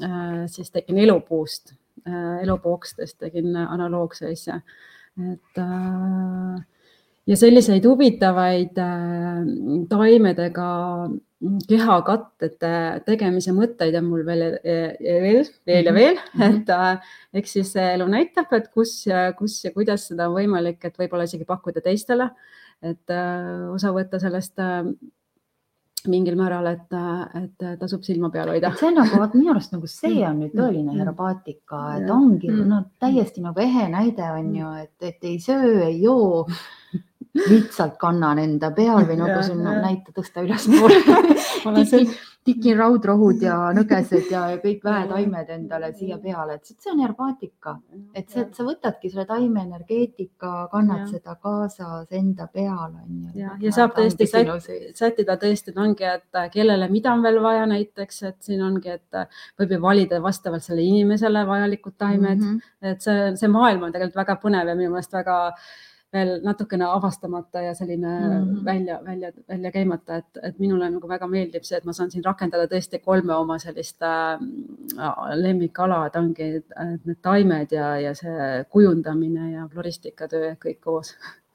äh,, 0.03 0.47
siis 0.53 0.73
tegin 0.75 1.03
elupuust 1.05 1.75
äh,, 2.07 2.43
elupuukstest 2.45 3.19
tegin 3.27 3.55
analoogse 3.67 4.33
asja, 4.33 4.61
et 5.33 5.63
äh, 5.63 6.65
ja 7.27 7.39
selliseid 7.39 7.87
huvitavaid 7.87 8.79
äh, 8.79 9.41
taimedega 9.91 10.69
kehakattete 11.69 12.71
tegemise 13.05 13.53
mõtteid 13.53 13.97
on 13.99 14.07
mul 14.09 14.23
veel, 14.25 14.45
veel, 14.65 15.43
veel 15.69 15.91
ja 15.91 15.93
veel, 15.93 16.21
mhm. 16.35 16.63
et 16.63 16.71
äh, 16.73 17.11
eks 17.41 17.59
siis 17.59 17.75
elu 17.81 18.07
näitab, 18.09 18.53
et 18.57 18.71
kus 18.73 18.99
ja 19.09 19.29
kus 19.37 19.59
ja 19.67 19.75
kuidas 19.75 20.09
seda 20.11 20.31
on 20.31 20.39
võimalik, 20.39 20.81
et 20.85 20.97
võib-olla 20.97 21.29
isegi 21.29 21.49
pakkuda 21.49 21.85
teistele, 21.85 22.31
et 22.85 23.13
äh, 23.13 23.69
osa 23.73 23.93
võtta 23.97 24.21
sellest 24.23 24.65
äh, 24.65 24.89
mingil 26.07 26.37
määral, 26.39 26.69
et, 26.71 26.93
et 27.35 27.65
tasub 27.81 28.05
silma 28.07 28.31
peal 28.31 28.53
hoida. 28.53 28.71
see 28.79 28.89
on 28.93 29.01
nagu, 29.01 29.19
minu 29.35 29.51
arust 29.53 29.73
nagu 29.75 29.89
see 29.91 30.21
on 30.25 30.39
nüüd 30.39 30.55
tõeline 30.55 30.93
mm. 30.93 31.01
herobaatika, 31.03 31.81
et 31.99 32.13
ongi 32.15 32.53
no 32.53 32.85
täiesti 33.03 33.43
nagu 33.45 33.61
ehe 33.61 33.89
näide 33.93 34.31
on 34.31 34.53
ju, 34.55 34.73
et, 34.85 34.95
et 35.03 35.27
ei 35.27 35.41
söö, 35.43 35.81
ei 35.89 35.99
joo 36.05 36.47
lihtsalt 37.49 37.97
kannan 38.01 38.39
enda 38.39 38.71
peal 38.77 39.05
või 39.09 39.19
nagu 39.21 39.37
Ja, 39.37 39.43
siin 39.43 39.61
ja. 39.65 39.77
näita 39.83 40.15
tõsta 40.17 40.45
ülespoole 40.47 41.01
tikin 41.85 42.11
tikin 42.47 42.79
raudrohud 42.79 43.43
ja 43.43 43.57
nõgesed 43.75 44.29
ja 44.31 44.45
ja 44.53 44.59
kõik 44.63 44.85
väetaimed 44.87 45.49
endale 45.57 45.91
siia 45.97 46.19
peale, 46.23 46.59
et 46.59 46.69
see 46.71 46.93
on 46.93 47.01
herbaatika, 47.03 47.75
et 48.15 48.29
see, 48.31 48.45
et 48.45 48.55
sa 48.55 48.67
võtadki 48.67 49.11
selle 49.11 49.27
taimeenergeetika, 49.29 50.53
kannad 50.73 51.03
Jah. 51.05 51.09
seda 51.17 51.35
kaasas 51.43 52.13
enda 52.15 52.47
peal 52.53 52.85
on 52.85 53.09
ju. 53.09 53.33
ja, 53.43 53.57
ja 53.63 53.73
saab 53.75 53.97
tõesti 53.99 54.29
sätt- 54.31 54.95
sättida 55.01 55.39
tõesti, 55.43 55.75
et 55.75 55.83
ongi, 55.87 56.07
et 56.07 56.39
äh, 56.39 56.49
kellele, 56.55 56.89
mida 56.93 57.15
on 57.17 57.27
veel 57.27 57.41
vaja 57.43 57.67
näiteks, 57.73 58.23
et 58.31 58.39
siin 58.47 58.63
ongi, 58.63 58.95
et 58.95 59.19
äh, 59.19 59.43
võib 59.59 59.75
ju 59.77 59.83
valida 59.83 60.23
vastavalt 60.23 60.63
sellele 60.67 60.87
inimesele 60.87 61.43
vajalikud 61.51 61.99
taimed 61.99 62.39
mm. 62.39 62.55
-hmm. 62.55 62.93
et 62.93 63.03
see, 63.03 63.35
see 63.43 63.51
maailm 63.51 63.89
on 63.89 63.93
tegelikult 63.93 64.23
väga 64.23 64.39
põnev 64.43 64.71
ja 64.71 64.79
minu 64.79 64.95
meelest 64.95 65.13
väga 65.13 65.37
veel 66.17 66.33
natukene 66.45 66.89
avastamata 66.89 67.63
ja 67.63 67.75
selline 67.75 68.13
mm. 68.19 68.43
-hmm. 68.43 68.65
välja, 68.65 68.99
välja, 69.05 69.31
välja 69.49 69.73
käimata, 69.73 70.21
et, 70.23 70.43
et 70.43 70.59
minule 70.59 70.91
nagu 70.91 71.09
väga 71.09 71.29
meeldib 71.31 71.65
see, 71.65 71.79
et 71.79 71.85
ma 71.85 71.93
saan 71.93 72.11
siin 72.11 72.25
rakendada 72.25 72.67
tõesti 72.73 73.01
kolme 73.05 73.35
oma 73.35 73.59
sellist 73.63 74.03
äh, 74.03 74.39
lemmikala, 75.35 76.07
et 76.07 76.17
ongi 76.17 76.53
et 76.57 77.07
need 77.07 77.23
taimed 77.23 77.73
ja, 77.73 77.97
ja 78.01 78.15
see 78.15 78.65
kujundamine 78.71 79.51
ja 79.53 79.69
floristikatöö 79.73 80.55
kõik 80.63 80.81
koos. 80.81 81.15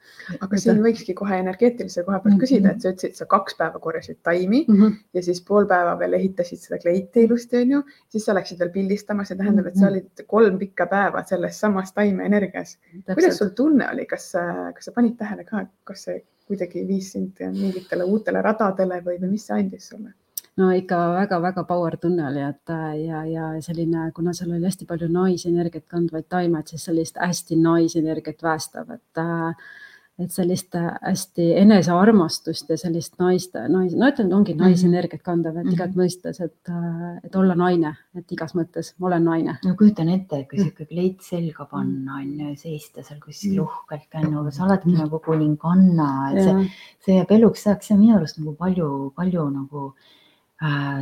aga 0.41 0.57
siin 0.57 0.81
võikski 0.83 1.13
kohe 1.17 1.37
energeetilise 1.43 2.03
koha 2.07 2.19
pealt 2.19 2.39
küsida, 2.41 2.71
et 2.71 2.81
sa 2.81 2.91
ütlesid, 2.93 3.15
sa 3.15 3.25
kaks 3.25 3.55
päeva 3.59 3.79
korjasid 3.79 4.19
taimi 4.23 4.65
ja 5.13 5.23
siis 5.23 5.41
pool 5.41 5.65
päeva 5.65 5.97
veel 5.99 6.13
ehitasid 6.13 6.59
seda 6.59 6.79
kleiti 6.79 7.23
ilusti, 7.27 7.57
onju. 7.65 7.83
siis 8.09 8.25
sa 8.25 8.33
läksid 8.33 8.59
veel 8.59 8.69
pildistamas, 8.69 9.27
see 9.27 9.37
tähendab, 9.37 9.67
et 9.67 9.75
sa 9.75 9.85
Mhm. 9.85 9.91
olid 9.91 10.25
kolm 10.27 10.59
pikka 10.59 10.85
päeva 10.87 11.23
selles 11.23 11.59
samas 11.59 11.93
taimeenergias. 11.93 12.77
kuidas 13.13 13.37
sul 13.37 13.49
tunne 13.49 13.89
oli, 13.91 14.05
kas, 14.05 14.31
kas 14.75 14.85
sa 14.85 14.91
panid 14.91 15.17
tähele 15.17 15.43
ka, 15.43 15.65
kas 15.83 16.03
see 16.03 16.23
kuidagi 16.47 16.87
viis 16.87 17.11
sind 17.11 17.37
mingitele 17.39 18.03
uutele 18.03 18.41
radadele 18.41 19.01
või, 19.05 19.19
või 19.21 19.29
mis 19.31 19.45
see 19.47 19.55
andis 19.59 19.87
sulle? 19.89 20.13
no 20.57 20.69
ikka 20.75 20.97
väga-väga 21.15 21.63
power 21.63 21.95
tunne 21.97 22.25
oli, 22.27 22.41
et 22.43 22.71
ja, 23.05 23.21
ja 23.25 23.61
selline, 23.61 24.11
kuna 24.13 24.33
seal 24.33 24.51
oli 24.51 24.65
hästi 24.67 24.85
palju 24.85 25.07
naisenergiat 25.07 25.85
kandvaid 25.87 26.27
taimed, 26.29 26.67
siis 26.67 26.85
sellist 26.85 27.15
hästi 27.17 27.55
naisenergiat 27.55 28.41
päästab, 28.41 28.91
et 28.91 29.17
äh, 29.17 29.55
et 30.21 30.31
sellist 30.31 30.75
äh, 30.77 30.91
hästi 31.01 31.47
enesearmastust 31.61 32.69
ja 32.69 32.77
sellist 32.77 33.15
naist, 33.19 33.55
nais, 33.73 33.95
no 33.97 34.07
ütleme, 34.11 34.33
ongi 34.37 34.53
naisenergiat 34.57 35.23
kandav, 35.25 35.57
et 35.57 35.65
Mhm. 35.65 35.73
igat 35.73 35.95
mõistes, 35.97 36.39
et, 36.43 36.71
et 37.23 37.35
olla 37.35 37.55
naine, 37.55 37.95
et 38.15 38.31
igas 38.31 38.53
mõttes 38.57 38.93
ma 38.99 39.07
olen 39.07 39.23
naine. 39.25 39.57
no 39.65 39.75
kujutan 39.75 40.09
ette, 40.09 40.39
et 40.39 40.49
kui 40.49 40.59
sihuke 40.59 40.85
kleit 40.87 41.21
selga 41.25 41.65
panna 41.71 42.19
on 42.21 42.31
ju, 42.39 42.55
seista 42.55 43.03
seal 43.03 43.19
kuskil 43.19 43.57
Mm. 43.59 43.65
uhkelt 43.65 44.07
kännuga, 44.11 44.51
sa 44.51 44.65
oledki 44.65 44.93
nagu 44.97 45.19
kuninganna, 45.19 46.31
et 46.33 46.43
see, 46.43 46.71
see 47.05 47.15
jääb 47.19 47.31
eluks 47.31 47.65
ajaks, 47.67 47.91
on 47.91 47.99
minu 47.99 48.15
arust 48.17 48.37
nagu 48.39 48.55
palju, 48.55 49.13
palju 49.15 49.49
nagu 49.49 49.87
äh, 49.93 50.20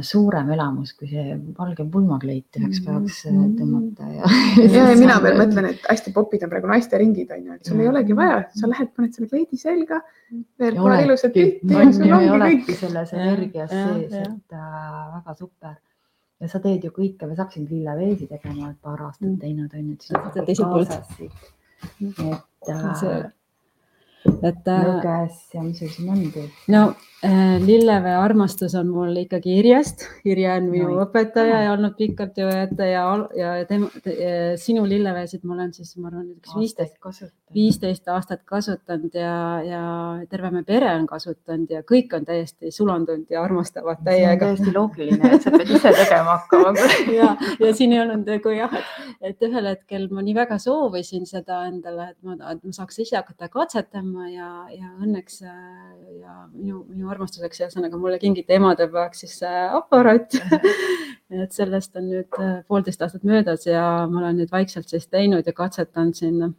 suurem 0.07 0.47
elamus, 0.55 0.93
kui 0.95 1.09
see 1.11 1.33
valge 1.57 1.83
pulmakleit 1.91 2.55
üheks 2.61 2.79
päevaks 2.85 3.17
äh, 3.27 3.33
Mhm. 3.33 3.55
tõmmata 3.59 4.07
ja. 4.13 4.29
ja, 4.63 4.83
ja 4.91 4.95
mina 5.03 5.17
veel 5.23 5.35
mõtlen, 5.41 5.65
et 5.73 5.81
hästi 5.89 6.13
popid 6.15 6.45
on 6.45 6.49
praegu 6.53 6.69
naisteringid 6.71 7.31
onju, 7.35 7.57
et 7.57 7.65
sul 7.67 7.81
ei 7.83 7.89
olegi 7.91 8.15
vaja, 8.15 8.37
sa 8.55 8.69
lähed, 8.71 8.93
paned 8.95 9.13
selle 9.17 9.27
kleidi 9.27 9.57
selga, 9.59 9.99
Ja 10.61 10.71
paar 10.77 11.01
ilusat 11.03 11.33
pilti 11.33 11.73
ja 11.73 11.79
on 11.81 11.93
sul 11.93 12.05
ju, 12.05 12.09
ja 12.13 12.33
ongi 12.37 12.55
kõik. 12.61 12.75
selles 12.79 13.13
energias 13.17 13.69
sees, 13.73 14.13
et 14.13 14.53
äh, 14.53 14.97
väga 15.17 15.35
super. 15.35 15.75
ja 16.39 16.47
sa 16.47 16.59
teed 16.63 16.83
ju 16.87 16.91
kõike, 16.95 17.27
ma 17.27 17.35
saksin 17.35 17.65
lilleveesi 17.67 18.27
tegema, 18.29 18.69
et 18.71 18.77
paar 18.81 19.01
aastat 19.09 19.39
teinud 19.41 19.73
on 19.73 19.89
ju, 19.89 19.97
on 20.15 20.45
teiselt 20.45 20.69
poolt. 20.71 20.93
et 21.99 22.69
äh, 22.69 23.31
et 24.25 24.67
äh, 24.67 24.81
nõges 24.83 25.45
ja 25.53 25.63
mis 25.63 25.79
sul 25.79 25.91
siin 25.93 26.09
on 26.11 26.25
teil? 26.33 26.49
no 26.73 26.81
äh, 27.25 27.57
Lillevee 27.63 28.15
armastus 28.19 28.75
on 28.79 28.89
mul 28.91 29.15
ikkagi 29.23 29.57
Irjest. 29.59 30.05
Irje 30.27 30.51
on 30.53 30.69
minu 30.71 30.89
No 30.89 31.05
õpetaja 31.05 31.63
ja 31.65 31.73
olnud 31.73 31.95
pikalt 31.97 32.39
ju, 32.39 32.47
et 32.47 32.79
ja, 32.83 33.03
ja 33.37 33.51
tema, 33.69 33.89
sinu 34.59 34.85
lilleveesid 34.89 35.43
ma 35.47 35.55
olen 35.57 35.71
siis, 35.75 35.93
ma 35.99 36.09
arvan, 36.11 36.27
üks 36.35 36.55
viisteist, 36.55 36.97
viisteist 37.55 38.07
aastat 38.11 38.43
kasutanud 38.47 39.15
ja, 39.15 39.33
ja 39.65 39.83
terve 40.31 40.51
me 40.53 40.63
pere 40.67 40.91
on 40.95 41.07
kasutanud 41.09 41.71
ja 41.71 41.83
kõik 41.87 42.13
on 42.17 42.27
täiesti 42.27 42.73
sulandunud 42.75 43.31
ja 43.31 43.43
armastavad 43.43 44.03
täiega. 44.05 44.49
täiesti 44.49 44.75
loogiline, 44.75 45.33
et 45.35 45.47
sa 45.47 45.53
pead 45.55 45.73
ise 45.75 45.93
tegema 45.95 46.37
hakkama. 46.37 46.73
ja, 47.19 47.33
ja 47.59 47.73
siin 47.75 47.95
ei 47.95 48.03
olnud 48.03 48.27
nagu 48.27 48.55
jah, 48.55 48.75
et, 48.79 49.33
et 49.33 49.47
ühel 49.49 49.71
hetkel 49.71 50.07
ma 50.13 50.23
nii 50.25 50.35
väga 50.37 50.59
soovisin 50.61 51.27
seda 51.29 51.63
endale, 51.69 52.11
et 52.13 52.19
ma, 52.23 52.37
et 52.53 52.63
ma 52.63 52.75
saaks 52.75 53.03
ise 53.05 53.19
hakata 53.19 53.49
katsetama 53.53 54.08
ja, 54.29 54.49
ja 54.73 54.89
õnneks 55.03 55.41
äh, 55.45 55.57
ja 56.21 56.35
minu, 56.53 56.83
minu 56.89 57.09
armastuseks 57.11 57.61
ühesõnaga 57.63 57.99
mulle 57.99 58.19
kingiti 58.21 58.55
emadepäevaks 58.57 59.25
siis 59.25 59.37
see 59.41 59.61
aparaat. 59.79 60.37
et 61.43 61.53
sellest 61.53 61.95
on 61.99 62.09
nüüd 62.09 62.39
äh, 62.41 62.55
poolteist 62.67 63.01
aastat 63.05 63.27
möödas 63.27 63.67
ja 63.67 63.83
ma 64.09 64.23
olen 64.23 64.41
nüüd 64.41 64.51
vaikselt 64.53 64.89
siis 64.89 65.07
teinud 65.07 65.45
ja 65.45 65.53
katsetanud 65.53 66.17
siin. 66.17 66.55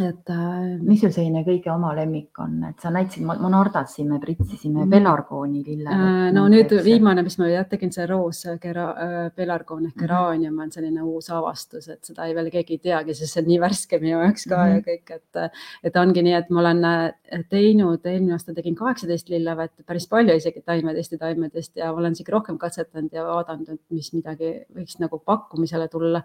Et 0.00 0.30
äh, 0.32 0.78
mis 0.80 1.00
sul 1.02 1.10
selline 1.12 1.42
kõige 1.44 1.68
oma 1.68 1.90
lemmik 1.92 2.38
on, 2.40 2.54
et 2.64 2.80
sa 2.80 2.88
näitasid, 2.88 3.26
me 3.26 3.48
nordasime, 3.52 4.16
pritsisime 4.22 4.86
Mhm. 4.86 4.90
pelargooni 4.90 5.62
lille. 5.66 5.90
Äh, 5.92 6.30
no 6.32 6.46
nüüd 6.48 6.70
viimane, 6.84 7.22
mis 7.22 7.36
ma 7.38 7.48
jah 7.50 7.66
tegin, 7.68 7.90
see 7.92 8.06
roos 8.06 8.40
kera-, 8.60 9.30
pelargoon 9.36 9.86
ehk 9.86 9.96
Mhm. 9.96 10.00
geraanium 10.06 10.58
on 10.64 10.70
selline 10.72 11.02
uus 11.02 11.28
avastus, 11.30 11.88
et 11.88 12.04
seda 12.04 12.24
ei 12.24 12.34
veel 12.34 12.48
keegi 12.50 12.72
ei 12.78 12.78
teagi, 12.78 13.14
sest 13.14 13.34
see 13.34 13.42
on 13.42 13.48
nii 13.48 13.58
värske 13.60 14.00
minu 14.00 14.22
jaoks 14.22 14.46
ka 14.48 14.56
Mhm. 14.64 14.74
ja 14.74 14.80
kõik, 14.80 15.10
et, 15.10 15.52
et 15.84 15.96
ongi 15.96 16.22
nii, 16.22 16.34
et 16.38 16.50
ma 16.50 16.60
olen 16.60 16.84
äh, 16.84 17.44
teinud, 17.50 18.00
eelmine 18.06 18.32
aasta 18.32 18.54
tegin 18.54 18.74
kaheksateist 18.74 19.28
lillevet, 19.28 19.72
päris 19.86 20.06
palju 20.08 20.34
isegi 20.36 20.62
taimedest 20.64 21.12
ja 21.12 21.18
taimedest 21.18 21.76
ja 21.76 21.92
olen 21.92 22.12
isegi 22.12 22.32
rohkem 22.32 22.56
katsetanud 22.58 23.12
ja 23.12 23.24
vaadanud, 23.24 23.68
et 23.68 23.80
mis 23.90 24.12
midagi 24.14 24.64
võiks 24.74 24.96
nagu 25.00 25.18
pakkumisele 25.18 25.88
tulla. 25.88 26.22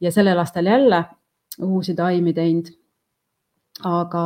ja 0.00 0.10
sellel 0.12 0.38
aastal 0.38 0.64
jälle 0.66 1.04
uusi 1.60 1.94
taimi 1.94 2.32
teinud. 2.32 2.66
Aga 3.80 4.24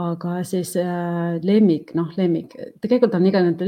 aga 0.00 0.36
siis 0.46 0.76
äh, 0.78 1.40
lemmik, 1.42 1.94
noh, 1.98 2.12
lemmik, 2.14 2.52
tegelikult 2.82 3.16
on 3.18 3.24
iga 3.26 3.40
nende, 3.42 3.66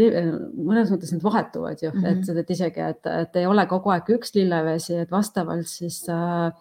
mõnes 0.54 0.92
mõttes 0.92 1.10
need 1.10 1.24
vahetuvad 1.24 1.82
ju 1.82 1.90
mm, 1.90 1.98
Mhm. 1.98 2.04
-hmm. 2.04 2.20
et 2.20 2.26
sa 2.26 2.34
teed 2.34 2.50
isegi, 2.50 2.80
et, 2.80 3.06
et 3.06 3.36
ei 3.36 3.46
ole 3.46 3.66
kogu 3.66 3.90
aeg 3.90 4.06
üks 4.16 4.34
lillevesi, 4.34 4.94
et 5.02 5.10
vastavalt 5.10 5.66
siis 5.66 6.04
äh, 6.08 6.52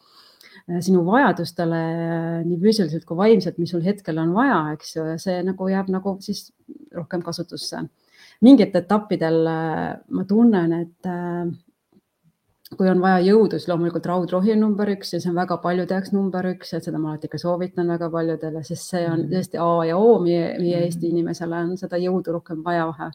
sinu 0.79 1.05
vajadustele 1.05 1.77
äh, 1.77 2.45
nii 2.45 2.57
füüsiliselt 2.57 3.05
kui 3.05 3.17
vaimselt, 3.17 3.57
mis 3.57 3.69
sul 3.69 3.85
hetkel 3.85 4.17
on 4.17 4.33
vaja, 4.33 4.73
eks 4.73 4.95
ju, 4.95 5.05
ja 5.05 5.17
see 5.17 5.43
nagu 5.43 5.67
jääb 5.67 5.89
nagu 5.89 6.17
siis 6.19 6.51
rohkem 6.95 7.21
kasutusse. 7.21 7.87
mingitel 8.41 8.81
etappidel 8.81 9.45
äh, 9.45 9.99
ma 10.09 10.23
tunnen, 10.25 10.73
et 10.73 11.05
äh, 11.05 11.45
kui 12.77 12.87
on 12.89 13.01
vaja 13.03 13.19
jõudu, 13.25 13.57
siis 13.59 13.67
loomulikult 13.67 14.05
raudrohi 14.07 14.53
on 14.53 14.59
number 14.63 14.87
üks 14.93 15.13
ja 15.13 15.19
see 15.19 15.29
on 15.29 15.35
väga 15.35 15.57
paljude 15.63 15.93
jaoks 15.93 16.13
number 16.15 16.45
üks, 16.53 16.73
et 16.73 16.83
seda 16.87 16.97
ma 16.97 17.11
alati 17.11 17.27
ka 17.27 17.37
soovitan 17.41 17.87
väga 17.91 18.09
paljudele, 18.09 18.63
sest 18.63 18.89
see 18.93 19.05
on 19.09 19.19
Mhm. 19.25 19.31
tõesti 19.33 19.59
A 19.59 19.85
ja 19.87 19.97
O 19.97 20.19
meie, 20.19 20.57
meie 20.59 20.77
Mhm. 20.77 20.85
Eesti 20.85 21.09
inimesele 21.09 21.55
on 21.55 21.77
seda 21.77 21.97
jõudu 21.97 22.31
rohkem 22.39 22.63
vaja 22.63 22.85
vahe. 22.87 23.11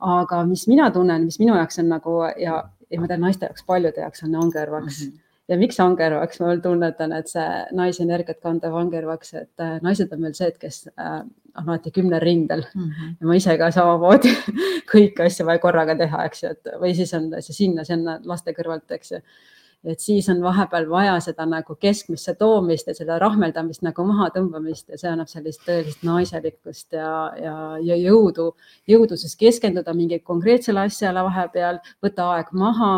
aga 0.00 0.44
mis 0.44 0.66
mina 0.68 0.90
tunnen, 0.90 1.24
mis 1.24 1.38
minu 1.38 1.54
jaoks 1.54 1.78
on 1.78 1.88
nagu 1.88 2.22
ja, 2.38 2.64
ja 2.90 3.00
ma 3.00 3.06
tean 3.06 3.20
naiste 3.20 3.46
jaoks, 3.46 3.62
paljude 3.66 4.00
jaoks 4.00 4.22
on 4.24 4.34
angervaks 4.34 5.06
Mhm. 5.06 5.18
Ja 5.48 5.56
miks 5.60 5.80
angervaks, 5.80 6.40
ma 6.40 6.48
veel 6.52 6.60
tunnetan, 6.64 7.12
et 7.12 7.28
see 7.28 7.48
naisenergiat 7.76 8.38
kandev 8.40 8.74
angervaks, 8.80 9.34
et 9.34 9.60
äh, 9.64 9.74
naised 9.84 10.12
on 10.12 10.22
veel 10.24 10.36
see, 10.36 10.48
et 10.48 10.58
kes 10.58 10.86
äh, 10.94 11.18
on 11.54 11.68
alati 11.68 11.90
kümnel 11.94 12.20
rindel 12.22 12.64
Mhm. 12.74 13.16
ja 13.20 13.26
ma 13.26 13.34
ise 13.36 13.58
ka 13.58 13.70
samamoodi 13.70 14.32
kõiki 14.92 15.26
asju 15.26 15.46
vaja 15.46 15.60
korraga 15.62 15.96
teha, 15.96 16.24
eks 16.26 16.42
ju, 16.42 16.54
et 16.54 16.72
või 16.80 16.94
siis 16.96 17.12
on 17.14 17.28
see 17.40 17.52
sinna-sinna 17.60 18.20
laste 18.24 18.54
kõrvalt, 18.56 18.90
eks 18.90 19.12
ju. 19.12 19.20
et 19.84 20.00
siis 20.00 20.28
on 20.32 20.40
vahepeal 20.42 20.88
vaja 20.88 21.18
seda 21.20 21.44
nagu 21.46 21.76
keskmisse 21.76 22.34
toomist 22.40 22.86
ja 22.88 22.94
seda 22.96 23.18
rahmeldamist 23.20 23.82
nagu 23.84 24.04
maha 24.08 24.30
tõmbamist 24.32 24.88
ja 24.88 24.96
see 24.98 25.10
annab 25.10 25.28
sellist 25.28 25.60
tõelist 25.68 26.02
naiselikkust 26.02 26.92
ja, 26.96 27.10
ja, 27.36 27.56
ja 27.84 27.96
jõudu, 28.00 28.54
jõudu 28.88 29.16
siis 29.20 29.36
keskenduda 29.36 29.92
mingi 29.94 30.18
konkreetsele 30.24 30.86
asjale 30.88 31.22
vahepeal, 31.22 31.82
võtta 32.02 32.30
aeg 32.32 32.52
maha. 32.52 32.94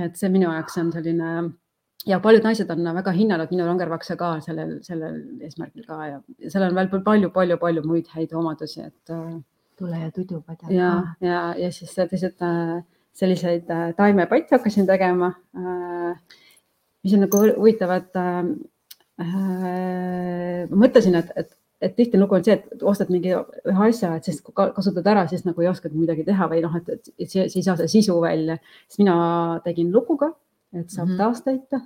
Et 0.00 0.16
see 0.16 0.30
minu 0.32 0.48
jaoks 0.48 0.78
on 0.80 0.92
selline 0.94 1.32
ja 2.06 2.18
paljud 2.22 2.44
naised 2.46 2.70
on 2.70 2.88
väga 2.96 3.14
hinnanud 3.16 3.52
minu 3.54 3.66
langervakse 3.66 4.16
ka 4.18 4.34
sellel, 4.44 4.76
sellel 4.86 5.20
eesmärgil 5.46 5.86
ka 5.86 5.98
ja 6.08 6.20
seal 6.48 6.66
on 6.68 6.78
veel 6.78 6.90
palju-palju-palju 7.08 7.84
muid 7.86 8.10
häid 8.14 8.34
omadusi, 8.38 8.86
et 8.88 9.14
äh, 9.14 9.36
tule 9.78 10.00
ja 10.00 10.10
tudupadja. 10.14 10.72
ja, 10.74 10.90
ja, 11.20 11.42
ja 11.58 11.70
siis 11.72 11.94
teised 11.94 12.42
äh, 12.42 12.82
selliseid 13.18 13.70
äh, 13.70 13.90
taimepatte 13.96 14.56
hakkasin 14.56 14.86
tegema, 14.88 15.32
mis 17.02 17.14
on 17.14 17.26
nagu 17.26 17.42
huvitavad 17.56 18.08
äh,. 18.16 18.44
ma 20.70 20.78
mõtlesin, 20.84 21.18
et, 21.18 21.34
et, 21.36 21.50
et 21.82 21.96
tihtilugu 21.96 22.38
on 22.38 22.44
see, 22.46 22.54
et 22.54 22.82
ostad 22.86 23.10
mingi 23.10 23.34
ühe 23.34 23.88
asja, 23.88 24.14
et 24.16 24.28
siis 24.28 24.38
kasutad 24.54 25.06
ära, 25.10 25.26
siis 25.30 25.42
nagu 25.48 25.64
ei 25.64 25.70
oskagi 25.70 25.98
midagi 25.98 26.24
teha 26.28 26.46
või 26.50 26.62
noh, 26.62 26.76
et, 26.78 27.10
et 27.18 27.28
siis 27.30 27.56
ei 27.56 27.66
saa 27.66 27.76
see 27.80 27.90
sisu 27.98 28.20
välja. 28.22 28.58
siis 28.86 29.02
mina 29.02 29.16
tegin 29.64 29.92
lukuga 29.92 30.32
et 30.72 30.90
saab 30.90 31.08
mm 31.08 31.12
Mhm. 31.12 31.20
-hmm. 31.20 31.22
taastäita 31.22 31.80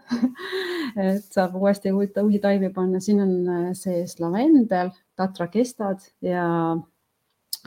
et 1.17 1.33
saab 1.33 1.55
uuesti 1.55 1.93
uusi, 1.93 2.13
uusi 2.23 2.39
taimi 2.39 2.71
panna, 2.71 3.01
siin 3.01 3.21
on 3.21 3.49
äh, 3.49 3.73
sees 3.73 4.21
lavendel, 4.21 4.91
tatrakestad 5.17 5.99
ja 6.23 6.77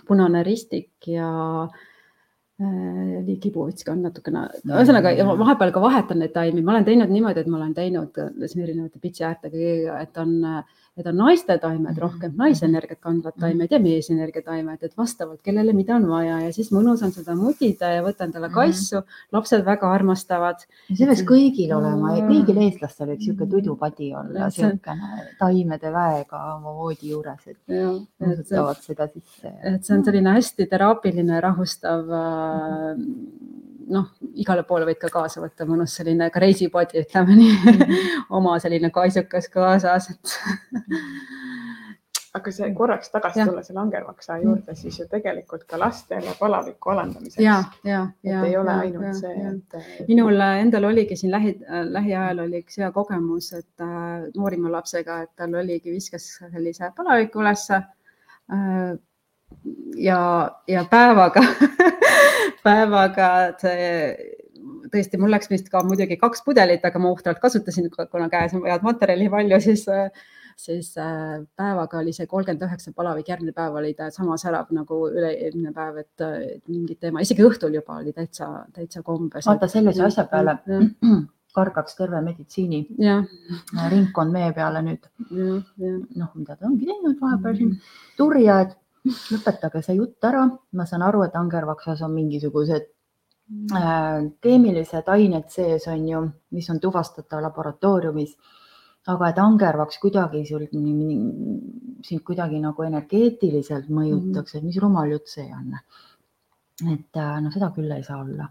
punane 0.08 0.44
ristik 0.44 1.08
ja 1.08 1.30
äh, 2.62 3.26
liigipuvits 3.26 3.84
ka 3.84 3.92
on 3.92 4.02
natukene, 4.08 4.48
ühesõnaga 4.66 5.12
ja 5.12 5.26
ma 5.26 5.36
vahepeal 5.40 5.72
ka 5.76 5.82
vahetan 5.82 6.20
neid 6.20 6.32
taimi, 6.32 6.62
ma 6.62 6.72
olen 6.72 6.86
teinud 6.86 7.12
niimoodi, 7.12 7.40
et 7.44 7.52
ma 7.52 7.58
olen 7.58 7.74
teinud 7.74 8.18
äh, 8.18 8.32
siin 8.46 8.64
erinevate 8.64 9.00
pitsiäärtega, 9.00 10.00
et 10.00 10.18
on, 10.18 10.64
et 11.00 11.08
on 11.08 11.16
naiste 11.16 11.56
taimed 11.62 11.96
Mhm. 11.96 12.00
rohkem, 12.02 12.34
naisenergiat 12.36 13.00
kandvad 13.00 13.34
Mhm. 13.38 13.42
taimed 13.42 13.72
ja 13.72 13.80
meesenergia 13.80 14.42
taimed, 14.44 14.84
et 14.84 14.98
vastavalt 14.98 15.42
kellele 15.42 15.74
mida 15.74 15.96
on 15.96 16.08
vaja 16.10 16.40
ja 16.44 16.52
siis 16.52 16.72
mõnus 16.72 17.02
on 17.04 17.12
seda 17.12 17.36
mudida 17.36 17.94
ja 17.96 18.04
võtan 18.04 18.32
talle 18.34 18.48
Mhm. 18.50 18.54
kaisu, 18.56 19.02
lapsed 19.32 19.64
väga 19.66 19.88
armastavad. 19.94 20.56
see 20.94 21.06
peaks 21.06 21.24
kõigil 21.24 21.72
olema, 21.76 22.16
Mm. 22.20 22.28
kõigil 22.30 22.58
eestlastel 22.68 23.08
võiks 23.08 23.28
niisugune 23.28 23.50
tudupadi 23.52 24.14
olla, 24.14 24.46
niisugune 24.50 24.80
taimede 25.40 25.92
väega 25.92 26.56
oma 26.56 26.74
voodi 26.74 27.10
juures, 27.10 27.48
et 27.48 27.58
usutavad 28.20 28.78
seda 28.78 29.08
sisse. 29.08 29.54
et 29.64 29.84
see 29.86 29.94
on 29.98 30.04
selline 30.04 30.34
hästi 30.34 30.66
teraapiline, 30.70 31.42
rahustav 31.42 32.10
äh, 32.12 32.96
noh, 32.98 33.19
igale 34.44 34.64
poole 34.68 34.88
võid 34.90 35.00
ka 35.02 35.12
kaasa 35.14 35.44
võtta, 35.44 35.68
mõnus 35.70 35.96
selline 36.00 36.30
ka 36.34 36.42
reisipodi, 36.44 37.04
ütleme 37.04 37.38
nii 37.40 37.98
oma 38.40 38.58
selline 38.64 38.92
kaisukas 38.96 39.50
kaasas, 39.54 40.10
et 40.14 40.36
aga 42.38 42.52
see 42.54 42.70
korraks 42.78 43.10
tagasi 43.14 43.42
Jah. 43.42 43.50
tulla 43.50 43.64
selle 43.66 43.82
angervaksa 43.82 44.38
juurde, 44.44 44.76
siis 44.78 45.00
ju 45.00 45.08
tegelikult 45.10 45.66
ka 45.70 45.80
lastele 45.82 46.36
palaviku 46.40 46.94
alandamiseks. 46.94 47.42
ja, 47.44 47.58
ja, 47.84 48.04
et 48.24 48.32
ja. 48.32 48.44
ei 48.46 48.58
ole 48.58 48.76
ja, 48.76 48.86
ainult 48.86 49.08
ja, 49.08 49.14
see, 49.18 49.34
ja. 49.34 49.54
et. 49.56 50.08
minul 50.08 50.46
endal 50.46 50.90
oligi 50.92 51.18
siin 51.20 51.34
lähi, 51.34 51.56
lähiajal 51.90 52.44
oli 52.46 52.62
üks 52.64 52.80
hea 52.82 52.92
kogemus, 52.96 53.52
et 53.58 53.86
äh, 53.86 54.30
noorima 54.38 54.72
lapsega, 54.78 55.22
et 55.26 55.34
tal 55.40 55.58
oligi, 55.64 55.94
viskas 55.96 56.30
sellise 56.44 56.92
palaviku 56.98 57.42
ülesse 57.42 57.80
äh, 57.80 58.94
ja, 59.96 60.20
ja 60.68 60.86
päevaga 60.90 61.44
päevaga 62.66 63.30
see 63.62 63.88
tõesti, 64.94 65.20
mul 65.22 65.32
läks 65.34 65.50
vist 65.52 65.70
ka 65.72 65.84
muidugi 65.86 66.18
kaks 66.20 66.44
pudelit, 66.46 66.84
aga 66.86 67.02
ma 67.02 67.14
ohtralt 67.14 67.40
kasutasin, 67.42 67.90
kuna 67.94 68.30
käes 68.32 68.56
on 68.58 68.66
head 68.66 68.86
materjali 68.86 69.30
palju, 69.32 69.60
siis, 69.64 69.86
siis 70.60 70.92
äh, 71.00 71.40
päevaga 71.60 72.02
oli 72.02 72.14
see 72.16 72.28
kolmkümmend 72.30 72.66
üheksa 72.68 72.94
palavik, 72.96 73.30
järgmine 73.30 73.54
päev 73.56 73.78
oli 73.82 73.94
ta 73.98 74.10
sama 74.14 74.38
särav 74.42 74.72
nagu 74.76 75.02
üle-eelmine 75.10 75.74
päev, 75.76 76.02
et 76.04 76.26
mingit 76.72 77.00
teema, 77.04 77.24
isegi 77.26 77.46
õhtul 77.46 77.76
juba 77.80 78.00
oli 78.02 78.16
täitsa, 78.16 78.50
täitsa 78.76 79.04
kombes. 79.06 79.48
vaata 79.50 79.70
sellise 79.72 80.06
asja 80.08 80.26
peale 80.32 80.58
kargaks 81.56 81.98
terve 81.98 82.22
meditsiini 82.24 82.84
jah, 83.02 83.24
ringkond 83.92 84.34
meie 84.34 84.52
peale 84.56 84.84
nüüd, 84.86 85.08
noh, 85.32 86.30
mida 86.36 86.56
ta 86.56 86.70
ongi 86.70 86.86
teinud 86.86 87.18
vahepeal 87.22 87.58
siin, 87.58 87.74
turjad, 88.18 88.76
lõpetage 89.08 89.82
see 89.86 89.98
jutt 89.98 90.24
ära, 90.28 90.46
ma 90.76 90.86
saan 90.90 91.04
aru, 91.06 91.24
et 91.26 91.36
angervaksas 91.40 92.02
on 92.06 92.14
mingisugused 92.16 92.88
äh, 93.76 94.22
keemilised 94.44 95.10
ained 95.14 95.50
sees 95.54 95.88
on 95.92 96.08
ju, 96.08 96.24
mis 96.56 96.70
on 96.70 96.80
tuvastatav 96.84 97.44
laboratooriumis. 97.48 98.38
aga 99.10 99.30
et 99.30 99.38
angervaks 99.42 99.98
kuidagi 99.98 100.44
sul, 100.46 100.68
sind 100.70 102.22
kuidagi 102.28 102.60
nagu 102.62 102.84
energeetiliselt 102.84 103.88
mõjutaks, 103.90 104.56
et 104.56 104.64
mis 104.64 104.78
rumal 104.78 105.10
jutt 105.10 105.28
see 105.32 105.48
on. 105.56 105.74
et 106.92 107.16
noh, 107.16 107.52
seda 107.52 107.72
küll 107.76 107.92
ei 107.92 108.04
saa 108.04 108.22
olla. 108.22 108.50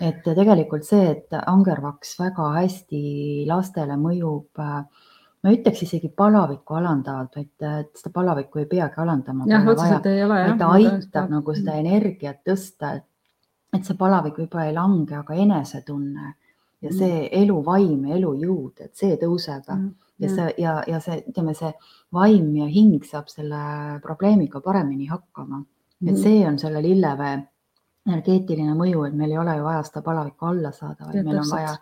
et 0.00 0.22
tegelikult 0.24 0.84
see, 0.84 1.10
et 1.10 1.32
angervaks 1.46 2.18
väga 2.20 2.50
hästi 2.58 3.46
lastele 3.48 3.96
mõjub 3.96 4.60
äh, 4.60 4.82
ma 5.44 5.52
ütleks 5.54 5.82
isegi 5.86 6.08
palavikku 6.10 6.78
alandavalt, 6.78 7.36
vaid 7.38 7.66
et 7.68 8.00
seda 8.00 8.12
palavikku 8.14 8.62
ei 8.62 8.70
peagi 8.70 9.02
alandama. 9.02 9.46
jah, 9.50 9.68
otseselt 9.68 10.08
ei 10.10 10.24
ole 10.24 10.40
jah. 10.40 10.56
ta 10.58 10.70
aitab 10.78 11.30
nagu 11.32 11.54
seda 11.54 11.76
energiat 11.82 12.40
tõsta, 12.46 12.96
et, 13.00 13.06
et 13.76 13.84
see 13.84 13.98
palavik 13.98 14.40
võib-olla 14.42 14.66
ei 14.70 14.74
lange, 14.76 15.14
aga 15.20 15.38
enesetunne 15.46 16.32
ja 16.84 16.92
see 16.92 17.28
eluvaim 17.40 18.08
ja 18.08 18.18
elujõud, 18.18 18.84
et 18.84 18.94
see 18.96 19.16
tõuseb 19.20 19.70
ja 20.18 20.30
see 20.32 20.48
ja, 20.62 20.78
ja 20.88 21.00
see, 21.04 21.20
ütleme, 21.30 21.54
see 21.56 21.72
vaim 22.14 22.50
ja 22.56 22.66
hing 22.72 23.04
saab 23.04 23.28
selle 23.32 23.60
probleemiga 24.04 24.60
paremini 24.64 25.08
hakkama. 25.10 25.62
et 26.06 26.18
see 26.20 26.42
on 26.48 26.58
selle 26.58 26.82
lillevee 26.84 27.36
energeetiline 28.06 28.74
mõju, 28.78 29.06
et 29.08 29.14
meil 29.18 29.32
ei 29.34 29.38
ole 29.38 29.56
ju 29.58 29.64
vaja 29.64 29.86
seda 29.86 30.02
palavikku 30.06 30.46
alla 30.46 30.72
saada, 30.72 31.08
vaid 31.08 31.24
meil 31.26 31.40
on 31.42 31.48
vaja, 31.50 31.72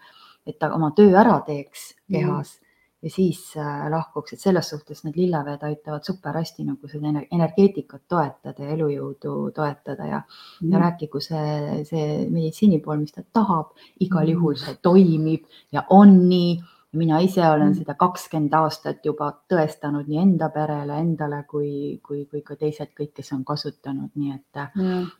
et 0.47 0.59
ta 0.59 0.71
oma 0.75 0.93
töö 0.97 1.13
ära 1.21 1.41
teeks 1.47 1.91
kehas 2.13 2.59
ja 3.05 3.11
siis 3.11 3.57
äh, 3.57 3.91
lahkuks, 3.91 4.33
et 4.33 4.41
selles 4.41 4.69
suhtes 4.73 5.03
need 5.05 5.17
lilleveed 5.19 5.63
aitavad 5.69 6.07
super 6.07 6.39
hästi 6.39 6.65
nagu 6.65 6.89
seda 6.89 7.11
energeetikat 7.37 8.07
toetada 8.09 8.65
ja 8.65 8.77
elujõudu 8.77 9.35
toetada 9.55 10.07
ja 10.09 10.21
mm., 10.23 10.73
ja 10.73 10.81
rääkigu 10.87 11.21
see, 11.21 11.83
see 11.89 12.07
meditsiini 12.33 12.81
pool, 12.85 13.03
mis 13.03 13.13
ta 13.13 13.27
tahab, 13.37 13.75
igal 14.01 14.33
juhul 14.33 14.57
see 14.61 14.79
toimib 14.83 15.45
ja 15.73 15.85
on 15.91 16.17
nii. 16.29 16.55
mina 16.95 17.19
ise 17.19 17.43
olen 17.43 17.73
mm. 17.73 17.75
seda 17.75 17.95
kakskümmend 17.99 18.53
aastat 18.55 19.05
juba 19.05 19.33
tõestanud 19.51 20.07
nii 20.07 20.21
enda 20.23 20.49
perele, 20.55 21.01
endale 21.03 21.41
kui, 21.51 21.99
kui, 22.03 22.21
kui 22.31 22.43
ka 22.47 22.55
teised 22.57 22.93
kõik, 22.95 23.17
kes 23.17 23.33
on 23.35 23.45
kasutanud, 23.45 24.13
nii 24.15 24.31
et, 24.37 24.61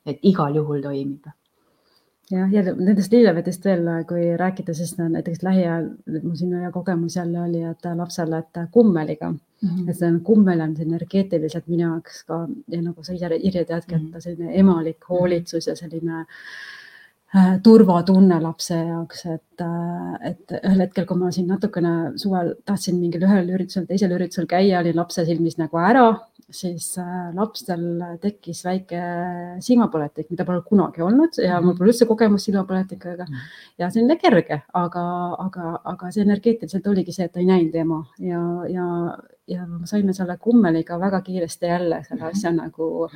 et 0.07 0.29
igal 0.31 0.55
juhul 0.55 0.83
toimib 0.83 1.27
jah, 2.31 2.53
ja 2.53 2.63
nendest 2.65 3.13
lillevedest 3.13 3.65
veel, 3.65 3.89
kui 4.09 4.27
rääkida, 4.41 4.75
siis 4.75 4.95
näiteks 4.99 5.43
lähiajal 5.43 5.91
mul 6.23 6.37
siin 6.39 6.55
hea 6.61 6.71
kogemus 6.73 7.17
jälle 7.17 7.41
oli, 7.43 7.63
et 7.69 7.91
lapsele, 7.95 8.39
et 8.39 8.63
kummeliga 8.71 9.31
mm, 9.31 9.39
-hmm. 9.69 9.91
et 9.91 9.99
see 9.99 10.09
on 10.09 10.21
kummel 10.21 10.61
on 10.61 10.77
energeetiliselt 10.87 11.67
minu 11.69 11.89
jaoks 11.89 12.25
ka 12.25 12.47
ja 12.69 12.83
nagu 12.83 13.05
sa 13.05 13.13
ise 13.13 13.31
Irje 13.41 13.65
teadki, 13.65 13.95
et 13.95 14.23
selline 14.23 14.55
emalik 14.59 15.05
hoolitsus 15.09 15.67
ja 15.67 15.77
selline 15.77 16.21
äh, 16.21 16.27
turvatunne 17.65 18.37
lapse 18.43 18.77
jaoks, 18.79 19.25
et, 19.33 19.63
et 20.29 20.53
ühel 20.61 20.85
hetkel, 20.85 21.07
kui 21.09 21.19
ma 21.19 21.33
siin 21.35 21.49
natukene 21.51 22.13
suvel 22.21 22.53
tahtsin 22.69 23.01
mingil 23.01 23.25
ühel 23.27 23.51
üritusel, 23.57 23.89
teisel 23.89 24.15
üritusel 24.15 24.47
käia, 24.51 24.79
olin 24.85 24.95
lapse 25.01 25.25
silmis 25.27 25.59
nagu 25.59 25.81
ära, 25.83 26.07
siis 26.55 26.93
lapstel 27.35 27.83
tekkis 28.23 28.63
väike 28.67 29.01
silmapõletik, 29.65 30.29
mida 30.31 30.47
pole 30.47 30.63
kunagi 30.67 31.03
olnud 31.03 31.39
ja 31.43 31.59
mul 31.65 31.75
pole 31.79 31.91
üldse 31.91 32.07
kogemust 32.07 32.47
silmapõletikuga 32.47 33.27
ja 33.81 33.91
selline 33.91 34.19
kerge, 34.21 34.61
aga, 34.77 35.05
aga, 35.47 35.77
aga 35.95 36.11
see 36.15 36.23
energeetiliselt 36.27 36.87
oligi 36.93 37.15
see, 37.17 37.27
et 37.27 37.35
ta 37.35 37.43
ei 37.43 37.49
näinud 37.51 37.75
ema 37.83 38.03
ja, 38.23 38.43
ja, 38.71 38.87
ja 39.51 39.67
saime 39.91 40.15
selle 40.15 40.37
kummeliga 40.43 41.01
väga 41.03 41.25
kiiresti 41.27 41.73
jälle 41.73 42.05
selle 42.07 42.31
asja 42.31 42.55
nagu 42.55 43.09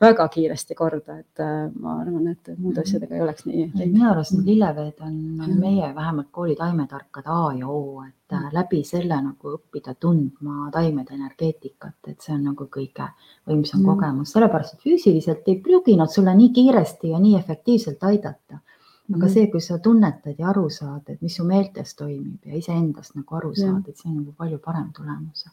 väga 0.00 0.26
kiiresti 0.28 0.74
korda, 0.74 1.18
et 1.20 1.42
ma 1.80 1.98
arvan, 2.00 2.26
et 2.32 2.50
muud 2.58 2.78
asjadega 2.80 3.14
ei 3.14 3.22
oleks 3.22 3.46
nii. 3.46 3.66
minu 3.78 4.08
arust 4.10 4.34
need 4.34 4.48
lilleveed 4.50 5.00
on, 5.06 5.14
on 5.46 5.54
meie 5.60 5.90
vähemalt 5.94 6.30
kooli 6.34 6.56
taimetärkade 6.58 7.30
A 7.30 7.52
ja 7.58 7.68
O, 7.68 8.02
et 8.02 8.52
läbi 8.52 8.82
selle 8.84 9.20
nagu 9.22 9.54
õppida 9.54 9.94
tundma 10.00 10.70
taimede 10.74 11.14
energeetikat, 11.14 11.96
et 12.10 12.20
see 12.20 12.34
on 12.34 12.44
nagu 12.50 12.66
kõige 12.76 13.08
võimsam 13.46 13.80
mm. 13.80 13.88
kogemus, 13.90 14.34
sellepärast 14.34 14.76
et 14.76 14.86
füüsiliselt 14.88 15.50
ei 15.50 15.60
pruugi 15.62 15.96
nad 16.00 16.10
sulle 16.10 16.34
nii 16.34 16.52
kiiresti 16.58 17.14
ja 17.14 17.22
nii 17.22 17.36
efektiivselt 17.38 18.02
aidata. 18.10 18.60
aga 19.14 19.26
mm. 19.26 19.32
see, 19.32 19.50
kui 19.52 19.60
sa 19.60 19.78
tunnetad 19.78 20.38
ja 20.38 20.48
aru 20.50 20.68
saad, 20.70 21.02
et 21.08 21.22
mis 21.22 21.36
su 21.36 21.44
meeltes 21.44 21.94
toimib 21.94 22.46
ja 22.46 22.56
iseendast 22.56 23.14
nagu 23.14 23.36
aru 23.36 23.54
saad, 23.54 23.84
et 23.88 23.96
see 23.96 24.10
on 24.10 24.22
nagu 24.22 24.32
palju 24.38 24.58
parem 24.64 24.90
tulemus 24.96 25.46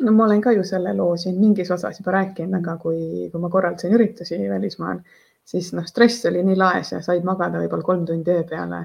no 0.00 0.12
ma 0.12 0.26
olen 0.26 0.42
ka 0.44 0.52
ju 0.56 0.64
selle 0.66 0.92
loo 0.96 1.16
siin 1.20 1.38
mingis 1.40 1.70
osas 1.74 2.00
juba 2.00 2.16
rääkinud, 2.18 2.58
aga 2.60 2.76
kui, 2.80 3.28
kui 3.32 3.42
ma 3.42 3.50
korraldasin 3.52 3.94
üritusi 3.96 4.38
välismaal, 4.50 5.00
siis 5.46 5.72
noh, 5.76 5.86
stress 5.88 6.26
oli 6.30 6.42
nii 6.46 6.58
laes 6.58 6.92
ja 6.92 7.00
said 7.04 7.24
magada 7.26 7.62
võib-olla 7.62 7.86
kolm 7.86 8.04
tundi 8.08 8.34
öö 8.34 8.44
peale, 8.48 8.82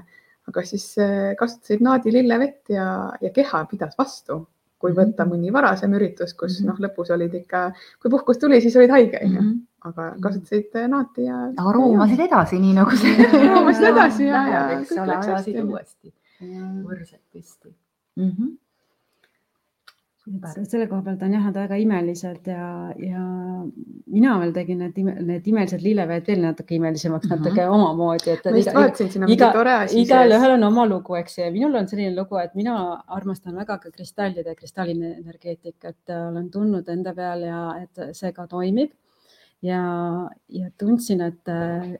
aga 0.48 0.64
siis 0.66 0.86
kasutasid 1.38 1.84
naadi 1.84 2.14
lillevett 2.14 2.72
ja, 2.74 2.86
ja 3.20 3.30
keha 3.34 3.66
pidas 3.70 3.98
vastu. 3.98 4.46
kui 4.82 4.90
võtta 4.90 5.22
mõni 5.22 5.52
varasem 5.54 5.92
üritus, 5.94 6.32
kus 6.34 6.56
noh, 6.66 6.74
lõpus 6.82 7.12
olid 7.14 7.34
ikka, 7.38 7.68
kui 8.02 8.10
puhkus 8.10 8.40
tuli, 8.42 8.56
siis 8.58 8.74
olid 8.74 8.90
haige 8.90 9.20
onju, 9.22 9.44
aga 9.86 10.06
kasutasid 10.24 10.74
naati 10.90 11.28
ja. 11.28 11.36
aroomasid 11.54 12.24
edasi, 12.24 12.58
nii 12.58 12.74
nagu 12.80 12.98
see. 12.98 13.28
aroomasid 13.44 13.86
edasi 13.92 14.26
ja, 14.26 14.42
ja. 14.50 14.64
eks 14.80 14.90
ole, 14.98 15.20
ajasid 15.20 15.60
uuesti 15.62 16.10
võrdselt 16.42 17.22
püsti 17.30 17.70
mm. 17.70 18.30
-hmm 18.30 18.51
selle 20.50 20.86
koha 20.90 21.02
pealt 21.06 21.22
on 21.22 21.34
jah, 21.36 21.44
nad 21.46 21.56
väga 21.56 21.76
imelised 21.82 22.48
ja, 22.50 22.68
ja 22.98 23.22
mina 24.12 24.36
veel 24.40 24.54
tegin 24.56 24.80
need, 24.82 24.98
need 25.26 25.46
imelised 25.52 25.84
lilleveed 25.84 26.30
veel 26.30 26.42
natuke 26.42 26.74
imelisemaks 26.76 27.28
mm, 27.28 27.34
-hmm. 27.34 27.44
natuke 27.44 27.66
omamoodi, 27.68 28.30
et. 28.30 28.44
ma 28.44 28.56
just 28.56 28.74
vaatasin, 28.74 29.10
siin 29.12 29.24
on 29.24 29.30
mingi 29.30 29.50
tore 29.58 29.74
asi 29.74 30.02
igalühel 30.02 30.56
on 30.56 30.64
oma 30.70 30.86
lugu, 30.88 31.14
eks 31.20 31.38
ju, 31.38 31.44
ja 31.44 31.52
minul 31.54 31.78
on 31.82 31.88
selline 31.88 32.16
lugu, 32.16 32.38
et 32.42 32.54
mina 32.54 32.76
armastan 33.06 33.56
väga 33.56 33.78
ka 33.78 33.90
kristallide, 33.90 34.54
kristalline 34.54 35.14
energeetikat, 35.16 36.00
olen 36.30 36.50
tundnud 36.50 36.88
enda 36.88 37.14
peal 37.14 37.46
ja 37.46 37.62
et 37.82 38.04
see 38.16 38.32
ka 38.32 38.46
toimib 38.46 38.92
ja, 39.62 39.82
ja 40.48 40.70
tundsin, 40.78 41.22
et, 41.24 41.48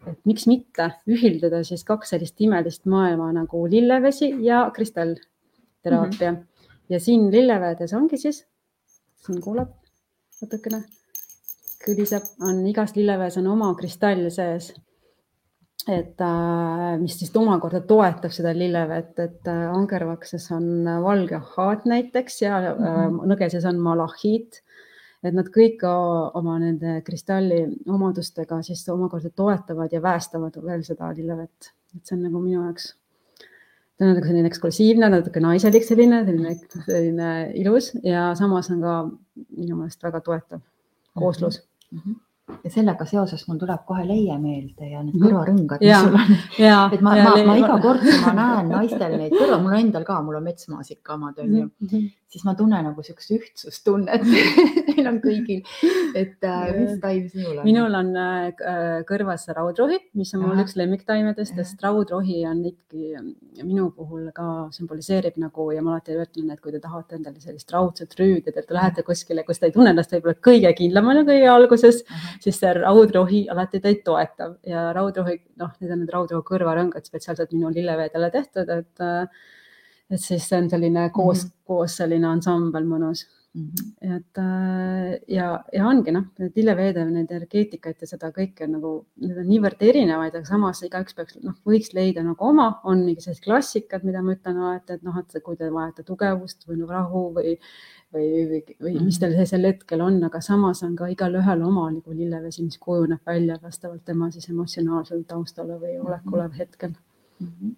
et 0.06 0.18
miks 0.28 0.46
mitte 0.50 0.88
ühildada 1.10 1.62
siis 1.66 1.84
kaks 1.86 2.14
sellist 2.14 2.40
imelist 2.42 2.86
maailma 2.90 3.30
nagu 3.36 3.66
lillevesi 3.70 4.32
ja 4.44 4.64
kristallteraapia 4.74 6.32
mm. 6.32 6.38
-hmm. 6.38 6.48
Ja 6.88 7.00
siin 7.00 7.30
lillevedes 7.32 7.92
ongi 7.98 8.18
siis, 8.18 8.44
siin 9.26 9.40
kuulab 9.40 9.74
natukene, 10.42 10.82
kõliseb, 11.84 12.26
on 12.42 12.64
igas 12.66 12.96
lillevees 12.96 13.38
on 13.38 13.46
oma 13.54 13.74
kristall 13.78 14.30
sees 14.30 14.72
et 15.90 16.20
äh, 16.22 16.98
mis 17.00 17.14
siis 17.18 17.32
omakorda 17.36 17.80
toetab 17.86 18.32
seda 18.34 18.52
lillevett, 18.54 19.16
et 19.18 19.48
äh, 19.50 19.64
angervakses 19.72 20.48
on 20.54 20.86
valge 21.02 21.40
haat 21.56 21.86
näiteks 21.90 22.42
ja 22.42 22.60
mm 22.60 22.84
-hmm. 22.84 23.32
nõgeses 23.32 23.66
on 23.68 23.80
malahiit. 23.80 24.62
et 25.22 25.34
nad 25.34 25.46
kõik 25.46 25.84
oma 26.34 26.58
nende 26.58 27.00
kristalli 27.06 27.78
omadustega 27.86 28.62
siis 28.62 28.88
omakorda 28.88 29.30
toetavad 29.30 29.92
ja 29.92 30.00
päästavad 30.00 30.56
veel 30.64 30.82
seda 30.82 31.12
lillevett, 31.14 31.70
et 31.96 32.06
see 32.06 32.16
on 32.16 32.22
nagu 32.22 32.40
minu 32.40 32.64
jaoks 32.64 32.96
ta 33.98 34.04
on 34.06 34.14
nagu 34.14 34.26
selline 34.26 34.50
eksklusiivne, 34.50 35.08
natuke 35.12 35.40
naiselik 35.40 35.86
selline, 35.86 36.24
selline, 36.26 36.56
selline 36.86 37.30
ilus 37.60 37.92
ja 38.02 38.32
samas 38.38 38.70
on 38.74 38.82
ka 38.84 38.98
minu 39.56 39.78
meelest 39.78 40.02
väga 40.02 40.20
toetav 40.20 40.60
kooslus 41.18 41.62
mm. 41.90 41.98
-hmm 41.98 42.20
ja 42.64 42.70
sellega 42.70 43.06
seoses 43.08 43.44
mul 43.48 43.58
tuleb 43.60 43.84
kohe 43.86 44.02
leie 44.06 44.34
meelde 44.40 44.88
ja 44.90 45.02
need 45.02 45.14
mhm. 45.14 45.24
kõrvarõngad, 45.24 45.84
mis 45.84 46.02
sul 46.04 46.16
on. 46.18 46.34
et 46.96 47.04
ma, 47.04 47.14
ma, 47.24 47.34
ma 47.48 47.54
iga 47.60 47.78
kord, 47.82 48.02
kui 48.04 48.18
ma 48.24 48.34
näen 48.38 48.72
naistel 48.72 49.16
neid 49.18 49.36
kõrva, 49.36 49.60
mul 49.62 49.78
endal 49.78 50.06
ka, 50.08 50.18
mul 50.26 50.40
on 50.40 50.46
metsmaasika 50.48 51.16
omad 51.16 51.38
on 51.38 51.54
ju 51.54 51.64
mm, 51.64 51.70
-hmm. 51.86 52.10
Siis 52.32 52.44
ma 52.48 52.54
tunnen 52.56 52.86
nagu 52.88 53.04
siukest 53.04 53.34
ühtsustunnet 53.36 54.24
Neil 54.92 55.08
on 55.08 55.18
kõigil, 55.24 55.62
et 56.18 56.44
äh, 56.44 56.72
mis 56.76 56.96
taim 57.02 57.26
sinul 57.32 57.58
on? 57.58 57.64
minul 57.66 57.98
on 57.98 58.10
äh, 58.18 58.48
kõrvas 59.08 59.46
raudrohi, 59.52 59.98
mis 60.18 60.32
on 60.36 60.44
mul 60.46 60.62
üks 60.64 60.76
lemmiktaimedest, 60.80 61.56
sest 61.58 61.84
raudrohi 61.84 62.42
on 62.48 62.64
ikkagi 62.72 63.22
minu 63.62 63.90
puhul 63.96 64.30
ka 64.36 64.68
sümboliseerib 64.74 65.38
nagu 65.42 65.68
ja 65.74 65.84
ma 65.84 65.96
alati 65.96 66.16
ütlen, 66.16 66.52
et 66.54 66.60
kui 66.62 66.74
te 66.74 66.80
tahate 66.82 67.18
endale 67.18 67.40
sellist 67.42 67.72
raudset 67.72 68.16
rüüd, 68.20 68.48
et 68.48 68.58
te 68.58 68.76
lähete 68.76 69.04
kuskile, 69.06 69.44
kus 69.48 69.60
te 69.60 69.68
ei 69.68 69.76
tunne 69.76 69.92
ennast 69.92 70.12
võib-olla 70.16 70.36
kõige 70.44 70.72
kindlamana 70.78 71.24
kõige 71.28 71.48
alguses 71.52 72.02
siis 72.42 72.58
see 72.58 72.74
raudrohi 72.76 73.46
alati 73.52 73.80
teid 73.82 74.02
toetab. 74.06 74.58
Ja 74.68 74.90
raudrohi, 74.96 75.38
noh, 75.60 75.72
need 75.80 75.94
on 75.94 76.02
need 76.04 76.12
raudrohu 76.14 76.44
kõrvarõngad 76.48 77.08
spetsiaalselt 77.08 77.52
minu 77.54 77.72
lilleveedele 77.74 78.30
tehtud, 78.34 78.72
et, 78.80 79.04
et 80.12 80.20
siis 80.20 80.48
see 80.48 80.58
on 80.60 80.68
selline 80.70 81.08
koos 81.14 81.44
mm, 81.44 81.48
-hmm. 81.48 81.62
koos 81.72 81.96
selline 81.96 82.28
ansambel 82.28 82.84
mõnus 82.88 83.24
mm. 83.54 83.62
-hmm. 83.62 84.16
et 84.16 84.40
ja, 85.36 85.46
ja 85.72 85.86
ongi 85.88 86.12
noh, 86.12 86.26
lilleveede, 86.56 87.04
need 87.04 87.30
energeetikaid 87.30 87.96
ja 88.00 88.10
seda 88.10 88.30
kõike 88.36 88.68
nagu, 88.68 88.92
need 89.24 89.38
on 89.38 89.48
niivõrd 89.48 89.82
erinevaid, 89.88 90.34
aga 90.34 90.44
samas 90.48 90.82
igaüks 90.82 91.16
peaks, 91.16 91.38
noh, 91.42 91.56
võiks 91.66 91.94
leida 91.94 92.22
nagu 92.26 92.48
oma, 92.48 92.68
on 92.84 93.04
mingi 93.06 93.24
sellised 93.24 93.44
klassikad, 93.44 94.04
mida 94.04 94.22
ma 94.22 94.36
ütlen 94.36 94.60
alati, 94.60 94.98
et 94.98 95.02
noh, 95.02 95.18
et 95.18 95.42
kui 95.42 95.56
te 95.56 95.70
vajate 95.72 96.06
tugevust 96.08 96.68
või 96.68 96.80
nagu 96.82 96.92
rahu 96.92 97.26
või 97.38 97.58
või, 98.12 98.26
või, 98.48 98.62
või 98.80 98.94
mis 99.06 99.18
tal 99.20 99.34
sel 99.48 99.64
hetkel 99.64 100.02
on, 100.04 100.18
aga 100.26 100.40
samas 100.44 100.82
on 100.86 100.96
ka 100.96 101.08
igalühel 101.12 101.62
oma 101.64 101.86
nagu 101.90 102.16
lillevesi, 102.16 102.64
mis 102.66 102.78
kujuneb 102.82 103.24
välja 103.26 103.56
vastavalt 103.62 104.04
tema 104.04 104.30
siis 104.30 104.50
emotsionaalsele 104.52 105.24
taustale 105.28 105.78
või 105.80 105.96
olekule 106.00 106.50
hetkel 106.58 106.92
mm. 106.92 107.46
-hmm. 107.46 107.76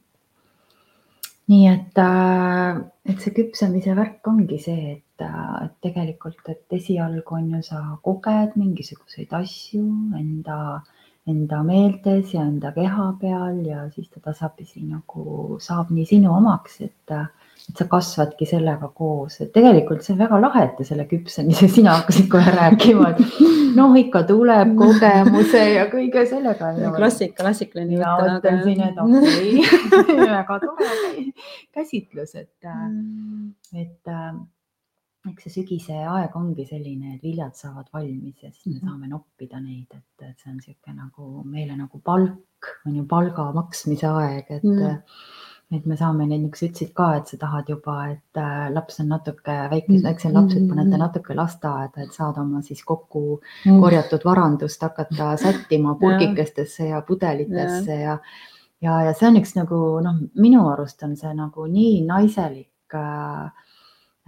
Nii 1.53 1.67
et, 1.69 1.99
äh, 2.01 2.81
et 3.05 3.21
see 3.21 3.35
küpsemise 3.37 3.95
värk 3.97 4.27
ongi 4.31 4.59
see, 4.63 4.97
et, 4.97 5.25
äh, 5.25 5.65
et 5.67 5.75
tegelikult, 5.85 6.41
et 6.49 6.77
esialgu 6.79 7.37
on 7.39 7.51
ju 7.57 7.63
sa 7.63 7.81
koged 8.05 8.57
mingisuguseid 8.61 9.33
asju 9.41 9.85
enda, 10.21 10.59
enda 11.29 11.63
meeltes 11.63 12.35
ja 12.35 12.45
enda 12.49 12.73
keha 12.77 13.11
peal 13.21 13.61
ja 13.67 13.89
siis 13.95 14.09
ta 14.13 14.21
tasapisi 14.25 14.85
nagu 14.89 15.59
saab 15.61 15.93
nii 15.93 16.07
sinu 16.15 16.33
omaks, 16.37 16.81
et 16.89 17.17
et 17.65 17.81
sa 17.81 17.87
kasvadki 17.89 18.47
sellega 18.49 18.91
koos, 18.93 19.39
et 19.41 19.51
tegelikult 19.55 20.05
see 20.05 20.13
on 20.15 20.21
väga 20.21 20.39
lahe, 20.43 20.65
et 20.67 20.73
te 20.77 20.85
selle 20.85 21.07
küpsemise, 21.09 21.69
sina 21.77 21.97
hakkasid 21.99 22.29
kohe 22.33 22.53
rääkima, 22.53 23.13
et 23.15 23.77
noh, 23.79 23.95
ikka 24.01 24.25
tuleb 24.29 24.75
kogemuse 24.83 25.63
ja 25.73 25.87
kõige 25.93 26.27
sellega. 26.31 26.73
klassika, 26.99 27.39
klassikaline 27.41 28.01
ja 28.01 28.17
mõtlen 28.21 28.65
siin, 28.67 28.83
et 28.89 29.01
okei 29.05 29.55
okay. 30.01 30.19
väga 30.21 30.59
tore 30.67 30.91
käsitlus, 31.75 32.35
et 32.37 32.69
mm., 32.69 33.55
et 33.81 34.13
äh, 34.13 34.35
eks 35.31 35.47
see 35.47 35.63
sügise 35.63 35.97
aeg 35.97 36.37
ongi 36.37 36.67
selline, 36.69 37.15
et 37.17 37.25
viljad 37.25 37.57
saavad 37.57 37.89
valmis 37.97 38.45
ja 38.45 38.51
siis 38.51 38.75
me 38.75 38.77
mhm. 38.77 38.91
saame 38.91 39.09
noppida 39.09 39.63
neid, 39.63 39.89
et, 39.89 40.29
et 40.29 40.37
see 40.37 40.53
on 40.53 40.61
niisugune 40.61 40.99
nagu 41.01 41.47
meile 41.49 41.79
nagu 41.81 42.03
palk 42.05 42.69
on 42.85 43.01
ju 43.01 43.09
palga 43.09 43.49
maksmise 43.57 44.13
aeg, 44.13 44.53
et 44.61 44.69
mm 44.69 45.01
et 45.73 45.87
me 45.89 45.97
saame 45.97 46.27
neid, 46.29 46.43
nagu 46.45 46.59
sa 46.59 46.67
ütlesid 46.69 46.93
ka, 46.97 47.09
et 47.19 47.31
sa 47.31 47.39
tahad 47.41 47.71
juba, 47.73 47.97
et 48.13 48.41
äh, 48.41 48.67
laps 48.75 49.01
on 49.03 49.09
natuke 49.15 49.55
väike, 49.73 49.99
väiksed 50.05 50.37
lapsed 50.37 50.69
panete 50.69 51.01
natuke 51.01 51.37
lasteaeda, 51.37 52.05
et 52.05 52.17
saada 52.17 52.45
oma 52.45 52.61
siis 52.67 52.85
kokku 52.87 53.25
mm. 53.41 53.81
korjatud 53.83 54.27
varandust 54.29 54.85
hakata 54.85 55.35
sättima 55.41 55.97
purgikestesse 56.01 56.91
ja 56.93 57.01
pudelitesse 57.07 57.99
ja, 58.03 58.19
ja, 58.85 59.01
ja 59.09 59.17
see 59.17 59.31
on 59.31 59.41
üks 59.41 59.57
nagu 59.57 59.83
noh, 60.05 60.23
minu 60.41 60.67
arust 60.73 61.03
on 61.07 61.17
see 61.21 61.33
nagu 61.35 61.67
nii 61.71 62.05
naiselik 62.07 62.99
äh, 63.01 63.69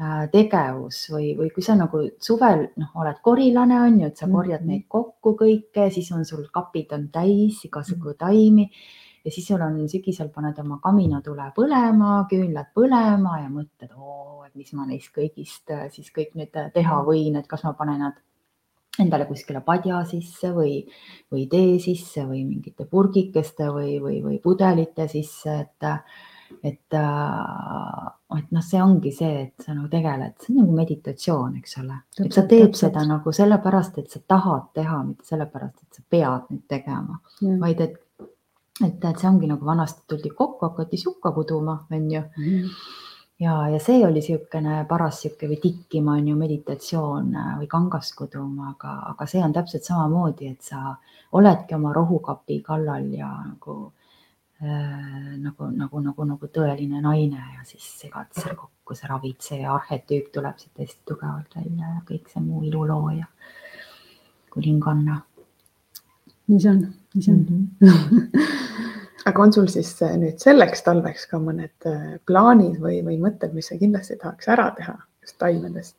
äh, 0.01 0.27
tegevus 0.33 1.05
või, 1.12 1.35
või 1.38 1.53
kui 1.55 1.64
sa 1.68 1.77
nagu 1.79 2.07
suvel 2.16 2.70
noh, 2.81 2.92
oled 2.96 3.20
korilane 3.22 3.83
on 3.85 4.01
ju, 4.03 4.12
et 4.12 4.16
sa 4.16 4.27
korjad 4.27 4.64
mm 4.64 4.64
-hmm. 4.64 4.72
neid 4.72 4.88
kokku 4.88 5.37
kõike, 5.37 5.90
siis 5.92 6.11
on 6.16 6.25
sul 6.25 6.49
kapid 6.53 6.96
on 6.96 7.11
täis 7.12 7.61
igasugu 7.68 8.16
taimi 8.18 8.70
ja 9.26 9.32
siis 9.34 9.48
sul 9.48 9.62
on 9.64 9.80
sügisel 9.90 10.30
paned 10.34 10.58
oma 10.62 10.78
kaminatule 10.82 11.48
põlema, 11.56 12.20
küünlad 12.30 12.70
põlema 12.76 13.40
ja 13.42 13.50
mõtled, 13.50 13.96
et 14.46 14.54
mis 14.54 14.70
ma 14.78 14.86
neist 14.86 15.10
kõigist 15.16 15.72
äh, 15.74 15.88
siis 15.90 16.12
kõik 16.14 16.36
nüüd 16.38 16.54
äh, 16.54 16.70
teha 16.74 17.00
võin, 17.06 17.34
et 17.40 17.48
kas 17.50 17.66
ma 17.66 17.74
panen 17.78 18.04
nad 18.06 18.22
endale 19.02 19.26
kuskile 19.28 19.60
padja 19.66 20.04
sisse 20.08 20.52
või, 20.54 20.78
või 21.32 21.48
tee 21.50 21.74
sisse 21.82 22.24
või 22.28 22.46
mingite 22.46 22.86
purgikeste 22.88 23.66
või, 23.74 23.98
või, 24.00 24.22
või 24.24 24.38
pudelite 24.40 25.08
sisse, 25.10 25.58
et, 25.66 25.90
et, 26.62 26.96
äh, 26.96 28.06
et 28.38 28.54
noh, 28.54 28.64
see 28.64 28.80
ongi 28.86 29.12
see, 29.12 29.34
et 29.48 29.66
sa 29.66 29.74
nagu 29.74 29.90
tegeled, 29.92 30.38
see 30.38 30.54
on 30.54 30.62
nagu 30.62 30.78
meditatsioon, 30.78 31.58
eks 31.60 31.78
ole, 31.82 31.98
et 32.22 32.30
sa 32.30 32.46
teed 32.46 32.70
täpselt. 32.70 32.80
seda 32.86 33.04
nagu 33.10 33.34
sellepärast, 33.42 34.00
et 34.00 34.14
sa 34.14 34.22
tahad 34.22 34.70
teha, 34.78 35.02
mitte 35.10 35.34
sellepärast, 35.34 35.82
et 35.82 36.00
sa 36.00 36.10
pead 36.14 36.50
nüüd 36.54 36.66
tegema, 36.70 37.20
vaid 37.66 37.88
et 37.90 38.02
et, 38.84 39.04
et 39.04 39.18
see 39.18 39.28
ongi 39.28 39.48
nagu 39.48 39.64
vanasti 39.64 40.04
tuldi 40.10 40.30
kokku, 40.36 40.68
hakati 40.68 40.98
sukka 41.00 41.32
kuduma, 41.32 41.86
on 41.90 42.10
ju 42.10 42.20
mm. 42.20 42.44
-hmm. 42.44 42.70
ja, 43.40 43.68
ja 43.68 43.78
see 43.80 44.04
oli 44.06 44.20
niisugune 44.20 44.84
paras 44.88 45.20
sihuke 45.22 45.48
või 45.48 45.60
tikkima 45.62 46.12
on 46.12 46.28
ju 46.28 46.36
meditatsioon 46.36 47.34
äh, 47.34 47.58
või 47.58 47.66
kangast 47.66 48.14
kuduma, 48.16 48.70
aga, 48.70 48.92
aga 49.12 49.26
see 49.26 49.44
on 49.44 49.52
täpselt 49.52 49.84
samamoodi, 49.84 50.48
et 50.48 50.62
sa 50.62 50.96
oledki 51.32 51.74
oma 51.74 51.92
rohukapi 51.92 52.60
kallal 52.62 53.12
ja 53.12 53.30
nagu 53.44 53.92
äh, 54.62 55.36
nagu, 55.38 55.70
nagu, 55.70 56.00
nagu, 56.00 56.24
nagu 56.24 56.46
tõeline 56.46 57.00
naine 57.00 57.40
ja 57.56 57.64
siis 57.64 57.86
segad 58.00 58.26
seal 58.32 58.56
kokku, 58.56 58.94
see 58.94 59.08
ravitseja 59.08 59.72
arhetüüp 59.74 60.32
tuleb 60.32 60.58
siit 60.58 60.78
hästi 60.78 61.00
tugevalt 61.04 61.56
välja 61.56 61.94
ja 61.94 62.04
kõik 62.08 62.28
see 62.28 62.42
muu 62.42 62.62
ilulooja, 62.62 63.26
kuninganna. 64.50 65.20
nii 66.46 66.60
see 66.60 66.70
on, 66.70 66.94
see 67.22 67.33
on 67.33 67.44
mm. 67.48 67.68
-hmm 67.81 68.76
aga 69.26 69.42
on 69.42 69.52
sul 69.52 69.68
siis 69.70 69.90
äh, 70.07 70.16
nüüd 70.20 70.42
selleks 70.42 70.85
talveks 70.87 71.26
ka 71.31 71.40
mõned 71.42 71.88
äh, 71.88 72.16
plaanid 72.29 72.79
või, 72.83 73.00
või 73.07 73.18
mõtted, 73.22 73.55
mis 73.57 73.70
sa 73.70 73.79
kindlasti 73.81 74.18
tahaks 74.20 74.50
ära 74.55 74.70
teha 74.79 74.96
just 75.24 75.38
taimedest? 75.42 75.96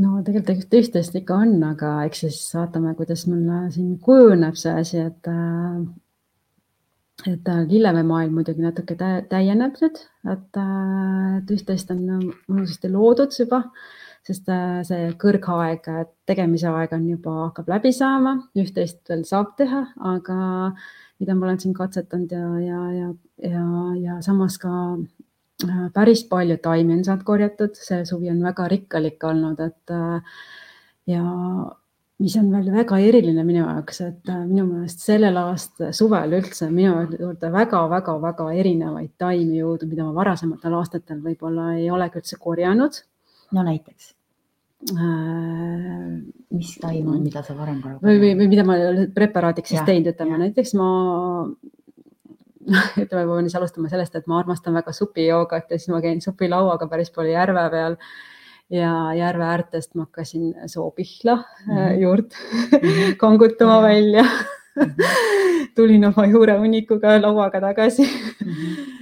no 0.00 0.20
tegelikult 0.24 0.76
üht-teist 0.80 1.16
ikka 1.18 1.40
on, 1.44 1.56
aga 1.66 1.96
eks 2.06 2.24
siis 2.24 2.38
vaatame, 2.56 2.94
kuidas 2.98 3.26
mul 3.28 3.44
äh, 3.44 3.66
siin 3.74 3.96
kujuneb 4.04 4.58
see 4.60 4.76
asi, 4.82 5.02
et 5.10 5.32
et 7.28 7.48
lilleveemaailm 7.68 8.38
muidugi 8.38 8.64
natuke 8.64 8.94
täieneb 8.96 9.74
nüüd, 9.82 9.98
et, 10.32 10.60
et 10.60 11.50
üht-teist 11.52 11.90
on 11.92 12.06
mõnusasti 12.06 12.88
loodud 12.88 13.34
juba, 13.36 13.66
sest 14.26 14.50
see 14.86 15.10
kõrgaeg, 15.20 15.86
tegemise 16.28 16.68
aeg 16.68 16.92
on 16.96 17.06
juba, 17.08 17.36
hakkab 17.46 17.70
läbi 17.72 17.92
saama, 17.96 18.36
üht-teist 18.58 19.00
veel 19.08 19.24
saab 19.28 19.54
teha, 19.58 19.86
aga 20.12 20.38
mida 21.20 21.36
ma 21.36 21.48
olen 21.48 21.60
siin 21.60 21.74
katsetanud 21.76 22.32
ja, 22.32 22.46
ja, 22.64 22.80
ja, 22.96 23.10
ja, 23.50 23.64
ja 24.00 24.20
samas 24.24 24.56
ka 24.60 24.72
äh, 24.96 25.82
päris 25.96 26.24
palju 26.28 26.56
taimi 26.64 26.96
on 26.96 27.04
sealt 27.04 27.26
korjatud, 27.28 27.76
see 27.76 28.04
suvi 28.08 28.32
on 28.32 28.40
väga 28.44 28.68
rikkalik 28.72 29.28
olnud, 29.28 29.60
et 29.60 29.94
äh, 29.96 30.40
ja 31.10 31.24
mis 32.20 32.36
on 32.36 32.48
veel 32.52 32.70
väga 32.72 32.98
eriline 33.00 33.44
minu 33.44 33.62
jaoks, 33.62 34.00
et 34.06 34.32
äh, 34.32 34.40
minu 34.46 34.66
meelest 34.68 35.04
sellel 35.04 35.36
aastal 35.40 35.92
suvel 35.96 36.36
üldse 36.40 36.70
minu 36.72 37.04
juurde 37.16 37.52
väga-väga-väga 37.52 38.48
erinevaid 38.62 39.12
taimi 39.20 39.60
jõudnud, 39.60 39.88
mida 39.92 40.08
ma 40.08 40.16
varasematel 40.22 40.76
aastatel 40.80 41.22
võib-olla 41.24 41.74
ei 41.78 41.88
olegi 41.92 42.20
üldse 42.20 42.40
korjanud. 42.40 43.02
No 43.52 43.62
näiteks? 43.66 44.14
äh, 44.90 46.20
mis 46.56 46.70
taim 46.80 47.08
on, 47.12 47.22
mida 47.22 47.42
sa 47.44 47.54
varem 47.58 47.82
ka 47.84 47.96
või, 48.00 48.16
või, 48.22 48.32
või 48.38 48.48
mida 48.48 48.64
ma 48.64 48.76
preparaadiks 49.14 49.74
siis 49.74 49.82
teinud, 49.86 50.08
ütleme 50.14 50.36
jah. 50.36 50.40
näiteks 50.46 50.74
ma 50.78 50.88
ütleme, 53.02 53.24
ma 53.26 53.34
pean 53.36 53.48
siis 53.48 53.56
alustama 53.60 53.90
sellest, 53.92 54.14
et 54.16 54.26
ma 54.30 54.38
armastan 54.40 54.74
väga 54.76 54.92
supijoogat 54.96 55.70
ja 55.72 55.78
siis 55.78 55.90
ma 55.92 56.00
käin 56.04 56.20
supilauaga 56.24 56.88
päris 56.88 57.10
palju 57.14 57.32
järve 57.34 57.64
peal 57.72 57.96
ja 58.70 58.90
järve 59.18 59.44
äärtest 59.50 59.94
ma 59.98 60.06
hakkasin 60.06 60.54
soopihla 60.70 61.36
mm 61.40 61.74
Mhm. 61.74 62.00
juurt 62.02 62.34
Mhm. 62.72 63.16
kangutama 63.22 63.76
Ja. 63.80 63.82
välja 63.82 64.24
Mhm. 64.76 64.94
tulin 65.76 66.04
oma 66.08 66.26
juurehunnikuga 66.26 67.18
lauaga 67.22 67.60
tagasi 67.60 68.06
mm. 68.06 68.99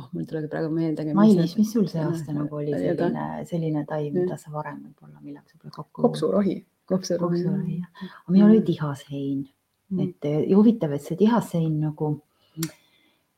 Oh, 0.00 0.08
mul 0.10 0.24
ei 0.24 0.32
tulegi 0.32 0.50
praegu 0.50 0.72
meeldegi. 0.74 1.14
Mailis, 1.14 1.54
mis 1.60 1.70
sul 1.76 1.86
see 1.92 2.02
aasta 2.02 2.34
nagu 2.34 2.60
oli 2.62 2.72
selline, 2.74 3.28
selline 3.52 3.86
taim, 3.86 4.16
mida 4.16 4.40
sa 4.40 4.52
varem 4.56 4.82
võib-olla, 4.82 5.20
millega 5.20 5.46
sa 5.46 5.60
pole 5.60 5.76
kokku 5.76 6.08
kopsurohi. 6.08 6.58
kopsurohi. 6.90 7.44
kopsurohi, 7.44 7.80
jah. 7.80 8.12
aga 8.24 8.36
minul 8.36 8.50
oli 8.50 8.62
tihashein 8.66 9.48
Mm. 9.90 10.00
et 10.00 10.26
ja 10.48 10.56
huvitav, 10.56 10.92
et 10.94 11.02
see 11.02 11.18
tihassein 11.18 11.72
nagu, 11.82 12.12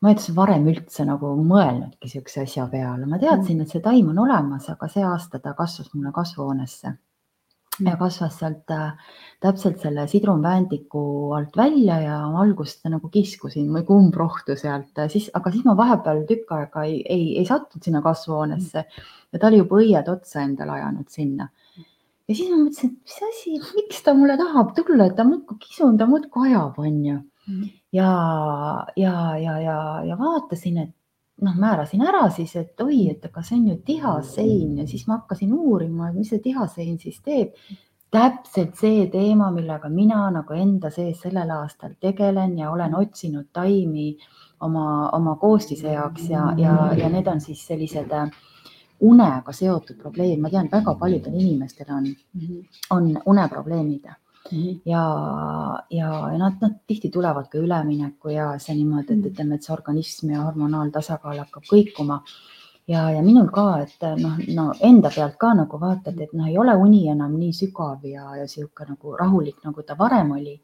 ma 0.02 0.10
ei 0.10 0.16
üldse 0.16 0.34
varem 0.36 0.66
üldse 0.68 1.06
nagu 1.08 1.30
mõelnudki 1.48 2.10
siukse 2.12 2.42
asja 2.44 2.66
peale, 2.68 3.06
ma 3.08 3.20
teadsin, 3.22 3.62
et 3.64 3.72
see 3.72 3.80
taim 3.84 4.10
on 4.12 4.20
olemas, 4.26 4.68
aga 4.68 4.88
see 4.92 5.04
aasta 5.08 5.40
ta 5.40 5.54
kasvas 5.56 5.88
mulle 5.94 6.12
kasvuhoonesse 6.12 6.92
ja 7.80 7.96
kasvas 7.96 8.36
sealt 8.38 8.70
äh, 8.70 8.92
täpselt 9.40 9.80
selle 9.80 10.04
sidrunväändiku 10.08 11.32
alt 11.38 11.56
välja 11.56 11.98
ja 12.02 12.18
alguses 12.42 12.82
nagu 12.84 13.08
kiskusin 13.08 13.70
või 13.72 13.86
kumbrohtu 13.88 14.56
sealt, 14.60 14.92
siis, 15.08 15.30
aga 15.34 15.52
siis 15.54 15.64
ma 15.64 15.76
vahepeal 15.78 16.26
tükk 16.28 16.52
aega 16.58 16.84
ei, 16.84 17.00
ei, 17.08 17.26
ei 17.40 17.48
sattunud 17.48 17.88
sinna 17.88 18.02
kasvuhoonesse 18.04 18.84
ja 18.84 19.38
ta 19.38 19.48
oli 19.48 19.62
juba 19.62 19.80
õied 19.80 20.12
otsa 20.12 20.44
endale 20.44 20.76
ajanud 20.76 21.08
sinna 21.08 21.48
ja 22.28 22.36
siis 22.36 22.50
ma 22.52 22.60
mõtlesin, 22.62 22.92
et 22.92 23.10
mis 23.10 23.20
asi, 23.28 23.58
miks 23.76 24.02
ta 24.06 24.14
mulle 24.16 24.36
tahab 24.40 24.72
tulla, 24.76 25.08
et 25.08 25.16
ta 25.18 25.26
muudkui 25.28 25.60
kisun, 25.62 25.98
ta 26.00 26.08
muudkui 26.10 26.50
ajab, 26.50 26.78
onju. 26.80 27.18
ja, 27.98 28.10
ja, 28.96 29.14
ja, 29.42 29.58
ja, 29.60 29.78
ja 30.06 30.18
vaatasin, 30.18 30.78
et 30.86 30.94
noh, 31.42 31.54
määrasin 31.58 32.02
ära 32.06 32.26
siis, 32.30 32.54
et 32.56 32.80
oi, 32.80 33.06
et 33.10 33.24
aga 33.26 33.42
see 33.42 33.58
on 33.58 33.70
ju 33.72 33.78
tihasein 33.86 34.76
ja 34.82 34.86
siis 34.88 35.06
ma 35.08 35.20
hakkasin 35.20 35.52
uurima, 35.54 36.08
et 36.08 36.18
mis 36.18 36.30
see 36.32 36.42
tihasein 36.44 36.98
siis 37.02 37.20
teeb. 37.24 37.56
täpselt 38.12 38.76
see 38.76 39.06
teema, 39.08 39.46
millega 39.50 39.88
mina 39.88 40.26
nagu 40.30 40.52
enda 40.52 40.90
sees 40.92 41.22
sellel 41.24 41.48
aastal 41.50 41.94
tegelen 42.00 42.58
ja 42.58 42.70
olen 42.70 42.94
otsinud 42.94 43.46
taimi 43.52 44.18
oma, 44.60 45.08
oma 45.16 45.36
koostise 45.40 45.94
jaoks 45.94 46.28
ja, 46.28 46.52
ja, 46.56 46.74
ja 46.96 47.08
need 47.08 47.26
on 47.26 47.40
siis 47.40 47.64
sellised 47.66 48.12
äh, 48.12 48.28
unega 49.02 49.52
seotud 49.52 49.96
probleemid, 49.98 50.42
ma 50.42 50.50
tean, 50.52 50.68
väga 50.72 50.94
paljudel 51.00 51.34
inimestel 51.40 51.88
on, 51.96 52.10
on 52.94 53.08
uneprobleemid 53.32 54.04
ja, 54.84 55.04
ja, 55.90 56.08
ja 56.32 56.38
nad, 56.38 56.56
nad 56.60 56.78
tihti 56.86 57.10
tulevad 57.10 57.48
ka 57.50 57.58
ülemineku 57.58 58.32
eas 58.34 58.68
ja 58.68 58.74
niimoodi, 58.74 59.18
et 59.18 59.28
ütleme, 59.32 59.56
et 59.56 59.66
see 59.66 59.74
organism 59.74 60.32
ja 60.34 60.42
hormonaaltasakaal 60.46 61.44
hakkab 61.44 61.68
kõikuma. 61.70 62.22
ja, 62.88 63.04
ja 63.14 63.22
minul 63.22 63.48
ka, 63.54 63.66
et 63.84 64.08
noh, 64.18 64.40
no 64.56 64.72
enda 64.80 65.12
pealt 65.14 65.38
ka 65.40 65.52
nagu 65.54 65.78
vaatad, 65.80 66.18
et 66.20 66.32
noh, 66.34 66.48
ei 66.50 66.58
ole 66.58 66.74
uni 66.76 67.06
enam 67.12 67.36
nii 67.38 67.52
sügav 67.56 68.04
ja, 68.08 68.26
ja 68.40 68.48
sihuke 68.48 68.88
nagu 68.88 69.16
rahulik, 69.16 69.62
nagu 69.64 69.82
ta 69.86 69.96
varem 69.98 70.34
oli. 70.38 70.60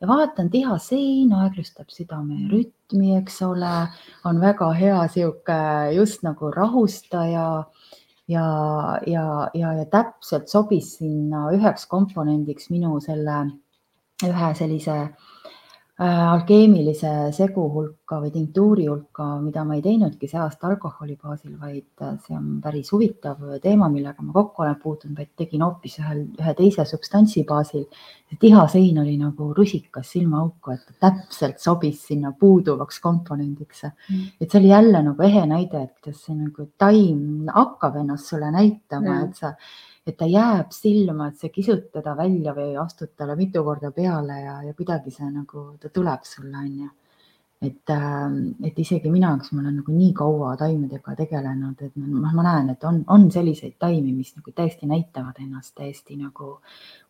ja 0.00 0.06
vaatan 0.08 0.50
tihasein, 0.52 1.32
aeglustab 1.32 1.88
südamerütmi, 1.88 3.16
eks 3.16 3.40
ole, 3.42 3.88
on 4.24 4.40
väga 4.40 4.72
hea 4.76 5.00
sihuke 5.08 5.60
just 5.96 6.22
nagu 6.22 6.50
rahustaja 6.52 7.64
ja, 8.28 8.46
ja, 9.06 9.26
ja, 9.54 9.72
ja 9.78 9.86
täpselt 9.92 10.48
sobis 10.50 10.96
sinna 10.98 11.46
üheks 11.54 11.86
komponendiks 11.90 12.70
minu 12.70 13.00
selle 13.00 13.38
ühe 14.24 14.52
sellise 14.58 14.96
äh, 14.96 15.26
alkeemilise 15.98 17.10
segu 17.32 17.62
hulka 17.72 18.18
või 18.20 18.28
tinktuuri 18.34 18.84
hulka, 18.90 19.24
mida 19.40 19.62
ma 19.64 19.78
ei 19.78 19.82
teinudki 19.84 20.28
see 20.28 20.38
aasta 20.42 20.68
alkoholi 20.68 21.16
baasil, 21.16 21.54
vaid 21.60 21.86
äh, 22.04 22.18
see 22.26 22.36
on 22.36 22.58
päris 22.60 22.90
huvitav 22.92 23.40
teema, 23.62 23.88
millega 23.88 24.22
ma 24.22 24.34
kokku 24.34 24.62
olen 24.62 24.76
puutunud, 24.82 25.16
vaid 25.16 25.30
tegin 25.40 25.64
hoopis 25.64 25.96
ühel, 26.02 26.26
ühe 26.36 26.54
teise 26.58 26.84
substantsi 26.84 27.46
baasil. 27.48 27.86
tihasein 28.40 28.98
oli 28.98 29.16
nagu 29.16 29.52
rusikas 29.54 30.08
silmaauku, 30.12 30.72
et 30.74 30.94
täpselt 31.00 31.60
sobis 31.62 32.00
sinna 32.08 32.32
puuduvaks 32.32 33.00
komponendiks 33.00 33.84
Mm. 33.86 34.26
et 34.40 34.50
see 34.50 34.58
oli 34.60 34.68
jälle 34.68 35.02
nagu 35.02 35.22
ehe 35.22 35.46
näide, 35.46 35.82
et 35.82 35.94
kuidas 36.02 36.24
see 36.24 36.34
nagu 36.34 36.68
taim 36.78 37.46
hakkab 37.54 37.96
ennast 37.96 38.26
sulle 38.26 38.50
näitama, 38.50 39.06
Jah. 39.06 39.24
et 39.24 39.34
sa, 39.36 39.54
et 40.06 40.14
ta 40.18 40.26
jääb 40.30 40.70
silma, 40.74 41.30
et 41.30 41.40
sa 41.40 41.50
kisud 41.50 41.88
teda 41.94 42.14
välja 42.18 42.54
või 42.54 42.76
astud 42.78 43.16
talle 43.18 43.34
mitu 43.38 43.64
korda 43.66 43.90
peale 43.94 44.38
ja, 44.42 44.60
ja 44.68 44.76
kuidagi 44.78 45.10
see 45.10 45.26
nagu, 45.32 45.72
ta 45.82 45.90
tuleb 45.90 46.22
sulle, 46.28 46.54
onju. 46.60 46.88
et, 47.66 47.92
et 48.68 48.78
isegi 48.78 49.10
mina, 49.10 49.32
kes 49.40 49.50
ma 49.52 49.62
olen 49.64 49.78
nagu 49.80 49.92
nii 49.92 50.12
kaua 50.14 50.52
taimedega 50.60 51.14
tegelenud, 51.18 51.82
et 51.82 51.94
ma, 51.96 52.30
ma 52.36 52.44
näen, 52.44 52.70
et 52.76 52.84
on, 52.84 53.00
on 53.10 53.30
selliseid 53.32 53.78
taimi, 53.82 54.12
mis 54.12 54.34
nagu 54.36 54.52
täiesti 54.54 54.86
näitavad 54.86 55.40
ennast 55.42 55.74
täiesti 55.74 56.18
nagu 56.20 56.58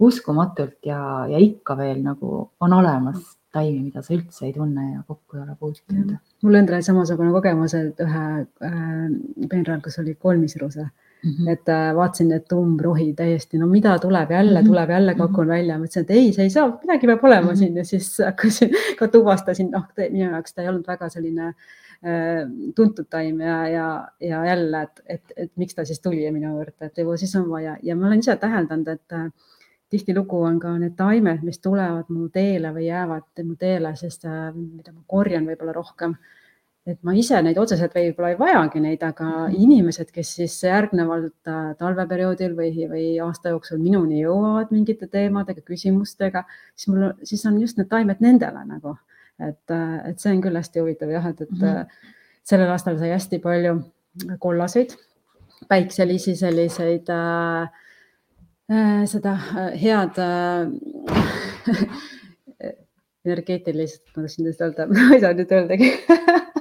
uskumatult 0.01 0.87
ja, 0.87 1.01
ja 1.29 1.43
ikka 1.43 1.77
veel 1.77 2.01
nagu 2.07 2.47
on 2.61 2.79
olemas 2.79 3.37
taimi, 3.57 3.83
mida 3.89 4.03
sa 4.05 4.15
üldse 4.17 4.47
ei 4.49 4.55
tunne 4.55 4.85
ja 4.93 5.03
kokku 5.07 5.37
ei 5.37 5.43
ole 5.43 5.57
puutunud. 5.59 6.15
mul 6.45 6.59
endal 6.61 6.79
oli 6.79 6.87
samasugune 6.87 7.33
kogemus, 7.35 7.75
et 7.77 8.01
ühe 8.05 8.25
äh, 8.71 8.79
peenral, 9.51 9.83
kus 9.85 9.99
oli 10.03 10.15
kolmisruse, 10.15 10.89
Mhm. 11.25 11.49
et 11.49 11.69
äh, 11.69 11.95
vaatasin, 11.97 12.33
et 12.33 12.53
umbrohi 12.53 13.13
täiesti, 13.15 13.59
no 13.59 13.67
mida 13.67 13.99
tuleb 13.99 14.31
jälle, 14.31 14.61
Mhm. 14.61 14.69
tuleb 14.69 14.91
jälle, 14.91 15.15
kakun 15.15 15.49
välja, 15.49 15.79
mõtlesin, 15.79 16.03
et 16.03 16.11
ei, 16.11 16.33
see 16.33 16.45
ei 16.45 16.51
saa, 16.51 16.69
midagi 16.83 17.07
peab 17.07 17.25
olema 17.25 17.51
Mhm. 17.51 17.57
siin 17.57 17.77
ja 17.77 17.85
siis 17.85 18.19
hakkasin 18.25 18.71
ka 18.99 19.09
tuvastasin, 19.09 19.71
noh, 19.71 19.85
minu 19.99 20.31
jaoks 20.31 20.55
ta 20.55 20.63
ei 20.63 20.69
olnud 20.69 20.87
väga 20.87 21.09
selline 21.09 21.49
äh, 21.49 22.45
tuntud 22.77 23.07
taim 23.11 23.41
ja, 23.41 23.69
ja, 23.69 24.09
ja 24.21 24.45
jälle, 24.47 24.83
et, 24.83 25.01
et, 25.07 25.33
et 25.37 25.51
miks 25.57 25.75
ta 25.75 25.85
siis 25.85 26.01
tuli 26.01 26.31
minu 26.31 26.53
juurde, 26.59 26.75
et 26.91 26.99
ju 26.99 27.17
siis 27.17 27.35
on 27.37 27.49
vaja 27.51 27.77
ja 27.83 27.97
ma 27.97 28.07
olen 28.07 28.19
ise 28.19 28.37
täheldanud, 28.37 28.89
et 28.89 29.13
äh, 29.13 29.31
tihtilugu 29.91 30.43
on 30.43 30.61
ka 30.61 30.79
need 30.79 30.95
taimed, 30.97 31.43
mis 31.43 31.59
tulevad 31.59 32.05
mu 32.09 32.29
teele 32.29 32.73
või 32.75 32.87
jäävad 32.91 33.45
mu 33.45 33.55
teele, 33.57 33.97
sest 33.97 34.25
äh, 34.25 34.53
mida 34.55 34.93
ma 34.93 35.01
korjan 35.07 35.47
võib-olla 35.47 35.73
rohkem 35.73 36.15
et 36.87 36.99
ma 37.03 37.15
ise 37.19 37.39
neid 37.43 37.59
otseselt 37.59 37.95
võib-olla 37.97 38.31
ei 38.31 38.39
vajagi 38.39 38.81
neid, 38.81 39.03
aga 39.03 39.25
Mhm. 39.27 39.55
inimesed, 39.65 40.13
kes 40.15 40.35
siis 40.39 40.55
järgnevalt 40.63 41.51
äh, 41.51 41.75
talveperioodil 41.79 42.55
või, 42.55 42.71
või 42.91 43.07
aasta 43.23 43.51
jooksul 43.55 43.79
minuni 43.83 44.23
jõuavad 44.23 44.71
mingite 44.71 45.09
teemadega, 45.11 45.61
küsimustega, 45.67 46.45
siis 46.77 46.89
mul, 46.93 47.11
siis 47.25 47.45
on 47.47 47.61
just 47.61 47.79
need 47.79 47.89
taimed 47.91 48.21
nendele 48.21 48.65
nagu, 48.67 48.97
et, 49.41 49.75
et 50.09 50.19
see 50.21 50.33
on 50.33 50.43
küll 50.45 50.57
hästi 50.57 50.81
huvitav 50.81 51.11
jah, 51.11 51.27
et, 51.27 51.41
et 51.41 51.51
mm. 51.51 51.59
-hmm. 51.59 51.87
sellel 52.45 52.71
aastal 52.71 52.99
sai 52.99 53.11
hästi 53.11 53.39
palju 53.39 53.81
kollaseid, 54.39 54.95
päikselisi 55.69 56.37
selliseid 56.37 57.09
äh,, 57.11 57.69
äh, 58.71 59.05
seda 59.07 59.33
äh, 59.35 59.83
head 59.83 60.19
äh, 60.23 60.71
energeetilist, 63.27 64.05
ma 64.15 64.23
tahtsin 64.23 64.47
just 64.47 64.61
öelda, 64.61 64.87
ma 64.93 65.15
ei 65.15 65.21
saa 65.21 65.35
nüüd 65.35 65.53
öeldagi 65.53 65.91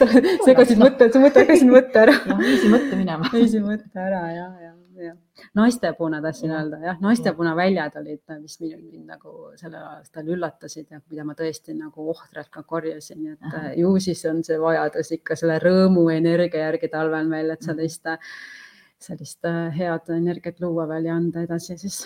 sa 0.00 0.08
segasid 0.46 0.80
mõtte, 0.80 1.10
sa 1.12 1.22
mõte 1.22 1.44
hakkasid 1.44 1.70
mõtte 1.70 2.04
ära. 2.06 2.18
jah, 2.26 2.38
viisi 2.40 2.70
mõtte 2.72 3.00
minema. 3.00 3.30
viisi 3.36 3.62
mõtte 3.64 4.06
ära 4.08 4.22
ja, 4.34 4.46
ja, 4.66 4.72
ja 5.04 5.14
naistepuna 5.56 6.20
tahtsin 6.22 6.50
öelda 6.52 6.78
jah, 6.84 6.98
naistepuna 7.00 7.54
väljad 7.56 7.96
olid, 8.00 8.22
mis 8.40 8.58
mind, 8.60 9.04
nagu 9.08 9.34
sellel 9.60 9.82
aastal 9.96 10.28
üllatasid 10.28 10.90
ja 10.90 11.00
mida 11.10 11.24
ma 11.24 11.36
tõesti 11.38 11.74
nagu 11.76 12.08
ohtralt 12.12 12.50
ka 12.52 12.62
korjasin, 12.68 13.32
et 13.34 13.54
äh, 13.54 13.70
ju 13.80 13.94
siis 14.02 14.22
on 14.30 14.42
see 14.46 14.58
vajadus 14.60 15.12
ikka 15.16 15.36
selle 15.40 15.58
rõõmuenergia 15.62 16.66
järgi 16.66 16.90
talvel 16.92 17.30
meil, 17.30 17.50
et 17.54 17.60
Mhm. 17.60 17.70
sellist, 17.70 18.06
sellist 19.00 19.44
äh, 19.48 19.70
head 19.76 20.10
energiat 20.16 20.60
luua 20.60 20.88
veel 20.88 21.08
ja 21.08 21.14
anda 21.16 21.46
edasi 21.46 21.78
siis. 21.78 22.02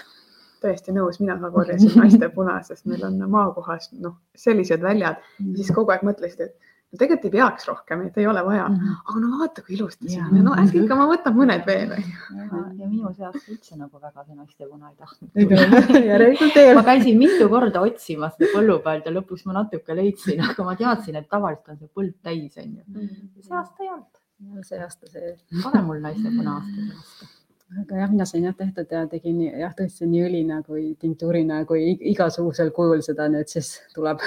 täiesti 0.65 0.95
nõus, 0.97 1.19
mina 1.21 1.35
ka 1.37 1.51
korjasin 1.53 1.93
naiste 2.01 2.29
puna, 2.33 2.63
sest 2.65 2.87
meil 2.89 3.03
on 3.05 3.19
maakohas 3.31 3.91
noh, 4.01 4.15
sellised 4.35 4.81
väljad 4.81 5.19
ja 5.21 5.57
siis 5.59 5.73
kogu 5.77 5.93
aeg 5.93 6.07
mõtlesid, 6.07 6.41
et 6.41 6.57
tegelikult 7.01 7.27
ei 7.29 7.33
peaks 7.35 7.69
rohkem, 7.69 8.05
et 8.09 8.19
ei 8.21 8.27
ole 8.31 8.43
vaja, 8.47 8.65
aga 9.05 9.21
no 9.21 9.31
vaata, 9.41 9.65
kui 9.67 9.77
ilusti 9.77 10.09
see 10.09 10.19
Jaa. 10.19 10.29
on 10.31 10.39
ja 10.39 10.45
no 10.47 10.57
äkki 10.63 10.81
ikka 10.83 10.99
ma 10.99 11.07
võtan 11.11 11.37
mõned 11.37 11.67
veel. 11.69 11.95
ja, 11.99 12.63
ja 12.81 12.89
minu 12.89 13.13
seast 13.17 13.51
üldse 13.53 13.79
nagu 13.79 14.01
väga 14.01 14.25
see 14.25 14.39
naistepuna 14.39 14.91
ei 14.91 14.97
tahtnud. 14.97 16.03
järelikult 16.11 16.59
ei 16.61 16.73
ma 16.73 16.81
ole. 16.81 16.87
käisin 16.91 17.21
mitu 17.21 17.49
korda 17.53 17.85
otsimas 17.85 18.37
põllu 18.41 18.81
pealt 18.85 19.09
ja 19.09 19.15
lõpuks 19.15 19.47
ma 19.49 19.61
natuke 19.61 19.97
leidsin, 19.97 20.43
aga 20.51 20.67
ma 20.67 20.77
teadsin, 20.81 21.21
et 21.21 21.31
tavaliselt 21.31 21.75
on 21.75 21.81
see 21.81 21.95
põld 22.01 22.19
täis 22.23 22.59
onju. 22.61 23.09
see 23.41 23.57
aasta 23.61 23.87
ei 23.87 23.95
olnud. 23.95 24.21
see 24.69 24.83
aasta 24.83 25.15
see. 25.15 25.39
pane 25.63 25.87
mul 25.87 26.05
naistepuna 26.05 26.59
aasta 26.59 26.77
see 26.81 26.99
aasta. 26.99 27.33
Aga 27.81 28.03
jah, 28.03 28.11
mina 28.13 28.27
sain 28.29 28.45
jah 28.45 28.57
tehtud 28.57 28.91
ja 28.93 29.07
tegin 29.11 29.41
jah, 29.47 29.73
tõesti 29.77 30.09
nii 30.09 30.27
õlina 30.27 30.61
kui 30.67 30.93
tinktuurina 31.01 31.65
kui 31.69 31.95
igasugusel 32.13 32.71
kujul 32.77 33.03
seda 33.07 33.29
nüüd 33.33 33.51
siis 33.51 33.79
tuleb 33.95 34.23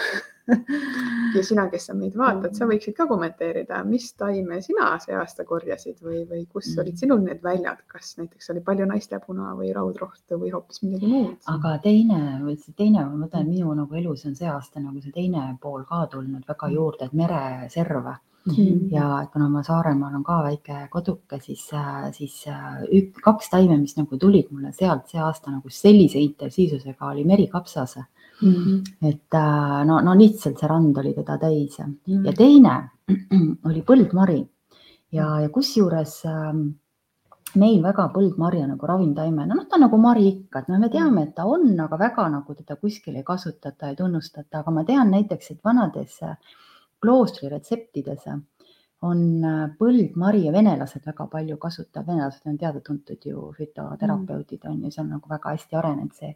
ja 1.35 1.43
sina, 1.43 1.67
kes 1.71 1.89
sa 1.89 1.95
meid 1.97 2.15
vaatad, 2.17 2.53
sa 2.55 2.67
võiksid 2.69 2.95
ka 2.97 3.07
kommenteerida, 3.09 3.81
mis 3.87 4.09
taime 4.19 4.61
sina 4.63 4.93
see 5.03 5.15
aasta 5.17 5.43
korjasid 5.47 5.99
või, 6.03 6.21
või 6.29 6.45
kus 6.45 6.69
mm. 6.71 6.83
olid 6.83 7.01
sinul 7.03 7.23
need 7.23 7.43
väljad, 7.43 7.83
kas 7.91 8.15
näiteks 8.19 8.53
oli 8.53 8.63
palju 8.67 8.87
naistepuna 8.89 9.53
või 9.59 9.73
raudrohtu 9.75 10.39
või 10.41 10.53
hoopis 10.55 10.81
midagi 10.85 11.11
muud? 11.11 11.35
aga 11.51 11.75
teine, 11.83 12.21
see 12.63 12.77
teine, 12.79 13.03
ma 13.05 13.25
mõtlen, 13.25 13.49
minu 13.51 13.75
nagu 13.77 13.99
elus 13.99 14.25
on 14.29 14.37
see 14.39 14.47
aasta 14.51 14.83
nagu 14.83 15.03
see 15.03 15.13
teine 15.15 15.49
pool 15.61 15.83
ka 15.89 16.05
tulnud 16.13 16.47
väga 16.47 16.71
mm. 16.71 16.79
juurde, 16.79 17.09
et 17.11 17.19
mereserve 17.23 18.17
Mm 18.17 18.26
-hmm. 18.55 18.89
ja 18.91 19.27
kuna 19.33 19.49
ma 19.49 19.63
Saaremaal 19.63 20.15
on 20.15 20.23
ka 20.23 20.43
väike 20.43 20.87
koduke, 20.89 21.39
siis, 21.41 21.69
siis 22.11 22.45
ük, 22.93 23.21
kaks 23.23 23.49
taime, 23.49 23.77
mis 23.77 23.97
nagu 23.97 24.17
tulid 24.17 24.51
mulle 24.51 24.71
sealt 24.71 25.07
see 25.07 25.19
aasta 25.19 25.51
nagu 25.51 25.69
sellise 25.69 26.19
intensiivsusega 26.19 27.07
oli 27.11 27.23
merikapsase 27.23 28.03
mm. 28.41 28.53
-hmm. 28.53 29.09
et 29.09 29.39
no, 29.85 30.01
no 30.01 30.17
lihtsalt 30.17 30.59
see 30.59 30.67
rand 30.67 30.97
oli 30.97 31.13
teda 31.13 31.37
täis 31.37 31.79
mm 31.79 31.93
-hmm. 32.07 32.25
ja 32.25 32.33
teine 32.33 32.89
oli 33.69 33.81
põldmari 33.81 34.47
ja, 35.11 35.39
ja 35.41 35.49
kusjuures 35.49 36.25
äh, 36.25 36.53
meil 37.55 37.79
väga 37.83 38.07
põldmarja 38.13 38.67
nagu 38.67 38.89
ravimtaimena, 38.89 39.55
noh, 39.55 39.65
ta 39.69 39.77
on 39.77 39.85
nagu 39.85 39.99
mari 40.01 40.27
ikka, 40.27 40.63
et 40.63 40.71
no 40.71 40.79
me 40.81 40.89
teame, 40.93 41.23
et 41.23 41.35
ta 41.35 41.45
on, 41.47 41.69
aga 41.79 41.99
väga 41.99 42.27
nagu 42.33 42.55
teda 42.55 42.75
kuskil 42.75 43.15
ei 43.15 43.23
kasutata, 43.27 43.91
ei 43.91 43.95
tunnustata, 43.95 44.61
aga 44.61 44.73
ma 44.75 44.83
tean 44.87 45.13
näiteks, 45.15 45.51
et 45.55 45.61
vanades 45.63 46.19
äh, 46.27 46.35
kloostri 47.01 47.49
retseptides 47.49 48.27
on 49.07 49.43
äh, 49.45 49.57
põldmari 49.77 50.45
ja 50.47 50.53
venelased 50.53 51.05
väga 51.05 51.27
palju 51.31 51.57
kasutavad, 51.61 52.07
venelased 52.07 52.47
on 52.49 52.57
teada-tuntud 52.57 53.27
ju 53.29 53.51
fütoterapeudid 53.57 54.65
on 54.65 54.81
ju, 54.83 54.91
see 54.91 55.03
on 55.03 55.13
nagu 55.15 55.29
väga 55.29 55.53
hästi 55.53 55.77
arenenud 55.77 56.17
see, 56.17 56.33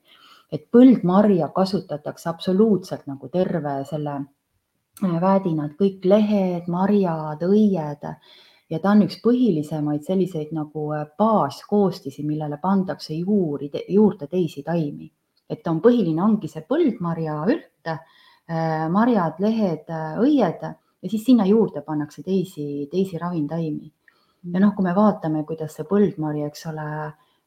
et 0.51 0.67
põldmarja 0.73 1.49
kasutatakse 1.55 2.29
absoluutselt 2.29 3.07
nagu 3.09 3.31
terve 3.33 3.79
selle 3.89 4.19
äh, 4.19 5.17
väedinad, 5.25 5.73
kõik 5.79 6.05
lehed, 6.05 6.69
marjad, 6.69 7.41
õied 7.41 8.07
ja 8.71 8.79
ta 8.79 8.93
on 8.93 9.01
üks 9.07 9.17
põhilisemaid 9.25 10.05
selliseid 10.05 10.53
nagu 10.53 10.91
äh, 10.93 11.07
baaskoostisi, 11.17 12.21
millele 12.27 12.61
pandakse 12.61 13.17
juuri, 13.17 13.71
juurde 13.89 14.29
teisi 14.29 14.63
taimi. 14.63 15.11
et 15.51 15.67
on 15.67 15.81
põhiline, 15.83 16.21
ongi 16.23 16.47
see 16.47 16.61
põldmarja 16.63 17.41
Äh, 17.87 17.99
marjad, 18.91 19.39
lehed, 19.39 19.89
äh, 19.89 20.19
õied 20.21 20.61
ja 21.01 21.09
siis 21.09 21.25
sinna 21.25 21.47
juurde 21.49 21.81
pannakse 21.85 22.23
teisi, 22.23 22.87
teisi 22.91 23.17
ravimtaimi. 23.17 23.91
ja 24.53 24.59
noh, 24.59 24.71
kui 24.75 24.85
me 24.85 24.95
vaatame, 24.97 25.43
kuidas 25.45 25.75
see 25.77 25.85
põldmari, 25.85 26.41
eks 26.47 26.65
ole, 26.71 26.85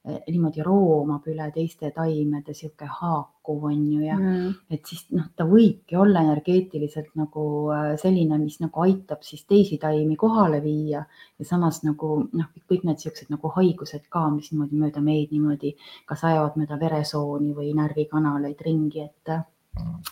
äh, 0.06 0.20
niimoodi 0.28 0.62
roomab 0.62 1.26
üle 1.32 1.48
teiste 1.54 1.90
taimede, 1.96 2.54
sihuke 2.54 2.86
haakuv 3.00 3.64
on 3.70 3.80
ju 3.92 4.00
ja 4.04 4.18
mm. 4.18 4.50
et 4.76 4.84
siis 4.86 5.06
noh, 5.16 5.26
ta 5.36 5.46
võibki 5.48 5.96
olla 5.98 6.22
energeetiliselt 6.22 7.16
nagu 7.18 7.46
selline, 8.00 8.38
mis 8.38 8.60
nagu 8.62 8.84
aitab 8.84 9.24
siis 9.26 9.42
teisi 9.48 9.80
taimi 9.82 10.16
kohale 10.20 10.60
viia 10.62 11.02
ja 11.02 11.48
samas 11.48 11.82
nagu 11.88 12.20
noh, 12.30 12.52
kõik 12.70 12.84
need 12.86 13.02
siuksed 13.02 13.32
nagu 13.34 13.50
haigused 13.56 14.06
ka, 14.08 14.28
mis 14.36 14.52
niimoodi 14.52 14.84
mööda 14.84 15.02
meid 15.02 15.34
niimoodi 15.34 15.74
kas 16.06 16.24
ajavad 16.30 16.60
mööda 16.60 16.78
veresooni 16.80 17.50
või 17.56 17.74
närvikanaleid 17.74 18.62
ringi, 18.68 19.08
et 19.08 19.36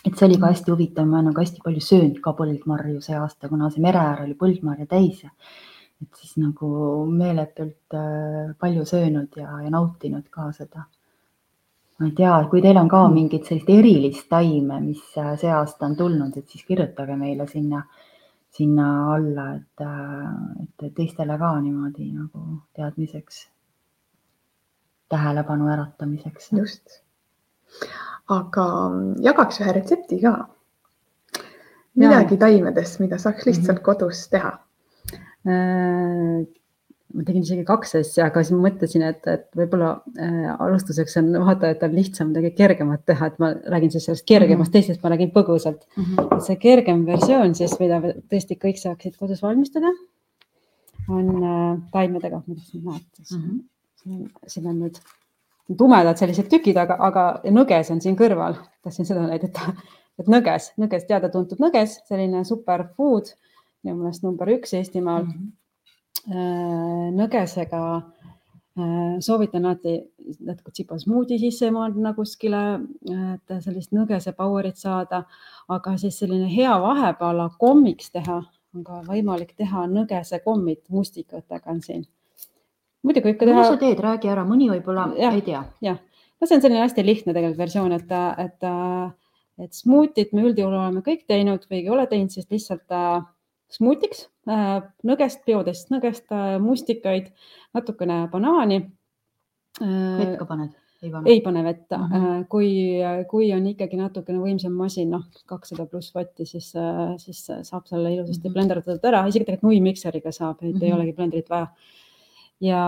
et 0.05 0.17
see 0.17 0.25
oli 0.27 0.39
ka 0.39 0.49
hästi 0.51 0.71
huvitav, 0.71 1.05
ma 1.07 1.19
olen 1.19 1.31
nagu 1.31 1.39
hästi 1.39 1.61
palju 1.63 1.83
söönud 1.83 2.17
ka 2.23 2.33
põldmarju 2.39 3.01
see 3.03 3.15
aasta, 3.19 3.49
kuna 3.51 3.69
see 3.71 3.83
mere 3.83 4.01
äär 4.01 4.25
oli 4.25 4.35
põldmarja 4.39 4.87
täis 4.91 5.23
ja 5.23 5.31
et 6.03 6.19
siis 6.19 6.35
nagu 6.41 6.69
meeletult 7.11 7.95
äh, 7.95 8.51
palju 8.59 8.85
söönud 8.87 9.37
ja, 9.39 9.61
ja 9.63 9.71
nautinud 9.71 10.27
ka 10.33 10.49
seda. 10.55 10.87
ma 11.99 12.07
ei 12.09 12.15
tea, 12.17 12.33
kui 12.51 12.61
teil 12.61 12.79
on 12.81 12.89
ka 12.91 13.03
mm. 13.05 13.13
mingit 13.15 13.47
sellist 13.47 13.69
erilist 13.69 14.27
taime, 14.29 14.79
mis 14.83 15.03
äh, 15.21 15.33
see 15.39 15.51
aasta 15.53 15.87
on 15.87 15.95
tulnud, 15.95 16.35
et 16.37 16.49
siis 16.49 16.65
kirjutage 16.67 17.15
meile 17.15 17.47
sinna, 17.47 17.83
sinna 18.51 18.87
alla, 19.13 19.47
et, 19.59 19.85
äh, 19.85 20.57
et 20.65 20.95
teistele 20.97 21.37
ka 21.39 21.53
niimoodi 21.61 22.09
nagu 22.11 22.43
teadmiseks, 22.75 23.45
tähelepanu 25.13 25.69
äratamiseks. 25.77 26.51
just 26.57 27.02
aga 28.31 28.65
jagaks 29.23 29.61
ühe 29.61 29.75
retsepti 29.75 30.19
ka. 30.21 30.33
midagi 31.99 32.39
taimedest, 32.41 32.99
mida 33.03 33.19
saaks 33.21 33.45
lihtsalt 33.45 33.77
mm 33.77 33.81
-hmm. 33.81 33.85
kodus 33.85 34.27
teha 34.29 34.51
äh,. 35.47 36.45
ma 37.13 37.23
tegin 37.23 37.43
isegi 37.45 37.63
kaks 37.65 37.95
asja, 37.99 38.25
aga 38.25 38.41
siis 38.41 38.57
mõtlesin, 38.57 39.03
et, 39.05 39.27
et 39.27 39.45
võib-olla 39.53 39.89
äh, 40.17 40.47
alustuseks 40.65 41.17
on 41.21 41.27
vaatajatel 41.45 41.93
lihtsam 41.93 42.31
midagi 42.31 42.51
kergemat 42.57 43.03
teha, 43.05 43.27
et 43.27 43.37
ma 43.39 43.51
räägin 43.53 43.91
siis 43.91 44.07
sellest 44.07 44.25
kergemast 44.25 44.57
mm, 44.57 44.69
-hmm. 44.69 44.73
teistest 44.73 45.03
ma 45.03 45.09
räägin 45.13 45.31
põgusalt 45.35 45.83
mm. 45.95 46.03
-hmm. 46.03 46.39
see 46.47 46.55
kergem 46.55 47.05
versioon 47.05 47.55
siis, 47.55 47.77
mida 47.79 48.01
tõesti 48.01 48.57
kõik 48.65 48.81
saaksid 48.81 49.17
kodus 49.19 49.43
valmistada, 49.43 49.93
on 51.09 51.29
äh, 51.43 51.77
taimedega, 51.91 52.41
mida 52.47 52.61
sa 52.61 52.77
näed 52.77 53.05
siis 53.13 53.37
mm. 53.37 53.43
-hmm. 54.05 54.29
siin 54.47 54.67
on 54.67 54.79
nüüd 54.79 54.97
tumedad 55.77 56.19
sellised 56.19 56.49
tükid, 56.51 56.77
aga, 56.79 56.97
aga 57.07 57.25
nõges 57.53 57.91
on 57.93 58.01
siin 58.03 58.17
kõrval, 58.19 58.57
tahtsin 58.83 59.07
seda 59.07 59.23
näidata, 59.25 59.73
et 60.19 60.29
nõges, 60.31 60.71
nõges, 60.81 61.05
teada-tuntud 61.09 61.61
nõges, 61.63 61.99
selline 62.09 62.43
superfood, 62.47 63.33
minu 63.83 64.01
meelest 64.01 64.25
number 64.25 64.51
üks 64.57 64.75
Eestimaal. 64.79 65.27
Mm. 65.27 65.51
-hmm. 66.23 67.15
nõgesega 67.17 67.79
äh, 67.97 69.15
soovitan 69.19 69.65
alati 69.65 69.97
natuke 70.39 70.71
tsipasmuudi 70.71 71.39
sisse 71.39 71.71
panna 71.71 72.13
kuskile, 72.13 72.79
et 73.33 73.55
sellist 73.63 73.91
nõgese 73.91 74.31
power'it 74.31 74.77
saada, 74.77 75.23
aga 75.67 75.97
siis 75.97 76.19
selline 76.19 76.47
hea 76.55 76.79
vahepeal 76.81 77.49
kommiks 77.59 78.11
teha 78.11 78.43
on 78.73 78.83
ka 78.83 79.01
võimalik 79.07 79.53
teha 79.57 79.87
nõgese 79.87 80.39
kommid 80.43 80.81
mustikatega 80.89 81.71
on 81.71 81.81
siin 81.81 82.05
muidugi 83.03 83.29
võib 83.29 83.39
ka 83.39 83.45
teha. 83.45 83.55
kuidas 83.57 83.71
sa 83.73 83.79
teed, 83.81 84.01
räägi 84.03 84.31
ära, 84.31 84.45
mõni 84.47 84.69
võib-olla 84.71 85.09
ei 85.17 85.43
tea. 85.45 85.63
jah, 85.83 85.99
no 86.39 86.47
see 86.47 86.57
on 86.57 86.65
selline 86.65 86.83
hästi 86.83 87.05
lihtne 87.05 87.35
tegelikult 87.35 87.61
versioon, 87.61 87.95
et, 87.95 88.13
et, 88.43 88.67
et 89.65 89.79
smuutit 89.79 90.33
me 90.35 90.45
üldjuhul 90.49 90.75
oleme 90.75 91.03
kõik 91.05 91.25
teinud 91.29 91.65
või 91.69 91.83
ei 91.83 91.89
ole 91.93 92.07
teinud, 92.11 92.33
siis 92.33 92.49
lihtsalt 92.51 92.95
äh, 92.95 93.23
smuutiks 93.73 94.27
äh, 94.49 94.77
nõgest, 95.07 95.43
biodest 95.47 95.91
nõgest 95.93 96.31
äh,, 96.35 96.55
mustikaid, 96.63 97.33
natukene 97.75 98.23
banaani 98.31 98.85
vett 99.79 100.39
ka 100.39 100.47
paned? 100.47 100.79
ei 101.03 101.09
pane, 101.11 101.27
ei 101.27 101.41
pane 101.43 101.63
vett 101.65 101.91
mm, 101.91 102.11
-hmm. 102.11 102.43
kui, 102.47 102.67
kui 103.27 103.49
on 103.51 103.65
ikkagi 103.67 103.97
natukene 103.99 104.39
võimsam 104.39 104.77
masin, 104.79 105.09
noh, 105.11 105.25
kakssada 105.49 105.83
pluss 105.89 106.13
vatti, 106.15 106.45
siis, 106.47 106.69
siis 107.19 107.41
saab 107.43 107.89
selle 107.89 108.13
ilusasti 108.13 108.39
mm 108.39 108.49
-hmm. 108.49 108.53
blenderdada 108.53 109.09
ära, 109.09 109.25
isegi 109.27 109.43
tegelikult 109.43 109.67
nuimikseriga 109.67 110.31
saab, 110.31 110.61
et 110.61 110.69
mm 110.69 110.71
-hmm. 110.71 110.83
ei 110.83 110.89
mhm. 110.89 110.97
olegi 110.99 111.13
blendrit 111.17 111.49
vaja 111.49 111.67
ja, 112.61 112.83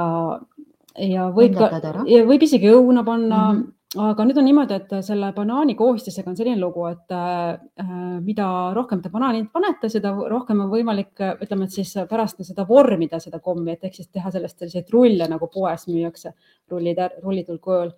ja 1.00 1.30
võib 1.36 1.58
ka, 1.58 1.82
võib 2.04 2.44
isegi 2.44 2.74
õuna 2.74 3.06
panna 3.08 3.40
mm. 3.54 3.62
-hmm 3.62 3.72
aga 3.96 4.26
nüüd 4.28 4.40
on 4.40 4.46
niimoodi, 4.48 4.76
et 4.76 4.94
selle 5.06 5.30
banaani 5.36 5.76
koostisega 5.78 6.30
on 6.30 6.38
selline 6.38 6.60
lugu, 6.60 6.86
et 6.90 7.14
äh, 7.16 7.88
mida 8.24 8.48
rohkem 8.76 9.02
te 9.02 9.12
banaani 9.14 9.46
panete, 9.54 9.90
seda 9.92 10.12
rohkem 10.32 10.66
on 10.66 10.72
võimalik, 10.72 11.14
ütleme, 11.46 11.68
et 11.68 11.76
siis 11.76 11.94
pärast 12.10 12.42
seda 12.48 12.66
vormida, 12.68 13.20
seda 13.24 13.40
kommi, 13.44 13.76
et 13.76 13.88
ehk 13.88 13.96
siis 13.96 14.10
teha 14.12 14.32
sellest 14.34 14.60
selliseid 14.60 14.92
rulle 14.94 15.30
nagu 15.32 15.50
poes 15.54 15.88
müüakse, 15.88 16.34
rullid, 16.72 17.02
rullitud 17.24 17.62
kujul. 17.64 17.94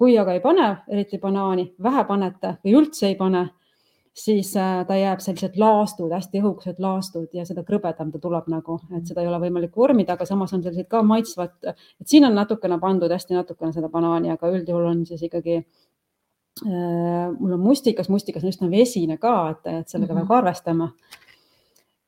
kui 0.00 0.14
aga 0.16 0.32
ei 0.32 0.40
pane 0.40 0.66
eriti 0.88 1.18
banaani, 1.20 1.74
vähe 1.82 2.04
panete 2.08 2.54
või 2.64 2.76
üldse 2.78 3.10
ei 3.10 3.16
pane, 3.18 3.50
siis 4.16 4.56
äh, 4.56 4.80
ta 4.86 4.96
jääb 4.98 5.22
sellised 5.22 5.56
laastud, 5.60 6.10
hästi 6.12 6.42
õhukesed 6.42 6.80
laastud 6.82 7.34
ja 7.36 7.44
seda 7.48 7.62
krõbedam 7.66 8.10
ta 8.12 8.20
tuleb 8.22 8.48
nagu, 8.50 8.80
et 8.96 9.06
seda 9.08 9.22
ei 9.22 9.30
ole 9.30 9.38
võimalik 9.44 9.76
vormida, 9.76 10.16
aga 10.16 10.26
samas 10.28 10.52
on 10.56 10.64
sellised 10.64 10.88
ka 10.90 11.02
maitsvad, 11.06 11.54
et 11.70 12.08
siin 12.10 12.26
on 12.28 12.34
natukene 12.36 12.78
pandud 12.82 13.12
hästi 13.12 13.38
natukene 13.38 13.72
seda 13.76 13.90
banaani, 13.92 14.32
aga 14.34 14.50
üldjuhul 14.50 14.88
on 14.90 15.04
siis 15.08 15.22
ikkagi 15.28 15.60
äh,. 15.60 17.30
mul 17.38 17.56
on 17.56 17.62
mustikas, 17.62 18.10
mustikas 18.12 18.44
on 18.44 18.52
üsna 18.52 18.70
vesine 18.72 19.18
ka, 19.18 19.34
et, 19.54 19.66
et 19.66 19.88
sellega 19.88 20.14
mm 20.14 20.20
-hmm. 20.20 20.26
peab 20.28 20.38
arvestama 20.42 20.90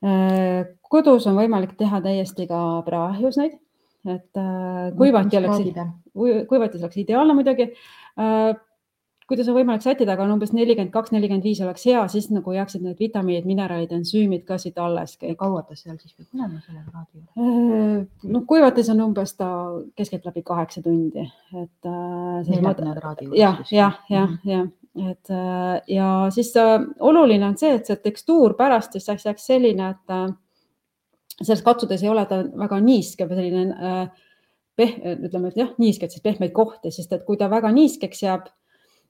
äh,. 0.04 0.66
kodus 0.90 1.26
on 1.26 1.38
võimalik 1.38 1.76
teha 1.78 2.00
täiesti 2.00 2.46
ka 2.50 2.82
praahjusneid, 2.86 3.54
et 4.06 4.36
äh, 4.36 4.90
kuivati 4.98 5.38
oleks, 5.38 5.86
kuivati 6.48 6.82
oleks 6.82 6.96
ideaalne 6.96 7.34
muidugi 7.34 7.70
kuidas 9.32 9.48
on 9.48 9.56
võimalik 9.56 9.84
sättida, 9.84 10.12
aga 10.12 10.26
on 10.26 10.34
umbes 10.34 10.50
nelikümmend 10.52 10.92
kaks, 10.92 11.12
nelikümmend 11.14 11.46
viis 11.46 11.60
oleks 11.64 11.86
hea, 11.88 12.02
siis 12.12 12.28
nagu 12.32 12.52
jääksid 12.52 12.84
need 12.84 12.98
vitamiinid, 13.00 13.48
mineraalid, 13.48 13.94
ensüümid 13.96 14.44
ka 14.48 14.58
siit 14.60 14.76
alles. 14.78 15.16
kaua 15.40 15.62
ta 15.64 15.76
seal 15.78 15.96
siis 15.96 16.12
peab 16.12 16.36
olema 16.36 16.60
selle 16.60 16.82
kraadi 16.84 17.22
juures? 17.22 17.32
Äh, 17.40 18.28
no 18.34 18.42
kuivates 18.48 18.92
on 18.92 19.00
umbes 19.06 19.32
ta 19.38 19.48
keskeltläbi 19.96 20.44
kaheksa 20.44 20.84
tundi, 20.84 21.24
et. 21.24 21.88
Äh, 21.88 22.52
neljakümne 22.52 22.94
kraadi 23.00 23.30
juures. 23.30 23.40
jah, 23.40 23.64
jah, 23.72 23.98
jah, 24.10 24.28
mhm. 24.28 24.50
jah, 24.52 25.10
et 25.10 25.32
äh, 25.32 25.96
ja 25.96 26.08
siis 26.34 26.52
oluline 27.00 27.48
on 27.48 27.56
see, 27.58 27.72
et 27.80 27.88
see 27.88 28.00
tekstuur 28.04 28.58
pärast 28.58 28.98
siis 28.98 29.08
jääks 29.24 29.48
selline, 29.48 29.94
et 29.96 31.38
selles 31.40 31.64
katsudes 31.64 32.04
ei 32.04 32.12
ole 32.12 32.26
ta 32.28 32.44
väga 32.44 32.78
niiske 32.84 33.24
või 33.26 33.40
selline 33.40 33.92
peh-, 34.76 34.98
ütleme, 35.14 35.48
et 35.48 35.60
jah, 35.60 35.70
niisked, 35.80 36.12
siis 36.12 36.24
pehmeid 36.24 36.52
kohti, 36.56 36.92
sest 36.92 37.12
et 37.12 37.24
kui 37.26 37.40
ta 37.40 37.48
väga 37.52 37.72
niiskeks 37.74 38.22
jääb, 38.24 38.52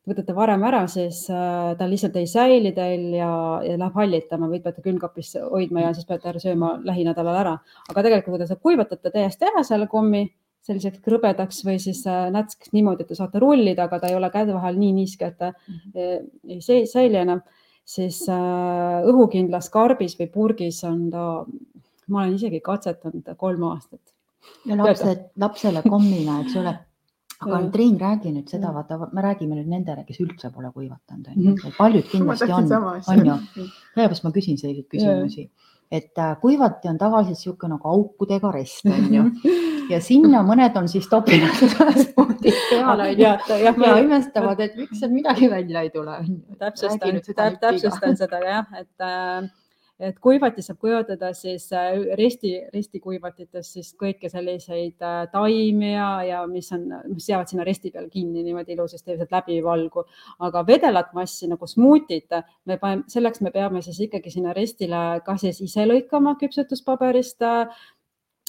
võtate 0.08 0.34
varem 0.34 0.62
ära, 0.66 0.82
siis 0.90 1.22
äh, 1.30 1.72
ta 1.78 1.86
lihtsalt 1.88 2.16
ei 2.18 2.28
säili 2.30 2.72
teil 2.74 3.12
ja, 3.14 3.30
ja 3.62 3.76
läheb 3.78 3.98
hallitama 4.00 4.48
või 4.50 4.62
peate 4.64 4.82
külmkapis 4.82 5.36
hoidma 5.46 5.86
ja 5.86 5.92
siis 5.94 6.08
peate 6.08 6.32
ära 6.32 6.42
sööma 6.42 6.74
lähinädalal 6.82 7.38
ära. 7.38 7.56
aga 7.88 8.02
tegelikult, 8.02 8.34
kui 8.34 8.42
te 8.42 8.48
seda 8.50 8.62
kuivatate 8.66 9.14
täiesti 9.14 9.46
ära 9.52 9.62
selle 9.66 9.86
kommi 9.90 10.24
selliseks 10.66 11.02
krõbedaks 11.02 11.62
või 11.66 11.78
siis 11.82 12.02
äh, 12.10 12.28
nätskeks 12.34 12.74
niimoodi, 12.74 13.06
et 13.06 13.12
te 13.14 13.18
saate 13.18 13.42
rullida, 13.42 13.86
aga 13.86 14.02
ta 14.02 14.10
ei 14.10 14.18
ole 14.18 14.30
käe 14.34 14.46
vahel 14.50 14.78
nii 14.78 14.92
niiske, 14.98 15.30
et 15.30 15.38
ta 15.38 15.52
-hmm. 15.54 16.28
ei 16.48 16.86
säili 16.86 17.22
enam, 17.22 17.42
siis 17.84 18.24
äh, 18.30 19.02
õhukindlas 19.06 19.70
karbis 19.70 20.18
või 20.18 20.30
purgis 20.34 20.82
on 20.84 21.10
ta, 21.10 21.44
ma 22.08 22.24
olen 22.24 22.34
isegi 22.34 22.60
katsetanud 22.60 23.36
kolm 23.36 23.70
aastat. 23.70 24.02
ja 24.66 24.76
lapsed, 24.76 25.30
lapsele 25.38 25.82
kommina, 25.86 26.40
eks 26.42 26.56
ole 26.56 26.78
aga. 27.48 27.70
Triin, 27.74 27.98
räägi 28.00 28.32
nüüd 28.34 28.52
seda, 28.52 28.72
vaata, 28.74 28.98
me 29.12 29.24
räägime 29.24 29.58
nüüd 29.58 29.70
nendele, 29.72 30.04
kes 30.08 30.20
üldse 30.24 30.52
pole 30.54 30.70
kuivatanud, 30.74 31.28
on 31.32 31.42
ju, 31.42 31.54
mhm. 31.54 31.74
paljud 31.78 32.08
kindlasti 32.10 32.52
on, 32.52 32.70
on 32.72 33.26
ju. 33.26 33.36
sellepärast 33.94 34.26
ma 34.26 34.32
küsin 34.34 34.60
selliseid 34.60 34.88
küsimusi, 34.92 35.48
et 35.92 36.18
äh, 36.18 36.34
kuivati 36.40 36.88
on 36.88 36.98
tavaliselt 37.00 37.38
niisugune 37.38 37.76
nagu 37.76 37.88
aukudega 37.94 38.52
rest, 38.54 38.86
on 38.88 39.08
ju, 39.16 39.24
ja 39.92 40.00
sinna 40.04 40.42
mõned 40.46 40.76
on 40.78 40.88
siis 40.88 41.08
seda 41.10 41.90
smuutit 42.04 42.60
peale 42.70 43.10
ja, 43.18 43.34
ja, 43.48 43.72
ja 43.72 43.96
imestavad, 44.02 44.60
et 44.64 44.78
miks 44.78 45.00
sealt 45.00 45.12
midagi 45.14 45.50
välja 45.50 45.82
ei 45.82 45.90
tule. 45.94 46.20
täpsustan, 46.58 47.20
täpsustan 47.60 48.16
seda 48.20 48.40
jah, 48.46 48.78
et 48.78 49.08
äh, 49.08 49.50
et 50.02 50.18
kuivati 50.22 50.62
saab 50.64 50.78
kuivatada 50.82 51.30
siis 51.36 51.68
äh, 51.76 51.94
resti, 52.18 52.52
restikuivatites 52.74 53.72
siis 53.76 53.92
kõiki 53.98 54.30
selliseid 54.32 55.04
äh, 55.04 55.20
taimi 55.32 55.92
ja, 55.92 56.08
ja 56.26 56.42
mis 56.50 56.72
on, 56.74 56.88
mis 57.12 57.28
jäävad 57.30 57.52
sinna 57.52 57.66
resti 57.66 57.92
peal 57.94 58.08
kinni 58.10 58.42
niimoodi 58.42 58.74
ilusasti, 58.74 59.18
läbi 59.30 59.60
valgu. 59.64 60.04
aga 60.42 60.66
vedelat 60.66 61.12
massi 61.14 61.48
nagu 61.50 61.66
smuutit, 61.66 62.34
me 62.66 62.78
paneme, 62.78 63.04
selleks 63.08 63.40
me 63.40 63.50
peame 63.54 63.82
siis 63.82 64.00
ikkagi 64.08 64.30
sinna 64.30 64.52
restile 64.56 65.02
kas 65.24 65.46
siis 65.46 65.60
ise 65.68 65.86
lõikama 65.86 66.34
küpsetuspaberist 66.40 67.42
äh, 67.46 67.82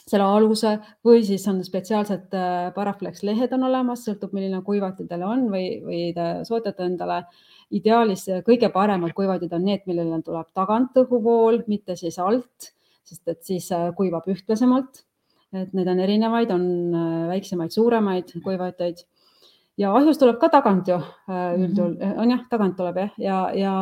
selle 0.09 0.25
aluse 0.27 0.75
või 1.05 1.21
siis 1.23 1.45
on 1.47 1.61
spetsiaalsed 1.63 2.33
Paraflex 2.75 3.23
lehed 3.23 3.53
on 3.55 3.63
olemas, 3.69 4.03
sõltub, 4.03 4.33
milline 4.35 4.59
kuivati 4.65 5.07
teil 5.07 5.23
on 5.23 5.47
või, 5.51 5.77
või 5.85 6.01
te 6.15 6.27
soetate 6.47 6.83
endale 6.83 7.21
ideaalis 7.73 8.27
kõige 8.45 8.69
paremad 8.73 9.15
kuivatid 9.15 9.53
on 9.55 9.65
need, 9.67 9.85
millele 9.89 10.19
tuleb 10.25 10.49
tagant 10.55 10.97
õhuvool, 10.99 11.63
mitte 11.71 11.95
siis 11.99 12.19
alt, 12.21 12.73
sest 13.07 13.31
et 13.31 13.41
siis 13.47 13.69
äh, 13.75 13.89
kuivab 13.97 14.27
ühtlasemalt. 14.31 15.03
et 15.53 15.73
neid 15.77 15.87
on 15.87 15.99
erinevaid, 16.01 16.51
on 16.51 16.63
äh, 16.97 17.09
väiksemaid, 17.29 17.73
suuremaid 17.75 18.31
kuivatajaid 18.43 19.03
ja 19.78 19.93
ahjus 19.95 20.19
tuleb 20.21 20.38
ka 20.41 20.49
tagant 20.53 20.88
ju 20.88 20.95
äh, 20.95 21.53
üldjuhul 21.57 21.93
mm, 21.93 22.01
-hmm. 22.01 22.19
on 22.21 22.32
jah, 22.32 22.41
tagant 22.49 22.76
tuleb 22.78 22.97
jah, 22.97 23.15
ja, 23.17 23.38
ja 23.57 23.74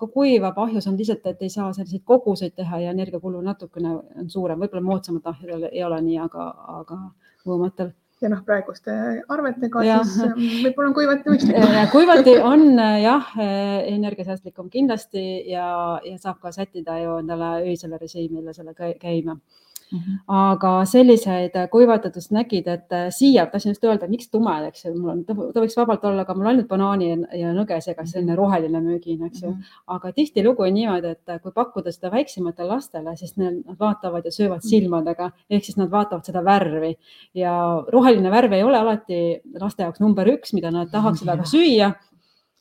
ka 0.00 0.06
kuivab 0.06 0.58
ahjus 0.58 0.86
on 0.86 0.98
lihtsalt, 0.98 1.26
et 1.26 1.42
ei 1.42 1.50
saa 1.50 1.72
selliseid 1.72 2.02
koguseid 2.04 2.54
teha 2.56 2.80
ja 2.80 2.90
energiakulu 2.90 3.40
natukene 3.40 3.96
on 4.20 4.30
suurem, 4.30 4.60
võib-olla 4.60 4.82
moodsamad 4.82 5.26
ahjudel 5.26 5.68
ei 5.72 5.84
ole 5.84 6.00
nii, 6.00 6.18
aga, 6.18 6.46
aga 6.80 6.98
õumatel 7.46 7.92
ja 8.22 8.30
noh, 8.30 8.42
praeguste 8.46 8.92
arvetega 9.28 9.82
ja. 9.86 9.98
siis 10.04 10.22
ähm, 10.28 10.38
võib-olla 10.66 10.90
on 10.90 10.94
kuivati 10.94 11.32
mõistlikum. 11.32 11.74
kuivati 11.92 12.36
on 12.38 12.78
äh, 12.78 13.00
jah, 13.02 13.32
äh, 13.38 13.88
energiasäästlikum 13.96 14.70
kindlasti 14.70 15.50
ja, 15.50 15.66
ja 16.06 16.18
saab 16.22 16.38
ka 16.42 16.52
sättida 16.54 17.00
ju 17.02 17.18
endale 17.18 17.56
öisele 17.66 17.98
režiimile 17.98 18.54
selle 18.54 18.74
käima 18.78 19.36
Mm 19.92 19.98
-hmm. 19.98 20.18
aga 20.26 20.84
selliseid 20.84 21.56
kuivatatust 21.70 22.30
nägid, 22.30 22.66
et 22.66 22.92
äh, 22.92 23.06
siia, 23.10 23.46
tahtsin 23.46 23.70
just 23.70 23.84
öelda, 23.84 24.08
miks 24.08 24.30
tume, 24.30 24.54
eks 24.66 24.84
ju, 24.84 24.94
mul 24.98 25.10
on, 25.10 25.24
ta 25.24 25.60
võiks 25.60 25.76
vabalt 25.76 26.04
olla 26.04 26.24
ka 26.24 26.34
mul 26.34 26.46
ainult 26.46 26.68
banaani 26.68 27.10
ja 27.40 27.52
nõgesega 27.52 28.06
selline 28.06 28.36
roheline 28.36 28.80
müügin, 28.80 29.26
eks 29.26 29.42
ju 29.42 29.50
mm. 29.50 29.54
-hmm. 29.54 29.80
aga 29.86 30.12
tihtilugu 30.12 30.62
on 30.62 30.74
niimoodi, 30.74 31.06
et 31.06 31.28
äh, 31.28 31.40
kui 31.42 31.52
pakkuda 31.52 31.92
seda 31.92 32.10
väiksematele 32.10 32.68
lastele, 32.68 33.16
siis 33.16 33.36
nad 33.36 33.78
vaatavad 33.80 34.24
ja 34.24 34.32
söövad 34.32 34.62
mhm. 34.62 34.68
silmadega 34.68 35.30
ehk 35.50 35.64
siis 35.64 35.76
nad 35.76 35.90
vaatavad 35.90 36.24
seda 36.24 36.44
värvi 36.44 36.94
ja 37.34 37.84
roheline 37.92 38.30
värv 38.30 38.52
ei 38.52 38.62
ole 38.62 38.78
alati 38.78 39.40
laste 39.60 39.82
jaoks 39.82 40.00
number 40.00 40.28
üks, 40.28 40.54
mida 40.56 40.70
nad 40.70 40.90
tahaksid 40.90 41.26
väga 41.26 41.44
süüa. 41.44 41.92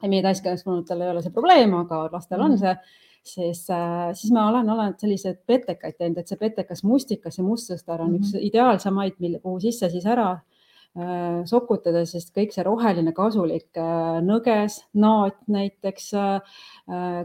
meie 0.08 0.24
täiskasvanutel 0.24 1.02
ei 1.02 1.10
ole 1.10 1.22
see 1.22 1.32
probleem, 1.32 1.74
aga 1.78 2.10
lastel 2.12 2.42
on 2.42 2.52
mhm. 2.52 2.60
see 2.60 2.76
siis, 3.24 3.70
äh, 3.70 4.14
siis 4.14 4.32
ma 4.34 4.48
olen, 4.50 4.70
olen 4.70 4.96
selliseid 5.00 5.42
petekaid 5.48 5.98
teinud, 5.98 6.22
et 6.22 6.32
see 6.32 6.40
petekas 6.40 6.84
mustikas 6.88 7.38
ja 7.38 7.46
mustsõstar 7.46 8.02
on 8.02 8.12
mm 8.12 8.16
-hmm. 8.18 8.32
üks 8.32 8.48
ideaalsemaid, 8.50 9.20
mille, 9.20 9.40
kuhu 9.40 9.60
sisse 9.60 9.90
siis 9.90 10.06
ära 10.06 10.30
äh, 10.32 11.42
sokutada, 11.46 12.06
sest 12.06 12.34
kõik 12.38 12.54
see 12.54 12.64
roheline 12.64 13.14
kasulik 13.14 13.78
äh, 13.78 14.22
nõges, 14.26 14.82
naat 14.94 15.38
näiteks 15.48 16.12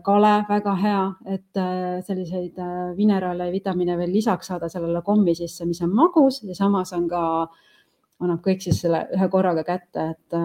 kale 0.05 0.35
väga 0.49 0.75
hea, 0.77 1.05
et 1.27 1.59
selliseid 2.07 2.59
mineraale 2.97 3.47
ja 3.47 3.53
vitamiine 3.53 3.97
veel 3.99 4.13
lisaks 4.13 4.47
saada 4.47 4.69
sellele 4.69 5.03
kommi 5.03 5.35
sisse, 5.35 5.65
mis 5.65 5.83
on 5.83 5.95
magus 5.95 6.43
ja 6.43 6.55
samas 6.55 6.93
on 6.93 7.09
ka, 7.09 7.49
annab 8.21 8.41
kõik 8.41 8.61
siis 8.61 8.81
selle 8.81 9.09
ühe 9.17 9.29
korraga 9.29 9.65
kätte, 9.65 10.11
et 10.11 10.39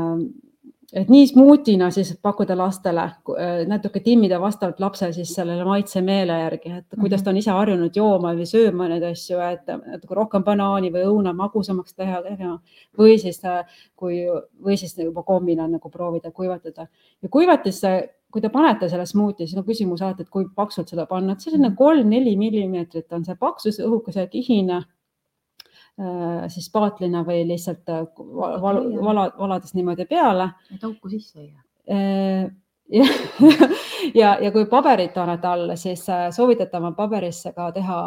et 0.93 1.09
nii 1.09 1.27
smuutina 1.27 1.87
siis 1.91 2.11
pakkuda 2.21 2.55
lastele, 2.57 3.03
äh, 3.39 3.61
natuke 3.67 3.99
timmida 4.03 4.39
vastavalt 4.41 4.79
lapse 4.79 5.11
siis 5.15 5.33
sellele 5.35 5.63
maitsemeele 5.65 6.39
järgi, 6.43 6.71
et 6.81 6.99
kuidas 6.99 7.21
mhm. 7.21 7.23
ta 7.25 7.31
on 7.31 7.41
ise 7.41 7.55
harjunud 7.55 7.95
jooma 7.95 8.33
või 8.37 8.47
sööma 8.49 8.89
neid 8.91 9.05
asju, 9.11 9.39
et 9.47 9.71
natuke 9.71 10.17
rohkem 10.17 10.43
banaani 10.43 10.91
või 10.93 11.05
õuna 11.07 11.33
magusamaks 11.37 11.95
teha, 11.95 12.21
teha 12.27 12.55
või 12.99 13.17
siis, 13.21 13.39
äh, 13.47 13.61
kui, 13.95 14.23
või 14.63 14.79
siis 14.79 14.97
juba 14.99 15.23
kombina 15.23 15.67
nagu 15.67 15.89
proovida 15.89 16.31
kuivatada 16.31 16.87
ja 17.21 17.29
kuivatisse 17.29 17.93
kui 18.31 18.39
te 18.39 18.47
panete 18.47 18.87
selle 18.87 19.03
smuuti, 19.05 19.43
siis 19.43 19.59
on 19.59 19.65
küsimus 19.67 20.01
alati, 20.01 20.23
et 20.23 20.31
kui 20.31 20.45
paksult 20.55 20.87
seda 20.87 21.03
panna, 21.05 21.33
et 21.33 21.43
selline 21.43 21.69
mhm. 21.69 21.77
kolm-neli 21.79 22.35
millimeetrit 22.39 23.11
on 23.15 23.27
see 23.27 23.35
paksus, 23.39 23.79
õhukese 23.83 24.27
kihine 24.31 24.83
Äh, 24.83 24.87
siis 26.49 26.69
paatlina 26.73 27.23
või 27.27 27.43
lihtsalt 27.47 27.89
äh, 27.89 28.05
val, 28.61 28.79
vala, 29.03 29.27
valades 29.37 29.73
niimoodi 29.77 30.05
peale. 30.09 30.49
et 30.73 30.83
auku 30.83 31.09
sisse 31.09 31.39
ei 31.39 31.49
jää. 31.49 31.63
Äh, 31.91 32.51
ja, 32.89 33.05
ja, 34.21 34.37
ja 34.41 34.51
kui 34.51 34.65
paberit 34.65 35.13
panete 35.13 35.47
alla, 35.47 35.75
siis 35.75 36.05
soovitatav 36.35 36.83
on 36.83 36.95
paberisse 36.95 37.53
ka 37.53 37.71
teha 37.71 37.99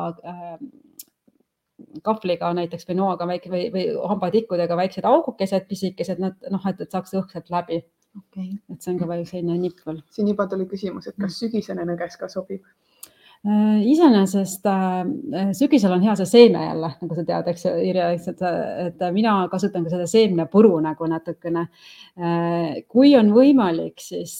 kahvliga 2.05 2.53
näiteks 2.55 2.89
või 2.89 2.97
noaga 2.99 3.27
väike 3.27 3.51
või, 3.51 3.67
või 3.75 3.85
hambatikkudega 4.09 4.77
väiksed 4.77 5.05
augukesed, 5.09 5.67
pisikesed, 5.69 6.23
nad 6.23 6.51
noh, 6.51 6.67
et, 6.71 6.81
et 6.81 6.91
saaks 6.91 7.15
õhk 7.19 7.35
sealt 7.35 7.51
läbi 7.51 7.81
okay.. 8.19 8.55
et 8.73 8.81
see 8.83 8.95
on 8.95 9.01
ka 9.01 9.09
veel 9.11 9.25
selline 9.29 9.59
nipp 9.59 9.83
veel. 9.87 10.01
siin 10.15 10.31
juba 10.31 10.47
tuli 10.51 10.67
küsimus, 10.71 11.09
et 11.11 11.19
kas 11.21 11.39
sügisene 11.43 11.87
nõges 11.89 12.19
ka 12.21 12.31
sobib? 12.33 12.65
Äh, 13.45 13.83
iseenesest 13.93 14.65
äh, 14.65 15.51
sügisel 15.53 15.93
on 15.93 16.01
hea 16.01 16.15
see 16.17 16.25
seemne 16.25 16.63
jälle, 16.65 16.89
nagu 17.03 17.17
sa 17.19 17.25
tead, 17.29 17.51
eks 17.53 17.67
Irja, 17.69 18.07
eks, 18.15 18.31
et, 18.33 18.41
et 18.87 19.05
mina 19.13 19.35
kasutan 19.53 19.85
ka 19.85 19.93
seda 19.93 20.07
seemnepuru 20.09 20.79
nagu 20.81 21.05
natukene. 21.13 21.67
Äh, 22.17 22.79
kui 22.89 23.13
on 23.19 23.35
võimalik, 23.37 24.01
siis 24.01 24.39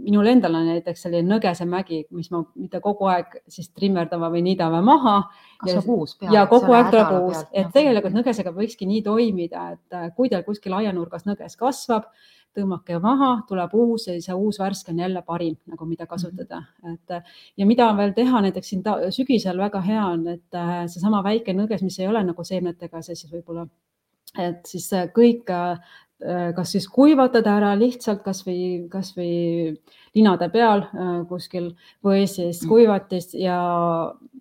minul 0.00 0.32
endal 0.32 0.56
on 0.56 0.70
näiteks 0.70 1.04
selline 1.04 1.28
Nõgesemägi, 1.28 2.06
mis 2.16 2.32
ma 2.32 2.40
mitte 2.54 2.80
kogu 2.80 3.10
aeg 3.12 3.36
siis 3.52 3.68
trimmerdama 3.76 4.32
või 4.32 4.46
niidama 4.48 4.80
maha. 4.80 5.18
kasvab 5.60 5.92
uus 5.92 6.16
peale. 6.16 6.38
ja 6.38 6.48
kogu 6.48 6.72
aeg 6.72 6.88
tuleb 6.88 7.14
uus, 7.20 7.44
et 7.52 7.68
tegelikult 7.74 8.16
nõgesega 8.16 8.56
võikski 8.56 8.88
nii 8.88 9.04
toimida, 9.04 9.74
et 9.76 10.16
kui 10.16 10.32
teil 10.32 10.46
kuskil 10.48 10.72
aianurgas 10.80 11.28
nõges 11.28 11.60
kasvab 11.60 12.08
tõmmake 12.56 12.98
maha, 13.02 13.30
tuleb 13.48 13.74
uus 13.78 14.08
ja 14.08 14.16
see 14.22 14.34
uus 14.34 14.58
värske 14.60 14.92
on 14.92 15.02
jälle 15.04 15.22
parim 15.26 15.56
nagu, 15.70 15.86
mida 15.86 16.06
kasutada, 16.10 16.62
mhm. 16.82 16.98
et 16.98 17.32
ja 17.60 17.66
mida 17.68 17.90
veel 17.98 18.14
teha 18.16 18.42
näiteks 18.46 18.72
siin 18.72 18.84
sügisel 19.14 19.58
väga 19.60 19.82
hea 19.86 20.04
on, 20.06 20.26
et 20.36 20.58
äh, 20.58 20.84
seesama 20.90 21.22
väike 21.26 21.54
nõges, 21.56 21.84
mis 21.86 21.98
ei 22.00 22.10
ole 22.10 22.24
nagu 22.26 22.44
seemnetega, 22.46 23.02
see 23.06 23.18
siis 23.18 23.32
võib-olla, 23.32 23.66
et 24.38 24.62
siis 24.66 24.90
kõik 25.14 25.50
äh, 25.54 25.78
kas 26.56 26.74
siis 26.74 26.86
kuivatada 26.92 27.54
ära 27.56 27.70
lihtsalt 27.78 28.20
kasvõi, 28.24 28.88
kasvõi 28.92 29.72
linade 30.16 30.50
peal 30.52 30.84
äh, 30.84 31.12
kuskil 31.28 31.70
või 32.04 32.26
siis 32.28 32.60
mhm. 32.62 32.68
kuivatis 32.68 33.32
ja 33.38 33.60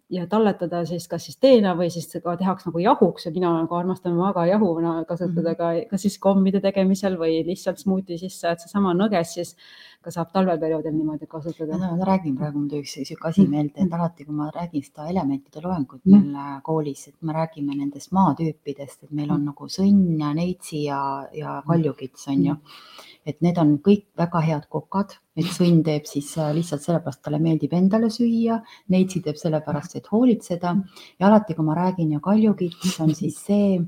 ja 0.10 0.26
talletada 0.28 0.82
siis 0.90 1.06
kas 1.08 1.28
siis 1.28 1.38
teena 1.38 1.76
või 1.78 1.92
siis 1.94 2.10
ka 2.24 2.34
tehakse 2.38 2.70
nagu 2.70 2.82
jahuks 2.82 3.28
ja 3.28 3.32
mina 3.34 3.52
nagu 3.54 3.76
armastan 3.78 4.16
magajahuna 4.18 4.94
kasutada 5.10 5.54
mhm. 5.54 5.60
ka, 5.60 5.70
ka 5.92 6.00
siis 6.02 6.18
kommide 6.22 6.62
tegemisel 6.64 7.18
või 7.20 7.44
lihtsalt 7.46 7.82
smuuti 7.82 8.18
sisse, 8.18 8.50
et 8.50 8.64
seesama 8.66 8.96
nõges 8.98 9.36
siis 9.38 9.54
ka 10.02 10.14
saab 10.16 10.32
talveperioodil 10.34 10.96
niimoodi 10.96 11.28
kasutada. 11.30 11.78
ma 11.78 12.06
räägin 12.08 12.38
praegu 12.40 12.62
muidu 12.62 12.80
üks 12.82 12.96
sihuke 12.96 13.30
asi 13.30 13.44
mhm. 13.44 13.52
meelde, 13.52 13.86
et 13.86 13.94
alati, 13.94 14.26
kui 14.26 14.36
ma 14.36 14.50
räägin 14.56 14.86
seda 14.88 15.10
elementide 15.12 15.62
loengut 15.66 16.02
meil 16.06 16.24
mm. 16.24 16.62
koolis, 16.64 17.08
et 17.12 17.16
me 17.22 17.36
räägime 17.36 17.76
nendest 17.76 18.12
maatüüpidest, 18.16 19.04
et 19.04 19.12
meil 19.12 19.32
on 19.36 19.46
nagu 19.52 19.70
sõnn 19.70 20.18
ja 20.24 20.34
neitsi 20.34 20.86
ja, 20.88 21.02
ja 21.36 21.60
kaljukits 21.68 22.28
on 22.32 22.46
ju 22.46 22.56
mm 22.56 23.09
et 23.28 23.42
need 23.46 23.60
on 23.62 23.76
kõik 23.86 24.06
väga 24.18 24.42
head 24.46 24.66
kokad, 24.72 25.14
et 25.38 25.48
sõnn 25.56 25.84
teeb 25.86 26.08
siis 26.10 26.32
äh, 26.38 26.52
lihtsalt 26.56 26.86
sellepärast, 26.86 27.22
talle 27.26 27.40
meeldib 27.44 27.74
endale 27.78 28.10
süüa, 28.14 28.60
neitsi 28.94 29.22
teeb 29.26 29.40
sellepärast, 29.40 30.00
et 30.00 30.10
hoolitseda. 30.12 30.76
Ja 31.20 31.30
alati, 31.30 31.56
kui 31.58 31.68
ma 31.68 31.78
räägin 31.78 32.16
ja 32.16 32.24
kaljukits 32.24 33.00
on 33.04 33.16
siis 33.18 33.40
see 33.46 33.80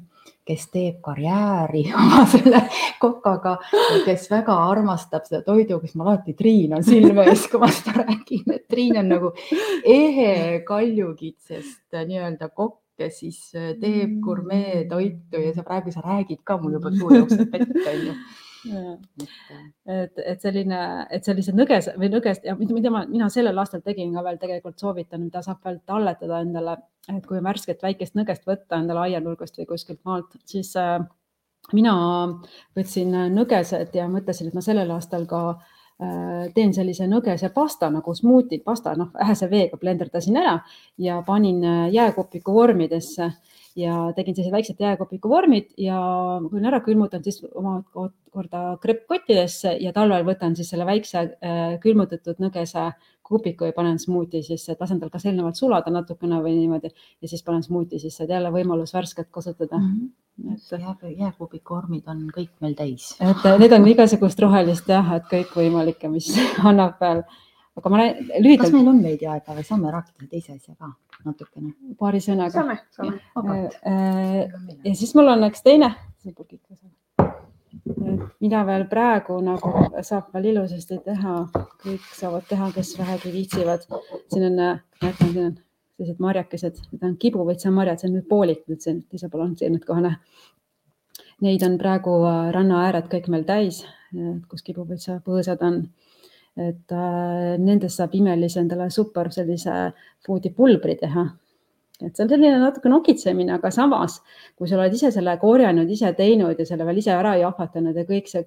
kes 0.45 0.67
teeb 0.73 0.99
karjääri 1.05 1.83
oma 2.01 2.25
selle 2.29 2.63
kokaga, 3.01 3.55
kes 4.05 4.27
väga 4.31 4.57
armastab 4.71 5.25
seda 5.29 5.41
toidu, 5.45 5.79
kes 5.81 5.95
mul 5.95 6.11
alati 6.11 6.35
Triin 6.37 6.75
on 6.77 6.85
silme 6.85 7.25
ees, 7.29 7.47
kui 7.51 7.61
ma 7.61 7.69
seda 7.71 8.01
räägin, 8.01 8.45
et 8.55 8.67
Triin 8.71 8.99
on 9.01 9.11
nagu 9.15 9.33
ehe 9.85 10.61
kaljukitsest 10.67 11.97
nii-öelda 11.97 12.51
kokk, 12.51 12.79
kes 13.01 13.21
siis 13.23 13.39
teeb 13.81 14.19
gurmee 14.21 14.83
toitu 14.89 15.41
ja 15.41 15.55
sa 15.55 15.65
praegu 15.65 15.93
sa 15.93 16.03
räägid 16.05 16.43
ka 16.45 16.59
mul 16.61 16.77
juba 16.77 16.93
suu 16.93 17.13
jookseb 17.15 17.53
vett 17.53 17.91
onju 17.93 18.17
et, 18.69 20.19
et 20.19 20.43
selline, 20.43 20.81
et 21.09 21.25
sellised 21.25 21.57
nõges 21.57 21.89
või 21.97 22.11
nõgest 22.13 22.45
ja 22.45 22.55
mida 22.59 22.91
ma, 22.93 23.03
mina 23.09 23.29
sellel 23.33 23.57
aastal 23.61 23.81
tegin 23.85 24.13
ka 24.15 24.23
veel 24.25 24.37
tegelikult 24.41 24.79
soovitan, 24.81 25.23
mida 25.25 25.41
saab 25.45 25.63
veel 25.65 25.79
talletada 25.87 26.41
endale, 26.45 26.77
et 27.09 27.25
kui 27.27 27.41
värsket 27.43 27.81
väikest 27.83 28.17
nõgest 28.19 28.45
võtta 28.47 28.79
endale 28.81 29.07
aianurgast 29.07 29.57
või 29.61 29.69
kuskilt 29.73 30.01
maalt, 30.05 30.37
siis 30.45 30.73
äh, 30.79 30.99
mina 31.73 31.93
võtsin 32.77 33.13
nõgesed 33.35 33.95
ja 33.97 34.07
mõtlesin, 34.11 34.49
et 34.49 34.57
ma 34.57 34.63
sellel 34.65 34.91
aastal 34.93 35.25
ka 35.29 35.41
äh, 35.51 36.49
teen 36.55 36.73
sellise 36.73 37.07
nõgese 37.09 37.51
pasta 37.53 37.89
nagu 37.93 38.13
smuuti 38.17 38.61
pasta, 38.65 38.95
noh, 38.99 39.11
vähese 39.17 39.49
veega 39.51 39.79
blenderdasin 39.81 40.37
ära 40.41 40.59
ja 41.01 41.21
panin 41.27 41.63
äh, 41.65 41.87
jääkopiku 41.93 42.53
vormidesse 42.53 43.31
ja 43.75 43.95
tegin 44.15 44.35
sellised 44.35 44.53
väiksed 44.53 44.81
jääkopiku 44.81 45.29
vormid 45.29 45.71
ja 45.79 45.97
kui 46.43 46.57
olen 46.57 46.67
ära 46.71 46.81
külmutanud, 46.85 47.23
siis 47.23 47.41
omakorda 47.55 48.63
kreppkottidesse 48.83 49.77
ja 49.79 49.93
talvel 49.95 50.25
võtan 50.27 50.55
siis 50.57 50.71
selle 50.73 50.85
väikse 50.87 51.23
äh, 51.23 51.75
külmutatud 51.83 52.41
nõgese 52.43 52.91
kupiku 53.31 53.69
ja 53.69 53.75
panen 53.75 53.99
smuuti 53.99 54.41
sisse, 54.43 54.73
et 54.73 54.81
lasen 54.81 54.99
tal 54.99 55.11
kas 55.11 55.25
eelnevalt 55.25 55.59
sulada 55.59 55.93
natukene 55.93 56.41
või 56.43 56.57
niimoodi 56.57 56.91
ja 56.91 57.29
siis 57.31 57.43
panen 57.47 57.63
smuuti 57.63 57.99
sisse, 58.01 58.25
et 58.25 58.33
jälle 58.33 58.51
võimalus 58.51 58.91
värsket 58.93 59.29
kasutada 59.31 59.79
mm. 59.79 59.93
-hmm. 60.41 60.57
et 60.57 60.81
jää, 60.81 61.13
jääkubiku 61.25 61.77
vormid 61.77 62.09
on 62.11 62.25
kõik 62.35 62.51
meil 62.59 62.75
täis. 62.75 63.15
et 63.21 63.47
need 63.59 63.71
on 63.77 63.87
igasugust 63.87 64.39
rohelist 64.39 64.89
jah, 64.89 65.15
et 65.15 65.31
kõikvõimalikke, 65.31 66.11
mis 66.11 66.33
annab 66.71 66.99
veel 66.99 67.23
aga 67.77 67.89
ma 67.89 67.99
lühidalt. 68.03 68.65
kas 68.65 68.73
meil 68.75 68.89
on 68.91 68.99
veidi 69.03 69.27
aega 69.31 69.55
või 69.55 69.65
saame 69.67 69.91
rääkida 69.93 70.27
teise 70.31 70.55
asja 70.55 70.75
ka 70.75 70.91
natukene? 71.25 71.73
paari 71.99 72.19
sõnaga. 72.23 72.51
saame, 72.57 72.77
saame. 72.95 73.59
Äh, 73.87 73.93
äh, 73.93 74.75
ja 74.83 74.95
siis 74.95 75.13
mul 75.15 75.31
on 75.31 75.47
üks 75.47 75.63
teine. 75.63 75.93
mida 78.41 78.65
veel 78.67 78.85
praegu 78.91 79.39
nagu 79.41 79.71
saab 80.03 80.33
veel 80.33 80.51
ilusasti 80.51 80.99
teha, 81.05 81.35
kõik 81.83 82.07
saavad 82.17 82.47
teha, 82.49 82.71
kes 82.75 82.97
vähegi 82.99 83.31
viitsivad. 83.33 83.87
siin 84.33 84.47
on, 84.49 84.57
näete, 85.01 85.17
siin 85.23 85.45
on 85.45 85.57
sellised 85.95 86.19
marjakesed, 86.19 86.81
need 86.91 87.03
on 87.07 87.17
kibuvõitsamarjad, 87.21 88.01
see 88.01 88.09
on 88.09 88.15
nüüd 88.17 88.27
poolik 88.27 88.65
nüüd 88.67 88.83
siin, 88.83 89.03
teisel 89.07 89.31
pool 89.31 89.45
on 89.45 89.55
siin 89.55 89.75
nüüd 89.77 89.85
kohe 89.87 90.03
näha. 90.03 90.19
Neid 91.41 91.63
on 91.65 91.79
praegu 91.81 92.19
äh, 92.27 92.51
rannaääred 92.53 93.07
kõik 93.09 93.31
meil 93.33 93.47
täis, 93.47 93.81
kus 94.51 94.61
kibuvõitsapõõsad 94.67 95.61
on 95.65 95.85
et 96.57 96.91
äh, 96.91 97.57
nendest 97.61 97.99
saab 97.99 98.15
imelise 98.15 98.59
endale 98.59 98.89
super 98.91 99.31
sellise 99.31 99.91
foodi 100.25 100.51
pulbri 100.55 100.97
teha. 100.99 101.29
et 102.01 102.15
see 102.17 102.23
on 102.25 102.29
selline 102.31 102.57
natuke 102.57 102.89
nokitsemine, 102.89 103.53
aga 103.59 103.69
samas, 103.71 104.19
kui 104.57 104.67
sa 104.67 104.79
oled 104.79 104.93
ise 104.97 105.11
selle 105.13 105.35
korjanud, 105.37 105.89
ise 105.89 106.09
teinud 106.17 106.59
ja 106.59 106.65
selle 106.65 106.87
veel 106.87 106.97
ise 106.97 107.13
ära 107.13 107.35
jahvatanud 107.37 107.95
ja 107.95 108.07
kõik 108.07 108.31
see 108.31 108.41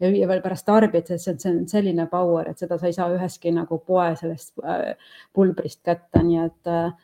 ja 0.00 0.28
veel 0.28 0.42
pärast 0.42 0.66
tarbid, 0.66 1.10
see 1.20 1.50
on 1.50 1.64
selline 1.68 2.06
power, 2.10 2.48
et 2.50 2.58
seda 2.58 2.78
sa 2.80 2.88
ei 2.88 2.96
saa 2.96 3.10
ühestki 3.12 3.52
nagu 3.54 3.78
poe 3.86 4.10
sellest 4.18 4.64
äh, 4.64 4.94
pulbrist 5.34 5.82
kätte, 5.84 6.22
nii 6.24 6.40
et 6.46 6.72
äh, 6.72 6.94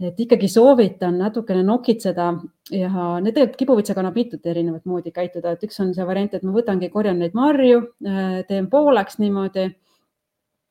et 0.00 0.20
ikkagi 0.24 0.48
soovitan 0.48 1.18
natukene 1.20 1.62
nokitseda 1.66 2.30
ja 2.72 3.06
need 3.20 3.34
tegelikult 3.36 3.58
kibuvitsaga 3.60 4.04
mitut 4.14 4.46
erinevat 4.48 4.86
moodi 4.88 5.12
käituda, 5.12 5.52
et 5.52 5.66
üks 5.66 5.80
on 5.84 5.92
see 5.96 6.06
variant, 6.08 6.34
et 6.34 6.46
ma 6.46 6.54
võtangi, 6.54 6.88
korjan 6.92 7.20
neid 7.20 7.36
marju, 7.36 7.82
äh, 8.06 8.40
teen 8.48 8.70
pooleks 8.72 9.20
niimoodi. 9.20 9.68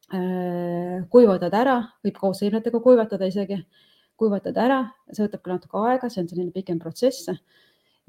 Äh, 0.10 1.06
kuivutad 1.14 1.54
ära, 1.54 1.76
võib 2.02 2.16
koos 2.18 2.40
seemnetega 2.42 2.80
kuivatada 2.82 3.28
isegi, 3.30 3.60
kuivatad 4.18 4.58
ära, 4.58 4.80
see 5.14 5.22
võtab 5.28 5.44
ka 5.44 5.52
natuke 5.54 5.82
aega, 5.86 6.10
see 6.10 6.24
on 6.24 6.30
selline 6.32 6.54
pikem 6.56 6.80
protsess 6.82 7.30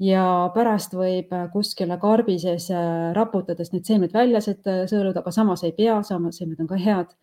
ja 0.01 0.23
pärast 0.55 0.95
võib 0.97 1.29
kuskile 1.53 1.99
karbi 2.01 2.39
sees 2.41 2.71
äh, 2.73 3.11
raputades 3.13 3.69
need 3.69 3.85
seemned 3.85 4.15
välja 4.17 4.41
sõeluda, 4.41 5.21
aga 5.21 5.33
samas 5.35 5.61
ei 5.67 5.75
pea, 5.77 5.99
samas 6.01 6.41
seemned 6.41 6.63
on 6.63 6.71
ka 6.71 6.81
head 6.81 7.13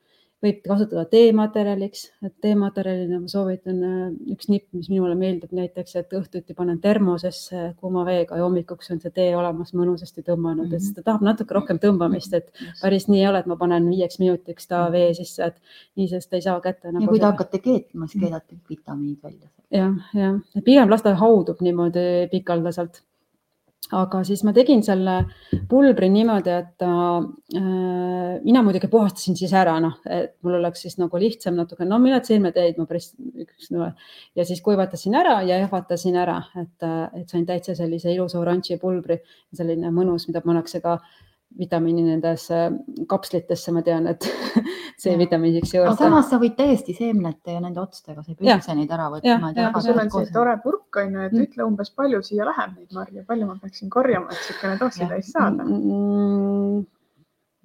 võib 0.45 0.61
kasutada 0.63 1.03
teematerjaliks, 1.11 2.05
et 2.23 2.35
teematerjalina 2.45 3.19
ma 3.19 3.31
soovitan 3.31 3.79
äh, 3.83 4.03
üks 4.35 4.47
nipp, 4.51 4.69
mis 4.77 4.87
minule 4.93 5.17
meeldib 5.19 5.51
näiteks, 5.57 5.97
et 5.99 6.15
õhtuti 6.15 6.55
panen 6.59 6.79
termosesse 6.83 7.73
kuuma 7.81 8.05
veega 8.07 8.39
ja 8.39 8.47
hommikuks 8.47 8.93
on 8.95 9.03
see 9.03 9.15
tee 9.15 9.33
olemas 9.37 9.75
mõnusasti 9.75 10.23
tõmmanud 10.27 10.69
mm, 10.69 10.71
-hmm. 10.71 10.77
et 10.77 10.87
mhm. 10.87 10.95
ta 11.01 11.07
tahab 11.11 11.27
natuke 11.27 11.59
rohkem 11.59 11.83
tõmbamist, 11.83 12.37
et 12.39 12.53
päris 12.83 13.09
nii 13.11 13.25
ei 13.25 13.29
ole, 13.33 13.43
et 13.43 13.51
ma 13.51 13.59
panen 13.59 13.91
viieks 13.91 14.23
minutiks 14.23 14.71
ta 14.71 14.85
mhm. 14.85 14.93
vee 14.93 15.11
sisse, 15.19 15.51
et 15.51 15.59
nii, 15.99 16.09
sest 16.15 16.39
ei 16.39 16.47
saa 16.47 16.61
kätte 16.61 16.93
nagu. 16.93 17.03
ja 17.03 17.09
kui 17.09 17.19
te 17.19 17.31
hakkate 17.31 17.63
keetma, 17.65 18.07
siis 18.07 18.23
keedate 18.23 18.61
vitamiinid 18.71 19.19
välja. 19.23 19.51
jah, 19.75 20.15
jah, 20.15 20.41
pigem 20.65 20.91
las 20.91 21.03
ta 21.03 21.17
haudub 21.19 21.61
niimoodi 21.67 22.29
pikaldaselt 22.31 23.03
aga 23.95 24.21
siis 24.27 24.43
ma 24.45 24.53
tegin 24.53 24.83
selle 24.85 25.15
pulbri 25.69 26.11
niimoodi, 26.13 26.53
et 26.53 26.85
äh, 26.85 27.61
mina 28.45 28.63
muidugi 28.67 28.91
puhastasin 28.93 29.39
siis 29.39 29.55
ära, 29.57 29.79
noh, 29.81 29.97
et 30.05 30.35
mul 30.45 30.59
oleks 30.59 30.85
siis 30.85 30.99
nagu 31.01 31.21
lihtsam 31.21 31.57
natuke, 31.57 31.87
no 31.89 32.01
millal 32.03 32.21
seemneteid 32.27 32.81
ma 32.81 32.89
päris 32.91 33.13
üks 33.17 33.71
no, 33.73 33.89
ja 34.37 34.49
siis 34.49 34.61
kuivatasin 34.67 35.17
ära 35.21 35.39
ja 35.49 35.61
jahvatasin 35.63 36.19
ära, 36.21 36.41
et, 36.61 36.91
et 37.23 37.33
sain 37.33 37.47
täitsa 37.49 37.77
sellise 37.79 38.13
ilusa 38.13 38.41
oranži 38.43 38.77
pulbri, 38.83 39.23
selline 39.57 39.95
mõnus, 39.95 40.29
mida 40.29 40.45
pannakse 40.45 40.83
ka 40.85 40.99
äh, 40.99 41.17
vitamiini 41.59 42.03
nendesse 42.05 42.59
kapslitesse, 43.09 43.73
ma 43.73 43.83
tean, 43.83 44.07
et 44.11 44.27
C-vitamiiniks 45.01 45.73
juurde. 45.75 45.93
aga 45.95 46.05
samas 46.09 46.29
sa 46.31 46.39
võid 46.43 46.55
täiesti 46.59 46.95
seemnete 46.97 47.55
ja 47.57 47.63
nende 47.65 47.81
otstega, 47.81 48.23
sa 48.23 48.33
ei 48.33 48.37
pea 48.39 48.59
üldse 48.59 48.77
neid 48.77 48.93
ära 48.95 49.09
võtma. 49.15 49.53
aga 49.65 49.83
sul 49.85 49.99
on 50.03 50.13
see 50.13 50.31
tore 50.35 50.55
purk 50.65 51.01
on 51.03 51.17
ju, 51.17 51.25
et 51.25 51.35
mm. 51.35 51.47
ütle 51.49 51.67
umbes 51.67 51.91
palju 51.97 52.21
siia 52.27 52.47
läheb 52.49 52.77
neid 52.77 52.95
marju, 52.99 53.25
palju 53.29 53.49
ma 53.49 53.57
peaksin 53.63 53.91
korjama, 53.93 54.31
et 54.31 54.43
niisugune 54.43 54.79
doositäis 54.83 55.33
saada 55.33 55.65
mm,? 55.65 56.85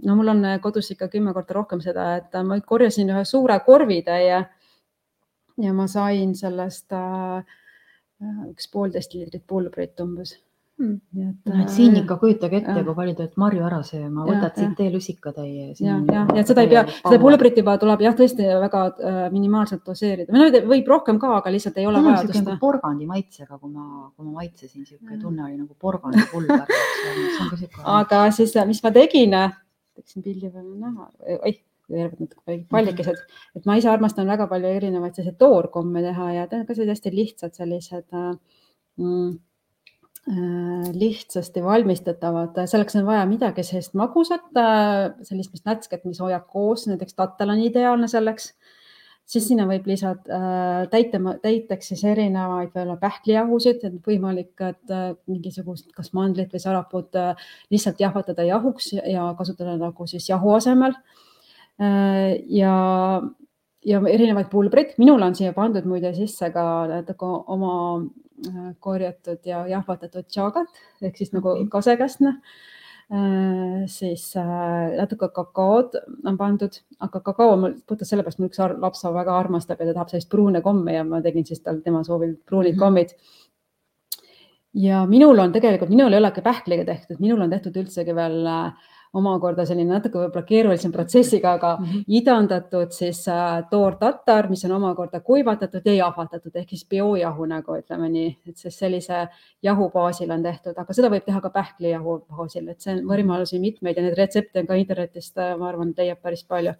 no 0.07 0.15
mul 0.19 0.33
on 0.33 0.47
kodus 0.63 0.91
ikka 0.95 1.09
kümme 1.11 1.35
korda 1.35 1.59
rohkem 1.59 1.83
seda, 1.83 2.07
et 2.21 2.39
ma 2.47 2.59
korjasin 2.73 3.11
ühe 3.13 3.25
suure 3.27 3.59
korvitäie 3.65 4.39
ja 5.67 5.75
ma 5.75 5.85
sain 5.91 6.33
sellest 6.39 6.95
äh, 6.97 7.43
üks 8.49 8.71
poolteist 8.71 9.13
liitrit 9.13 9.45
pulbrit 9.47 9.99
umbes 10.01 10.37
Hmm. 10.83 10.99
Et, 11.31 11.53
äh, 11.53 11.67
siin 11.71 11.95
ikka 11.95 12.17
kujutage 12.19 12.57
ette, 12.59 12.73
kui 12.83 12.95
palju 12.97 13.13
olete 13.13 13.39
marju 13.39 13.63
ära 13.63 13.79
sööma, 13.87 14.25
võtad 14.27 14.57
siit 14.59 14.73
teelusikatäie. 14.75 15.67
ja, 15.79 15.95
ja, 16.11 16.23
ja 16.35 16.43
seda 16.47 16.65
ei 16.65 16.71
pea, 16.73 16.81
seda 16.97 17.19
pulbrit 17.21 17.59
juba 17.61 17.75
tuleb 17.79 18.03
jah, 18.03 18.15
tõesti 18.17 18.47
väga 18.65 18.81
äh, 18.91 19.19
minimaalselt 19.31 19.85
doseerida. 19.87 20.33
Või 20.33 20.41
no 20.41 20.63
võib 20.73 20.89
rohkem 20.91 21.21
ka, 21.21 21.29
aga 21.37 21.53
lihtsalt 21.53 21.79
ei 21.79 21.87
ole 21.87 22.01
no, 22.01 22.09
vajadust. 22.09 22.41
Nagu 22.41 22.57
porgandi 22.59 23.07
maitsega, 23.07 23.59
kui 23.61 23.71
ma, 23.71 23.85
kui 24.09 24.27
ma 24.27 24.41
maitsesin, 24.41 24.83
niisugune 24.83 25.21
tunne 25.21 25.45
oli 25.45 25.55
nagu 25.61 25.77
porgandipulber. 25.79 26.75
Aga 27.99 28.25
siis, 28.35 28.57
mis 28.67 28.83
ma 28.83 28.91
tegin, 28.95 29.37
teeksin 29.95 30.25
pildi 30.25 30.51
peale 30.51 30.75
näha, 30.81 31.09
oih 31.39 31.61
jäävad 31.93 32.19
natuke 32.25 32.59
pallikesed, 32.71 33.23
et 33.55 33.65
ma 33.69 33.77
ise 33.79 33.89
armastan 33.91 34.27
väga 34.27 34.49
palju 34.51 34.75
erinevaid 34.81 35.15
selliseid 35.15 35.39
toorkomme 35.39 36.03
teha 36.03 36.29
ja 36.39 36.45
teen 36.51 36.63
ka 36.67 36.75
sellised 36.75 36.95
hästi 36.95 37.11
lihtsad 37.13 37.57
sellised 37.59 38.15
äh, 38.15 38.29
mm, 38.97 39.33
Äh, 39.33 39.52
lihtsasti 40.93 41.63
valmistatavad, 41.63 42.55
selleks 42.65 42.95
on 42.95 43.05
vaja 43.05 43.25
midagi 43.27 43.63
sellist 43.67 43.95
magusat, 43.99 44.45
äh, 44.55 45.11
sellist, 45.27 45.51
mis 45.51 45.65
nätsket, 45.67 46.05
mis 46.07 46.21
hoiab 46.23 46.45
koos, 46.47 46.87
näiteks 46.87 47.17
tattel 47.17 47.51
on 47.51 47.59
ideaalne 47.59 48.07
selleks. 48.07 48.53
siis 49.25 49.45
sinna 49.47 49.63
võib 49.63 49.85
lisada 49.87 50.35
äh, 50.35 50.87
täite, 50.91 51.19
täiteks 51.41 51.87
siis 51.91 52.03
erinevaid 52.03 52.71
võib-olla 52.71 52.97
pähklijahusid, 52.99 53.83
et 53.83 54.07
võimalik, 54.07 54.51
et 54.59 54.95
mingisugust, 55.27 55.91
kas 55.95 56.13
mandlit 56.13 56.51
või 56.51 56.59
saraput 56.59 57.15
lihtsalt 57.71 57.99
jahvatada 57.99 58.43
jahuks 58.43 58.93
ja 58.93 59.29
kasutada 59.37 59.77
nagu 59.77 60.07
siis 60.07 60.27
jahu 60.29 60.55
asemel. 60.55 60.93
ja, 62.49 62.73
ja 63.85 64.01
erinevaid 64.07 64.49
pulbreid, 64.51 64.93
minul 64.97 65.21
on 65.21 65.35
siia 65.35 65.53
pandud 65.53 65.85
muide 65.85 66.13
sisse 66.13 66.51
ka 66.51 66.65
natuke 66.87 67.25
oma 67.25 67.73
Äh, 68.05 68.32
korjatud 68.79 69.45
ja 69.45 69.63
jahvatatud 69.67 70.27
tšaagat 70.27 70.81
ehk 71.01 71.17
siis 71.17 71.33
nagu 71.33 71.55
kasekäsna 71.69 72.35
äh,. 73.13 73.83
siis 73.87 74.35
äh, 74.37 74.95
natuke 74.97 75.29
kakaod 75.35 75.99
on 76.25 76.37
pandud, 76.37 76.79
aga 76.99 77.19
kakao 77.19 77.55
mul 77.57 77.77
puhtalt 77.87 78.09
sellepärast, 78.09 78.39
mul 78.39 78.49
üks 78.49 78.61
laps 78.79 79.03
väga 79.03 79.37
armastab 79.37 79.79
ja 79.79 79.89
ta 79.89 79.93
tahab 79.99 80.09
sellist 80.13 80.31
pruune 80.31 80.61
kommi 80.61 80.95
ja 80.95 81.03
ma 81.03 81.21
tegin 81.21 81.45
siis 81.45 81.61
tal 81.61 81.81
tema 81.85 82.03
soovil 82.03 82.35
pruunid 82.45 82.75
-hmm. 82.75 82.79
kommid 82.79 83.15
ja 84.73 85.05
minul 85.05 85.39
on 85.39 85.51
tegelikult, 85.53 85.89
minul 85.89 86.13
ei 86.13 86.19
olegi 86.19 86.41
pähkliga 86.41 86.85
tehtud, 86.85 87.19
minul 87.19 87.41
on 87.41 87.49
tehtud 87.49 87.77
üldsegi 87.77 88.15
veel 88.15 88.45
äh, 88.47 88.73
omakorda 89.13 89.65
selline 89.69 89.93
natuke 89.93 90.17
võib-olla 90.17 90.45
keerulisem 90.47 90.91
protsessiga, 90.91 91.53
aga 91.57 91.75
mm 91.77 91.85
-hmm. 91.85 92.05
idandatud 92.19 92.91
siis 92.91 93.27
äh, 93.27 93.63
toortatar, 93.69 94.49
mis 94.49 94.65
on 94.65 94.71
omakorda 94.79 95.19
kuivatatud 95.19 95.85
ja 95.85 95.93
jahvatatud 95.93 96.55
ehk 96.55 96.69
siis 96.69 96.87
biojahu 96.89 97.45
nagu 97.45 97.77
ütleme 97.77 98.09
nii, 98.09 98.37
et 98.49 98.57
siis 98.57 98.79
sellise 98.79 99.27
jahu 99.61 99.89
baasil 99.89 100.31
on 100.31 100.43
tehtud, 100.43 100.73
aga 100.77 100.93
seda 100.93 101.09
võib 101.13 101.25
teha 101.25 101.41
ka 101.41 101.49
pähklijahu 101.49 102.17
baasil, 102.29 102.67
et 102.67 102.81
see 102.81 102.95
on 102.95 103.05
võimalusi 103.13 103.59
mitmeid 103.59 103.97
ja 103.97 104.03
neid 104.03 104.17
retsepte 104.17 104.59
on 104.59 104.67
ka 104.67 104.73
internetist, 104.73 105.37
ma 105.59 105.69
arvan, 105.69 105.93
leiab 105.97 106.21
päris 106.21 106.43
palju. 106.43 106.73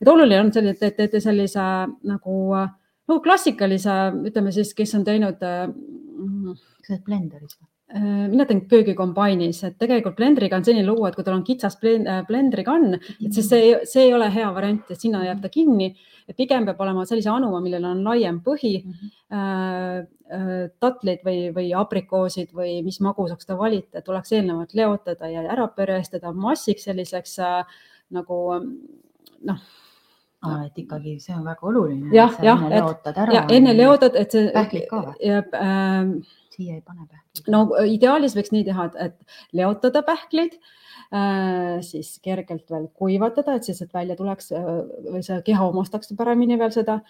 et 0.00 0.08
oluline 0.08 0.40
on 0.40 0.52
selline, 0.52 0.76
et 0.80 0.96
teete 0.96 1.20
sellise 1.20 1.60
nagu 2.02 2.54
äh, 2.54 2.68
no 3.08 3.20
klassikalise, 3.20 3.98
ütleme 4.28 4.52
siis, 4.52 4.74
kes 4.74 4.94
on 4.94 5.04
teinud. 5.04 5.42
Mm, 5.42 6.54
kas 6.54 6.86
sa 6.86 6.96
oled 6.96 7.04
blenderis 7.06 7.56
või? 7.56 7.71
Äh, 7.92 8.28
mina 8.30 8.46
teen 8.48 8.62
köögikombainis, 8.70 9.58
et 9.68 9.74
tegelikult 9.76 10.14
blendriga 10.16 10.56
on 10.56 10.64
selline 10.64 10.86
lugu, 10.86 11.04
et 11.04 11.16
kui 11.16 11.26
tal 11.26 11.34
on 11.36 11.42
kitsas 11.44 11.76
äh, 11.84 12.22
blendrikann, 12.24 12.96
et 12.96 13.34
siis 13.36 13.50
see, 13.50 13.74
see 13.88 14.06
ei 14.06 14.14
ole 14.16 14.30
hea 14.32 14.48
variant, 14.54 14.88
et 14.88 15.00
sinna 15.00 15.20
jääb 15.26 15.42
ta 15.42 15.50
kinni. 15.52 15.90
et 16.22 16.36
pigem 16.38 16.64
peab 16.64 16.80
olema 16.80 17.02
sellise 17.04 17.28
anuma, 17.28 17.58
millel 17.60 17.84
on 17.84 18.04
laiem 18.06 18.38
põhi 18.40 18.76
mm, 18.78 18.92
-hmm. 18.92 20.06
äh, 20.32 20.70
tatlid 20.80 21.20
või, 21.26 21.50
või 21.52 21.72
aprikoosid 21.76 22.54
või 22.54 22.80
mis 22.86 23.00
magusaks 23.00 23.46
ta 23.46 23.58
valite, 23.58 24.00
tuleks 24.00 24.32
eelnevalt 24.32 24.72
leotada 24.72 25.28
ja 25.28 25.42
ära 25.42 25.66
pörestada 25.68 26.32
massiks 26.32 26.84
selliseks 26.84 27.38
äh, 27.38 27.64
nagu 28.10 28.38
noh 29.42 29.58
Ah, 30.42 30.64
et 30.66 30.78
ikkagi 30.78 31.20
see 31.22 31.34
on 31.34 31.44
väga 31.44 31.66
oluline. 31.70 32.08
jah, 32.14 32.32
jah, 32.42 32.62
et 32.70 33.18
ja 33.32 33.44
enne 33.48 33.76
leotad, 33.76 34.16
et 34.16 34.30
see. 34.30 34.50
pähklid 34.50 34.88
ka 34.90 35.02
või? 35.04 35.14
Äh, 36.52 36.56
siia 36.56 36.74
ei 36.74 36.80
pane 36.80 37.06
pähkleid. 37.06 37.48
no 37.50 37.66
ideaalis 37.86 38.36
võiks 38.36 38.52
nii 38.52 38.64
teha, 38.64 38.88
et 39.00 39.16
leotada 39.52 40.02
pähkleid 40.02 40.58
äh,, 41.12 41.80
siis 41.80 42.18
kergelt 42.22 42.70
veel 42.70 42.88
kuivatada, 42.94 43.56
et 43.56 43.64
siis, 43.64 43.80
et 43.82 43.92
välja 43.94 44.16
tuleks 44.16 44.52
äh, 44.52 44.68
või 45.08 45.22
see 45.24 45.40
keha 45.46 45.66
omastaks 45.70 46.12
paremini 46.18 46.58
veel 46.58 46.72
seda 46.74 47.00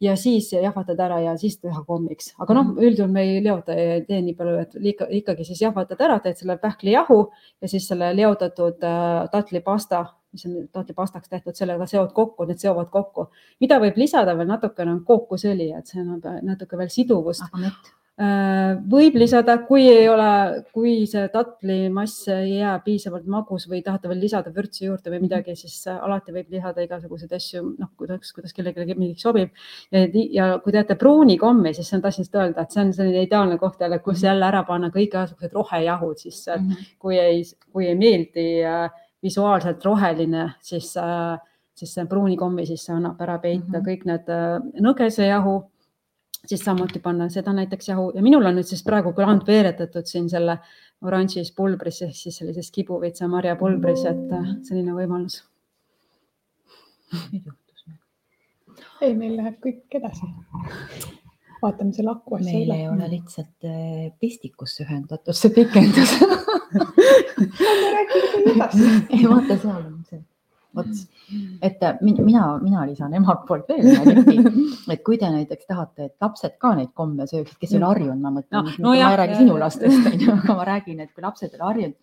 ja 0.00 0.16
siis 0.16 0.52
jahvatada 0.52 1.06
ära 1.08 1.20
ja 1.20 1.36
siis 1.38 1.58
teha 1.58 1.84
kommiks. 1.86 2.34
aga 2.38 2.54
noh, 2.54 2.72
mhm. 2.72 2.82
üldjuhul 2.88 3.12
me 3.12 3.26
ei 3.26 3.44
leota, 3.44 3.74
ei 3.74 4.02
tee 4.06 4.22
nii 4.22 4.34
palju, 4.38 4.56
et 4.62 4.74
liika, 4.74 5.06
ikkagi 5.10 5.44
siis 5.44 5.62
jahvatad 5.62 6.00
ära, 6.00 6.20
teed 6.22 6.38
selle 6.38 6.58
pähklijahu 6.62 7.22
ja 7.60 7.68
siis 7.68 7.88
selle 7.88 8.12
leotatud 8.16 8.82
äh, 8.86 9.30
tatlipasta 9.32 10.06
mis 10.32 10.46
on 10.48 10.68
tatlipastaks 10.72 11.28
tehtud, 11.28 11.52
sellega 11.52 11.84
seod 11.84 12.14
kokku, 12.16 12.46
need 12.48 12.56
seovad 12.62 12.88
kokku. 12.88 13.26
mida 13.60 13.76
võib 13.82 13.98
lisada 14.00 14.32
veel 14.38 14.48
natukene 14.48 14.94
on 14.94 15.02
kookosõli, 15.04 15.68
et 15.76 15.90
see 15.92 16.00
annab 16.00 16.24
natuke 16.46 16.78
veel 16.80 16.88
siduvust. 16.88 17.44
Äh, 17.52 17.92
võib 18.92 19.14
lisada, 19.16 19.54
kui 19.66 19.86
ei 19.88 20.08
ole, 20.08 20.64
kui 20.74 21.06
see 21.08 21.28
tatlimass 21.32 22.28
ei 22.28 22.58
jää 22.58 22.74
piisavalt 22.84 23.24
magus 23.26 23.64
või 23.70 23.80
tahate 23.82 24.10
veel 24.10 24.20
lisada 24.20 24.52
vürtsi 24.52 24.84
juurde 24.84 25.10
või 25.10 25.22
midagi, 25.24 25.54
siis 25.56 25.86
alati 25.88 26.34
võib 26.34 26.50
lisada 26.52 26.84
igasuguseid 26.84 27.32
asju, 27.32 27.62
noh, 27.78 27.90
kuidas, 27.96 28.32
kuidas 28.36 28.52
kellelegi 28.52 28.94
mingiks 28.98 29.22
sobib. 29.22 29.50
ja 29.90 30.58
kui 30.62 30.72
teete 30.72 30.94
pruunikommi, 31.00 31.72
siis 31.74 31.92
ma 31.92 32.02
tahtsin 32.04 32.26
just 32.26 32.36
öelda, 32.36 32.62
et 32.62 32.70
see 32.70 32.84
on 32.84 32.92
selline 32.92 33.24
ideaalne 33.24 33.58
koht 33.58 33.80
jälle, 33.80 33.98
kus 33.98 34.20
mhm. 34.20 34.26
jälle 34.26 34.46
ära 34.50 34.62
panna 34.68 34.92
kõik 34.92 35.12
igasugused 35.12 35.52
rohejahud 35.52 36.18
sisse 36.18 36.56
mm, 36.56 36.68
-hmm. 36.68 36.92
kui 36.98 37.18
ei, 37.18 37.42
kui 37.72 37.86
ei 37.86 37.94
meeldi 37.94 38.64
äh, 38.64 38.90
visuaalselt 39.22 39.84
roheline, 39.84 40.52
siis, 40.60 40.96
äh, 40.96 41.38
siis 41.74 41.94
see 41.94 42.06
pruunikommi 42.06 42.66
sisse 42.66 42.92
annab 42.92 43.20
ära 43.20 43.38
peita 43.38 43.64
mm 43.66 43.74
-hmm. 43.74 43.86
kõik 43.88 44.04
need 44.04 44.28
äh, 44.28 44.60
nõgesejahu, 44.80 45.62
siis 46.46 46.64
samuti 46.64 46.98
panna 46.98 47.28
seda 47.30 47.52
näiteks 47.52 47.88
jahu 47.88 48.10
ja 48.14 48.22
minul 48.22 48.46
on 48.46 48.56
nüüd 48.58 48.68
siis 48.68 48.82
praegu 48.86 49.12
küll 49.16 49.46
veeretatud 49.46 50.06
siin 50.10 50.28
selle 50.30 50.58
oranžis 51.02 51.52
pulbris 51.56 52.02
ehk 52.06 52.16
siis 52.16 52.36
sellises 52.40 52.70
kibuvitsa 52.74 53.28
marjapulbris, 53.30 54.04
et 54.10 54.32
äh, 54.38 54.52
selline 54.66 54.94
võimalus. 54.96 55.42
ei, 59.00 59.14
meil 59.14 59.36
läheb 59.36 59.58
kõik 59.62 59.98
edasi. 60.00 60.26
Vaatame 61.62 61.92
selle 61.94 62.10
aku 62.10 62.40
asja 62.40 62.50
üle. 62.50 62.66
meil 62.66 62.72
ei 62.80 62.88
ole 62.90 63.10
lihtsalt 63.12 63.70
pistikusse 64.20 64.82
ühendatud 64.86 65.36
see 65.36 65.54
pikendus. 65.54 66.18
Ei 68.52 69.24
vaata, 69.28 69.56
seal 69.60 69.76
on 69.76 70.04
see 70.08 70.20
ots, 70.80 71.02
et 71.62 71.82
äh, 71.82 71.98
mina, 72.00 72.44
mina 72.62 72.86
lisan 72.88 73.14
emalt 73.14 73.44
poolt 73.48 73.68
veel 73.68 73.90
ühe 73.92 74.14
nipi, 74.16 74.38
et 74.94 75.02
kui 75.06 75.18
te 75.20 75.30
näiteks 75.32 75.68
tahate, 75.68 76.08
et 76.08 76.14
lapsed 76.24 76.56
ka 76.62 76.74
neid 76.78 76.92
komme 76.94 77.26
sööksid, 77.28 77.58
kes 77.60 77.74
ei 77.74 77.80
ole 77.80 77.90
harjunud, 77.92 78.22
ma 78.22 78.32
mõtlen 78.38 78.58
no,, 78.58 78.78
no, 78.78 78.94
ma 78.94 79.12
ei 79.12 79.20
räägi 79.22 79.42
sinu 79.42 79.58
lastest, 79.60 80.06
onju, 80.12 80.38
aga 80.38 80.58
ma 80.58 80.68
räägin, 80.72 81.04
et 81.04 81.12
kui 81.12 81.24
lapsed 81.24 81.52
ei 81.52 81.60
ole 81.60 81.68
harjunud 81.70 81.98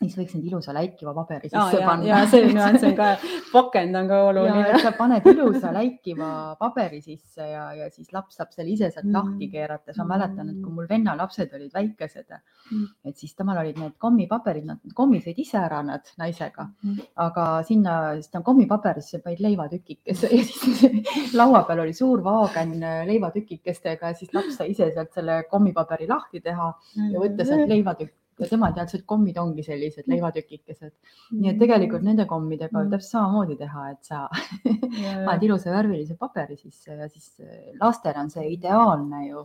siis 0.00 0.16
võiks 0.16 0.34
need 0.36 0.46
ilusa 0.48 0.72
läikiva 0.72 1.12
paberi 1.12 1.50
sisse 1.50 1.76
ja, 1.76 1.84
panna. 1.84 2.06
ja 2.08 2.20
see 2.30 2.46
nüanss 2.48 2.84
on 2.88 2.94
ka, 2.96 3.08
pakend 3.54 3.98
on 4.00 4.06
ka 4.08 4.20
oluline. 4.30 4.78
sa 4.80 4.92
paned 4.96 5.26
ilusa 5.28 5.72
läikiva 5.76 6.30
paberi 6.60 7.02
sisse 7.04 7.44
ja, 7.50 7.66
ja 7.76 7.88
siis 7.92 8.08
laps 8.16 8.38
saab 8.40 8.54
selle 8.54 8.72
ise 8.72 8.88
sealt 8.88 9.04
mm. 9.04 9.16
lahti 9.18 9.50
keerata. 9.52 9.92
ma 10.00 10.06
mäletan, 10.14 10.52
et 10.54 10.62
kui 10.64 10.72
mul 10.72 10.88
venna 10.88 11.16
lapsed 11.18 11.52
olid 11.56 11.74
väikesed 11.76 12.32
mm., 12.32 12.86
et 13.10 13.20
siis 13.20 13.34
temal 13.36 13.60
olid 13.60 13.76
need 13.80 13.98
kommipaberid, 14.00 14.64
nad 14.70 14.96
kommi 14.96 15.20
sõid 15.20 15.42
ise 15.44 15.60
ära 15.60 15.82
nad 15.84 16.08
naisega 16.20 16.64
mm., 16.70 17.10
aga 17.26 17.46
sinna, 17.68 17.98
siis 18.16 18.32
ta 18.32 18.40
kommipaberisse 18.46 19.20
panid 19.24 19.44
leivatükikese 19.44 20.32
ja 20.36 20.46
siis 20.48 21.34
laua 21.36 21.66
peal 21.68 21.84
oli 21.84 21.92
suur 21.96 22.24
vaagen 22.24 22.72
leivatükikestega 23.10 24.14
ja 24.14 24.16
siis 24.16 24.32
laps 24.32 24.56
sai 24.56 24.72
ise 24.72 24.88
sealt 24.94 25.12
selle 25.12 25.42
kommipaberi 25.50 26.08
lahti 26.08 26.40
teha 26.40 26.72
ja 27.10 27.20
võtta 27.20 27.44
sealt 27.44 27.68
leivatükk 27.68 28.16
ja 28.40 28.48
tema 28.50 28.70
teadis, 28.76 29.00
et 29.00 29.06
kommid 29.08 29.38
ongi 29.40 29.64
sellised 29.66 30.06
mm. 30.06 30.14
leivatükikesed. 30.14 30.94
nii 31.36 31.52
et 31.52 31.60
tegelikult 31.60 32.06
nende 32.06 32.26
kommidega 32.30 32.72
võib 32.76 32.88
mm. 32.88 32.94
täpselt 32.96 33.16
samamoodi 33.16 33.58
teha, 33.60 33.86
et 33.94 34.10
sa 34.10 34.24
paned 35.26 35.46
ilusa 35.46 35.74
värvilise 35.74 36.18
paberi 36.20 36.58
sisse 36.60 36.96
ja 36.96 37.08
siis 37.08 37.32
eh, 37.44 37.72
lastele 37.80 38.24
on 38.24 38.30
see 38.32 38.46
ideaalne 38.54 39.26
ju 39.26 39.44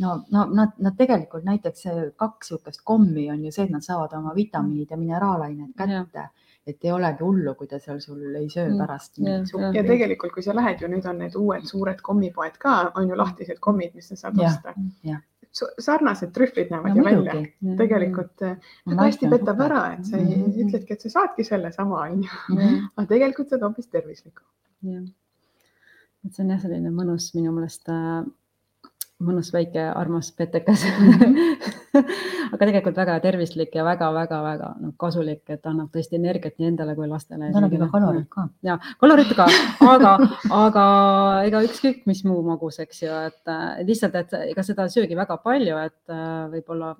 no, 0.00 0.16
no 0.32 0.48
nad, 0.52 0.74
nad 0.82 0.98
tegelikult 0.98 1.46
näiteks 1.46 1.86
kaks 2.16 2.52
niisugust 2.52 2.84
kommi 2.84 3.30
on 3.32 3.44
ju 3.44 3.54
see, 3.54 3.68
et 3.68 3.74
nad 3.74 3.84
saavad 3.84 4.18
oma 4.18 4.34
vitamiinid 4.36 4.92
ja 4.92 5.00
mineraalained 5.00 5.72
kätte 5.78 6.28
et 6.66 6.84
ei 6.84 6.90
olegi 6.92 7.22
hullu, 7.22 7.54
kui 7.54 7.68
ta 7.70 7.78
seal 7.78 8.00
sul 8.02 8.34
ei 8.34 8.48
söö 8.50 8.66
mm. 8.66 8.80
pärast. 8.80 9.20
Ja, 9.22 9.36
ja. 9.38 9.70
ja 9.78 9.84
tegelikult, 9.86 10.34
kui 10.34 10.42
sa 10.42 10.54
lähed 10.56 10.82
ju, 10.82 10.90
nüüd 10.90 11.06
on 11.06 11.20
need 11.22 11.38
uued 11.38 11.66
suured 11.68 12.02
kommipoed 12.08 12.58
ka, 12.62 12.76
on 12.98 13.10
ju 13.10 13.18
lahtised 13.18 13.60
kommid, 13.62 13.94
mis 13.94 14.10
sa 14.10 14.18
saad 14.24 14.40
osta 14.42 14.74
sarnased 15.82 16.32
trühvlid 16.36 16.72
näevad 16.72 16.96
no, 16.96 17.02
ju 17.02 17.04
välja. 17.04 17.76
tegelikult 17.78 18.44
nagu 18.46 18.98
hästi 19.00 19.30
petab 19.32 19.62
ära, 19.66 19.82
et 19.96 20.08
sa 20.08 20.20
ei, 20.20 20.40
ütledki, 20.64 20.96
et 20.96 21.06
sa 21.06 21.12
saadki 21.18 21.46
selle 21.46 21.72
sama, 21.74 22.06
onju. 22.08 22.30
aga 22.96 23.06
tegelikult 23.14 23.54
on 23.56 23.68
hoopis 23.68 23.88
tervislikum. 23.92 24.46
jah, 24.86 25.06
et 26.26 26.34
see 26.34 26.44
on 26.44 26.52
jah, 26.54 26.60
selline 26.64 26.92
mõnus 26.94 27.30
minu 27.36 27.54
meelest 27.56 27.88
äh, 27.92 28.26
mõnus 29.22 29.52
väike 29.54 29.88
armas 29.96 30.30
petekas 30.36 30.84
aga 32.52 32.60
tegelikult 32.62 33.00
väga 33.00 33.16
tervislik 33.24 33.74
ja 33.76 33.84
väga-väga-väga 33.86 34.70
noh, 34.82 34.94
kasulik, 35.00 35.42
et 35.52 35.66
annab 35.68 35.90
tõesti 35.94 36.18
energiat 36.20 36.58
nii 36.58 36.70
endale 36.72 36.96
kui 36.98 37.08
lastele. 37.10 37.50
ta 37.50 37.60
annab 37.60 37.76
juba 37.76 37.90
kalorit 37.92 38.28
ka. 38.32 38.46
ja 38.66 38.78
kalorit 39.02 39.34
ka, 39.38 39.48
aga, 39.86 40.14
aga 40.60 40.86
ega 41.48 41.64
ükskõik 41.66 42.04
mis 42.10 42.22
muu 42.28 42.42
magus, 42.46 42.80
eks 42.84 43.02
ju, 43.02 43.20
et 43.30 43.54
lihtsalt, 43.88 44.16
et 44.22 44.38
ega 44.52 44.66
seda 44.66 44.88
söögi 44.92 45.18
väga 45.18 45.38
palju, 45.42 45.76
et 45.86 46.14
äh, 46.14 46.46
võib-olla 46.52 46.94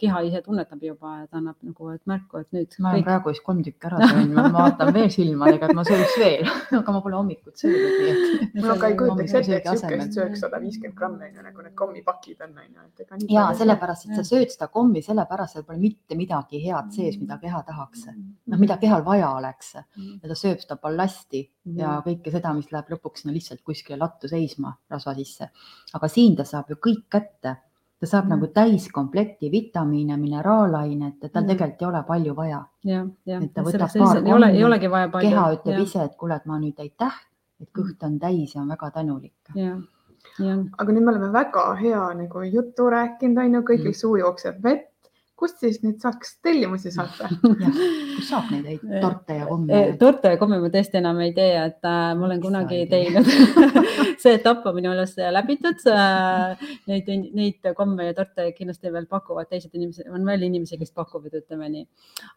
keha 0.00 0.20
ise 0.28 0.40
tunnetab 0.44 0.82
juba, 0.82 1.12
et 1.24 1.36
annab 1.36 1.56
nagu 1.64 1.90
et 1.92 2.02
märku, 2.08 2.40
et 2.42 2.48
nüüd. 2.56 2.76
ma 2.80 2.90
olen 2.90 3.00
kõik... 3.00 3.06
praegu 3.08 3.32
vist 3.32 3.44
kolm 3.46 3.62
tükki 3.66 3.88
ära 3.88 4.00
söönud, 4.02 4.36
ma 4.36 4.44
vaatan 4.54 4.92
veel 4.96 5.10
silmadega, 5.12 5.70
et 5.70 5.78
ma 5.78 5.84
sööks 5.88 6.16
veel 6.20 6.50
aga 6.80 6.94
ma 6.94 7.02
pole 7.04 7.18
hommikut 7.18 7.62
söönud, 7.62 7.96
nii 7.96 8.12
et. 8.12 8.54
no 8.60 8.72
aga 8.76 8.90
ei 8.90 8.98
kujutaks 9.00 9.36
ette, 9.40 9.58
et 9.58 9.68
sihukest 9.82 10.20
sööks 10.20 10.44
sada 10.44 10.60
viiskümmend 10.62 10.96
grammi, 10.98 11.30
nagu 11.36 11.66
need 11.66 11.76
kommipakid 11.78 12.46
on, 12.46 12.54
on 12.62 13.26
ju. 13.26 13.30
ja 13.34 13.48
sellepärast, 13.58 14.08
et 14.08 14.20
sa 14.20 14.26
sööd 14.30 14.54
seda 14.54 14.70
kommi 14.72 15.04
sellepärast, 15.04 15.60
et 15.60 15.68
pole 15.68 15.80
mitte 15.82 16.18
midagi 16.18 16.62
head 16.64 16.92
sees, 16.96 17.20
mida 17.20 17.40
keha 17.42 17.62
tahaks. 17.66 18.06
noh, 18.12 18.62
mida 18.62 18.78
kehal 18.82 19.04
vaja 19.06 19.34
oleks 19.36 19.74
ja 19.76 19.84
ta 20.28 20.38
sööb 20.38 20.62
seda 20.62 20.78
ballasti 20.80 21.44
ja 21.76 21.98
kõike 22.04 22.32
seda, 22.32 22.52
mis 22.56 22.70
läheb 22.72 22.94
lõpuks 22.94 23.26
no 23.26 23.34
lihtsalt 23.34 23.62
kuskile 23.66 23.98
lattu 24.00 24.30
seisma 24.30 24.76
rasva 24.90 25.14
sisse. 25.18 25.50
aga 25.94 26.08
siin 26.08 26.36
ta 26.36 26.44
saab 26.46 26.70
ju 26.70 26.78
kõik 26.88 27.06
kätte 27.10 27.56
ta 28.00 28.06
saab 28.06 28.26
mm. 28.26 28.32
nagu 28.34 28.48
täiskomplekti 28.52 29.50
vitamiine, 29.52 30.16
mineraalainet, 30.20 31.16
et 31.22 31.32
tal 31.32 31.42
mm. 31.42 31.48
tegelikult 31.52 31.82
ei 31.82 31.88
ole 31.88 32.02
palju 32.08 32.34
vaja. 32.36 32.60
et 32.84 33.52
ta 33.54 33.64
võtab 33.64 33.86
paar 33.88 34.20
kommi, 34.20 34.28
ei, 34.28 34.34
ole, 34.36 34.50
ei 34.58 34.64
olegi 34.64 34.90
vaja 34.92 35.10
palju. 35.12 35.30
keha 35.30 35.46
ütleb 35.56 35.78
ja. 35.78 35.84
ise, 35.88 36.04
et 36.10 36.16
kuule, 36.20 36.36
et 36.36 36.48
ma 36.50 36.58
nüüd 36.60 36.82
aitäh, 36.84 37.20
et 37.62 37.70
kõht 37.76 38.04
on 38.08 38.18
täis 38.20 38.54
ja 38.54 38.62
on 38.62 38.74
väga 38.74 38.90
tänulik. 38.98 39.54
aga 39.56 40.92
nüüd 40.92 41.04
me 41.06 41.14
oleme 41.14 41.32
väga 41.32 41.64
hea 41.80 42.02
nagu 42.20 42.44
juttu 42.44 42.90
rääkinud, 42.92 43.40
on 43.44 43.60
ju, 43.60 43.64
kõigil 43.72 43.92
mm. 43.94 44.00
suu 44.04 44.20
jookseb 44.20 44.60
vett 44.62 44.92
kust 45.36 45.60
siis 45.60 45.82
nüüd 45.84 46.00
saaks 46.00 46.38
tellimusi 46.44 46.90
saata? 46.94 47.28
kus 48.16 48.28
saab 48.30 48.48
neid 48.52 48.66
häid 48.70 49.02
torte 49.02 49.36
ja 49.36 49.48
komme? 49.48 49.80
torte 50.00 50.32
ja 50.32 50.40
komme 50.40 50.58
ma 50.62 50.70
tõesti 50.72 51.00
enam 51.00 51.20
ei 51.24 51.34
tee, 51.36 51.52
et 51.60 51.88
äh, 51.88 52.08
ma 52.16 52.28
olen 52.28 52.40
kunagi 52.42 52.82
teinud 52.90 53.28
see 54.22 54.36
etapp 54.38 54.64
on 54.66 54.76
minu 54.78 54.92
meelest 54.92 55.20
läbitud 55.38 55.86
äh,. 55.92 56.64
Neid, 56.86 57.08
neid 57.34 57.66
komme 57.76 58.06
ja 58.06 58.14
torte 58.16 58.48
kindlasti 58.56 58.90
veel 58.94 59.06
pakuvad 59.10 59.48
teised 59.50 59.72
inimesed, 59.74 60.06
on 60.12 60.24
veel 60.28 60.44
inimesi, 60.46 60.78
kes 60.78 60.92
pakuvad, 60.94 61.34
ütleme 61.34 61.68
nii. 61.72 61.86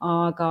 aga, 0.09 0.49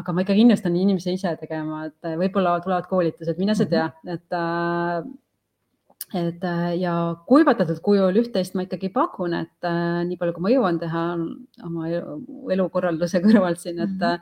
aga 0.00 0.14
ma 0.14 0.24
ikkagi 0.24 0.44
innustan 0.44 0.76
inimesi 0.78 1.14
ise 1.16 1.34
tegema, 1.40 1.86
et 1.88 2.12
võib-olla 2.18 2.56
tulevad 2.64 2.88
koolitused, 2.90 3.38
mine 3.40 3.54
sa 3.58 3.68
tea, 3.70 3.86
et 4.10 4.36
äh, 4.36 5.06
et 6.14 6.44
äh, 6.44 6.78
ja 6.80 7.16
kuivatatud 7.28 7.80
kujul 7.84 8.16
üht-teist 8.22 8.54
ma 8.54 8.62
ikkagi 8.66 8.88
pakun, 8.92 9.34
et 9.38 9.64
äh, 9.68 10.04
nii 10.08 10.18
palju, 10.20 10.34
kui 10.36 10.44
ma 10.46 10.50
jõuan 10.52 10.76
teha 10.82 11.04
oma 11.68 11.82
elukorralduse 12.56 13.18
kõrvalt 13.26 13.60
siin, 13.62 13.78
et 13.80 13.96
mm, 13.96 14.02
-hmm. 14.02 14.18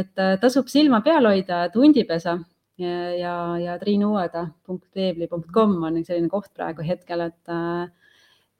et 0.00 0.14
tasub 0.40 0.66
silma 0.72 0.98
peal 1.04 1.24
hoida, 1.28 1.56
et 1.68 1.74
hundipesa 1.76 2.34
ja, 2.78 3.58
ja, 3.58 3.78
triinuueda.veebli.com 3.78 5.82
on 5.84 6.04
selline 6.04 6.28
koht 6.32 6.50
praegu 6.54 6.82
hetkel, 6.86 7.20
et 7.28 7.48
äh, 7.52 7.88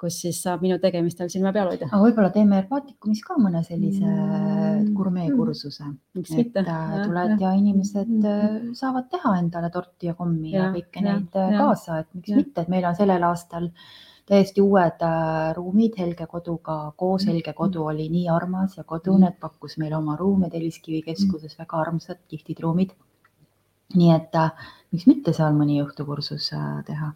kus 0.03 0.19
siis 0.25 0.39
saab 0.43 0.63
minu 0.65 0.79
tegemistel 0.83 1.31
silma 1.31 1.53
peal 1.55 1.69
hoida. 1.71 1.87
aga 1.89 2.01
võib-olla 2.03 2.31
teeme 2.35 2.63
Baltikumis 2.69 3.21
ka 3.23 3.37
mõne 3.39 3.63
sellise 3.67 4.07
mm. 4.07 4.89
gurmeekursuse 4.97 5.85
mm.. 5.85 5.99
miks 6.19 6.33
mitte. 6.39 6.65
Äh, 6.67 6.95
tuled 7.07 7.35
ja, 7.37 7.43
ja 7.45 7.53
inimesed 7.59 8.11
mm. 8.11 8.73
saavad 8.79 9.07
teha 9.13 9.37
endale 9.39 9.71
torti 9.75 10.11
ja 10.11 10.17
kommi 10.19 10.57
ja, 10.57 10.65
ja 10.65 10.73
kõike 10.75 11.05
ja, 11.05 11.05
neid 11.07 11.39
ja. 11.39 11.53
kaasa, 11.61 12.01
et 12.03 12.11
miks 12.17 12.33
ja. 12.33 12.41
mitte, 12.41 12.65
et 12.65 12.73
meil 12.73 12.89
on 12.91 12.99
sellel 12.99 13.29
aastal 13.31 13.71
täiesti 14.27 14.63
uued 14.65 15.07
äh, 15.07 15.55
ruumid 15.57 15.97
Helge 15.99 16.27
koduga 16.31 16.77
koos. 16.97 17.27
Helge 17.29 17.55
kodu 17.59 17.87
oli 17.93 18.09
nii 18.11 18.29
armas 18.33 18.77
ja 18.79 18.85
kodune, 18.89 19.31
et 19.33 19.41
pakkus 19.41 19.79
meile 19.83 19.99
oma 19.99 20.17
ruume 20.19 20.51
Telliskivi 20.51 21.03
keskuses, 21.07 21.59
väga 21.59 21.81
armsad, 21.87 22.23
kihvtid 22.31 22.63
ruumid. 22.65 22.95
nii 23.93 24.15
et 24.15 24.39
äh, 24.41 24.71
miks 24.95 25.05
mitte 25.07 25.35
seal 25.37 25.53
mõni 25.57 25.83
õhtukursus 25.85 26.53
äh, 26.57 26.79
teha. 26.87 27.13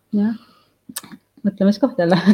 Jah 1.47 1.51
mõtlemiskoht 1.51 1.99
jälle 2.03 2.19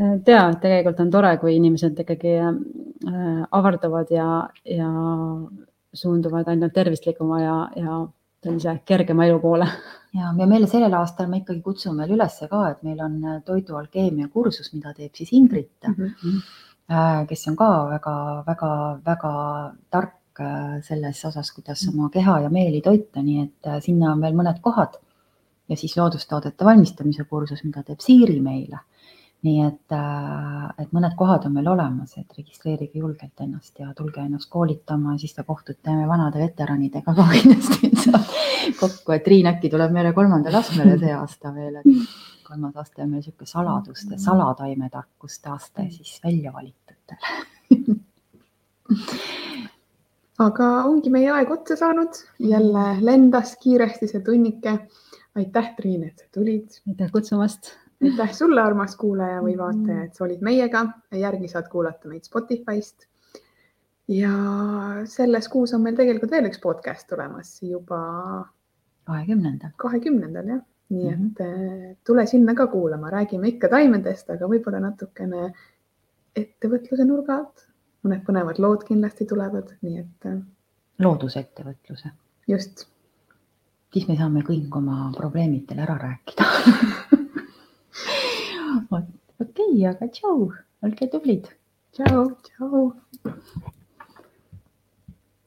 et 0.00 0.28
ja 0.28 0.44
tegelikult 0.60 1.00
on 1.02 1.10
tore, 1.12 1.32
kui 1.40 1.56
inimesed 1.56 1.98
ikkagi 2.04 2.36
äh, 2.40 2.54
avarduvad 3.56 4.12
ja, 4.14 4.28
ja 4.64 4.90
suunduvad 5.94 6.48
ainult 6.48 6.74
tervislikuma 6.74 7.40
ja, 7.42 7.56
ja 7.76 7.98
sellise 8.44 8.78
kergema 8.88 9.26
elu 9.28 9.40
poole. 9.42 9.66
ja, 10.16 10.30
ja 10.38 10.46
meile 10.46 10.68
sellel 10.70 10.94
aastal 10.96 11.28
me 11.30 11.42
ikkagi 11.42 11.60
kutsume 11.64 12.04
veel 12.04 12.16
üles 12.16 12.38
ka, 12.50 12.62
et 12.70 12.80
meil 12.86 13.02
on 13.04 13.18
toidualkeemia 13.46 14.30
kursus, 14.32 14.72
mida 14.74 14.94
teeb 14.96 15.14
siis 15.14 15.32
Ingrid 15.36 15.70
mm, 15.88 16.14
-hmm. 16.22 17.26
kes 17.28 17.48
on 17.48 17.56
ka 17.56 17.70
väga-väga-väga 17.90 19.34
tark 19.90 20.40
äh, 20.40 20.80
selles 20.82 21.24
osas, 21.24 21.52
kuidas 21.52 21.86
oma 21.92 22.10
keha 22.10 22.40
ja 22.46 22.50
meeli 22.50 22.80
toita, 22.80 23.22
nii 23.22 23.42
et 23.44 23.70
sinna 23.84 24.12
on 24.12 24.20
veel 24.20 24.34
mõned 24.34 24.60
kohad 24.60 24.98
ja 25.70 25.76
siis 25.78 25.96
loodustoodete 25.96 26.64
valmistamise 26.66 27.24
kursus, 27.30 27.62
mida 27.64 27.82
teeb 27.86 28.00
Siiri 28.04 28.40
meile. 28.44 28.86
nii 29.40 29.60
et, 29.64 29.92
äh, 29.96 30.64
et 30.82 30.90
mõned 30.92 31.14
kohad 31.16 31.46
on 31.48 31.54
meil 31.54 31.68
olemas, 31.72 32.10
et 32.20 32.34
registreerige 32.36 33.00
julgelt 33.00 33.40
ennast 33.40 33.78
ja 33.80 33.86
tulge 33.96 34.20
ennast 34.20 34.50
koolitama, 34.52 35.14
siis 35.18 35.32
te 35.32 35.42
kohtute 35.48 35.94
vanade 36.10 36.42
veteranidega 36.42 37.14
ka 37.16 37.24
kindlasti 37.32 37.88
kokku, 38.82 39.14
et 39.16 39.24
Triin 39.24 39.48
äkki 39.48 39.70
tuleb 39.72 39.96
meile 39.96 40.12
kolmandale 40.12 40.60
astmele 40.60 40.98
see 41.00 41.14
aasta 41.16 41.54
veel, 41.56 41.80
et 41.80 41.88
kolmas 42.44 42.76
aste 42.84 43.00
on 43.00 43.08
meil 43.14 43.22
niisugune 43.22 43.48
saladuste, 43.48 44.20
salataimetarkuste 44.20 45.48
aste 45.56 45.88
siis 45.96 46.20
välja 46.24 46.52
valitutele 46.52 47.16
aga 50.44 50.68
ongi 50.88 51.12
meie 51.12 51.30
aeg 51.32 51.50
otsa 51.52 51.76
saanud, 51.80 52.20
jälle 52.52 52.84
lendas 53.04 53.56
kiiresti 53.62 54.08
see 54.10 54.22
tunnike 54.26 54.76
aitäh, 55.34 55.74
Triin, 55.76 56.04
et 56.04 56.18
sa 56.18 56.26
tulid. 56.32 56.80
aitäh 56.88 57.12
kutsumast. 57.12 57.72
aitäh 58.02 58.32
sulle, 58.32 58.62
armas 58.62 58.96
kuulaja 58.96 59.40
või 59.44 59.56
vaataja, 59.58 60.04
et 60.04 60.14
sa 60.14 60.24
olid 60.24 60.42
meiega. 60.42 60.86
järgi 61.12 61.48
saad 61.48 61.68
kuulata 61.72 62.08
meid 62.08 62.26
Spotify'st. 62.26 63.06
ja 64.08 64.32
selles 65.04 65.48
kuus 65.48 65.74
on 65.74 65.82
meil 65.86 65.96
tegelikult 65.96 66.30
veel 66.30 66.50
üks 66.50 66.60
podcast 66.62 67.08
tulemas 67.08 67.56
juba. 67.62 68.02
kahekümnendal. 69.04 69.74
kahekümnendal 69.76 70.54
jah, 70.54 70.62
nii 70.90 71.10
mm 71.10 71.16
-hmm. 71.16 71.26
et 71.26 71.40
eh, 71.40 71.96
tule 72.06 72.26
sinna 72.26 72.54
ka 72.54 72.66
kuulama, 72.66 73.10
räägime 73.10 73.48
ikka 73.48 73.68
taimedest, 73.68 74.30
aga 74.30 74.46
võib-olla 74.46 74.80
natukene 74.80 75.52
ettevõtluse 76.36 77.04
nurga 77.04 77.36
alt. 77.36 77.66
mõned 78.00 78.22
põnevad 78.24 78.58
lood 78.58 78.84
kindlasti 78.88 79.26
tulevad, 79.28 79.76
nii 79.82 79.98
et. 79.98 80.24
Eh, 80.24 80.38
loodusettevõtluse. 80.98 82.10
just 82.48 82.88
siis 83.94 84.06
me 84.08 84.16
saame 84.18 84.42
kõik 84.46 84.76
oma 84.80 85.10
probleemid 85.16 85.66
teile 85.68 85.86
ära 85.86 85.96
rääkida 86.04 86.46
okei 88.90 89.04
okay,, 89.40 89.86
aga 89.92 90.08
tšau, 90.14 90.50
olge 90.86 91.10
tublid. 91.12 91.50
tšau, 91.96 92.24
tšau. 92.46 92.84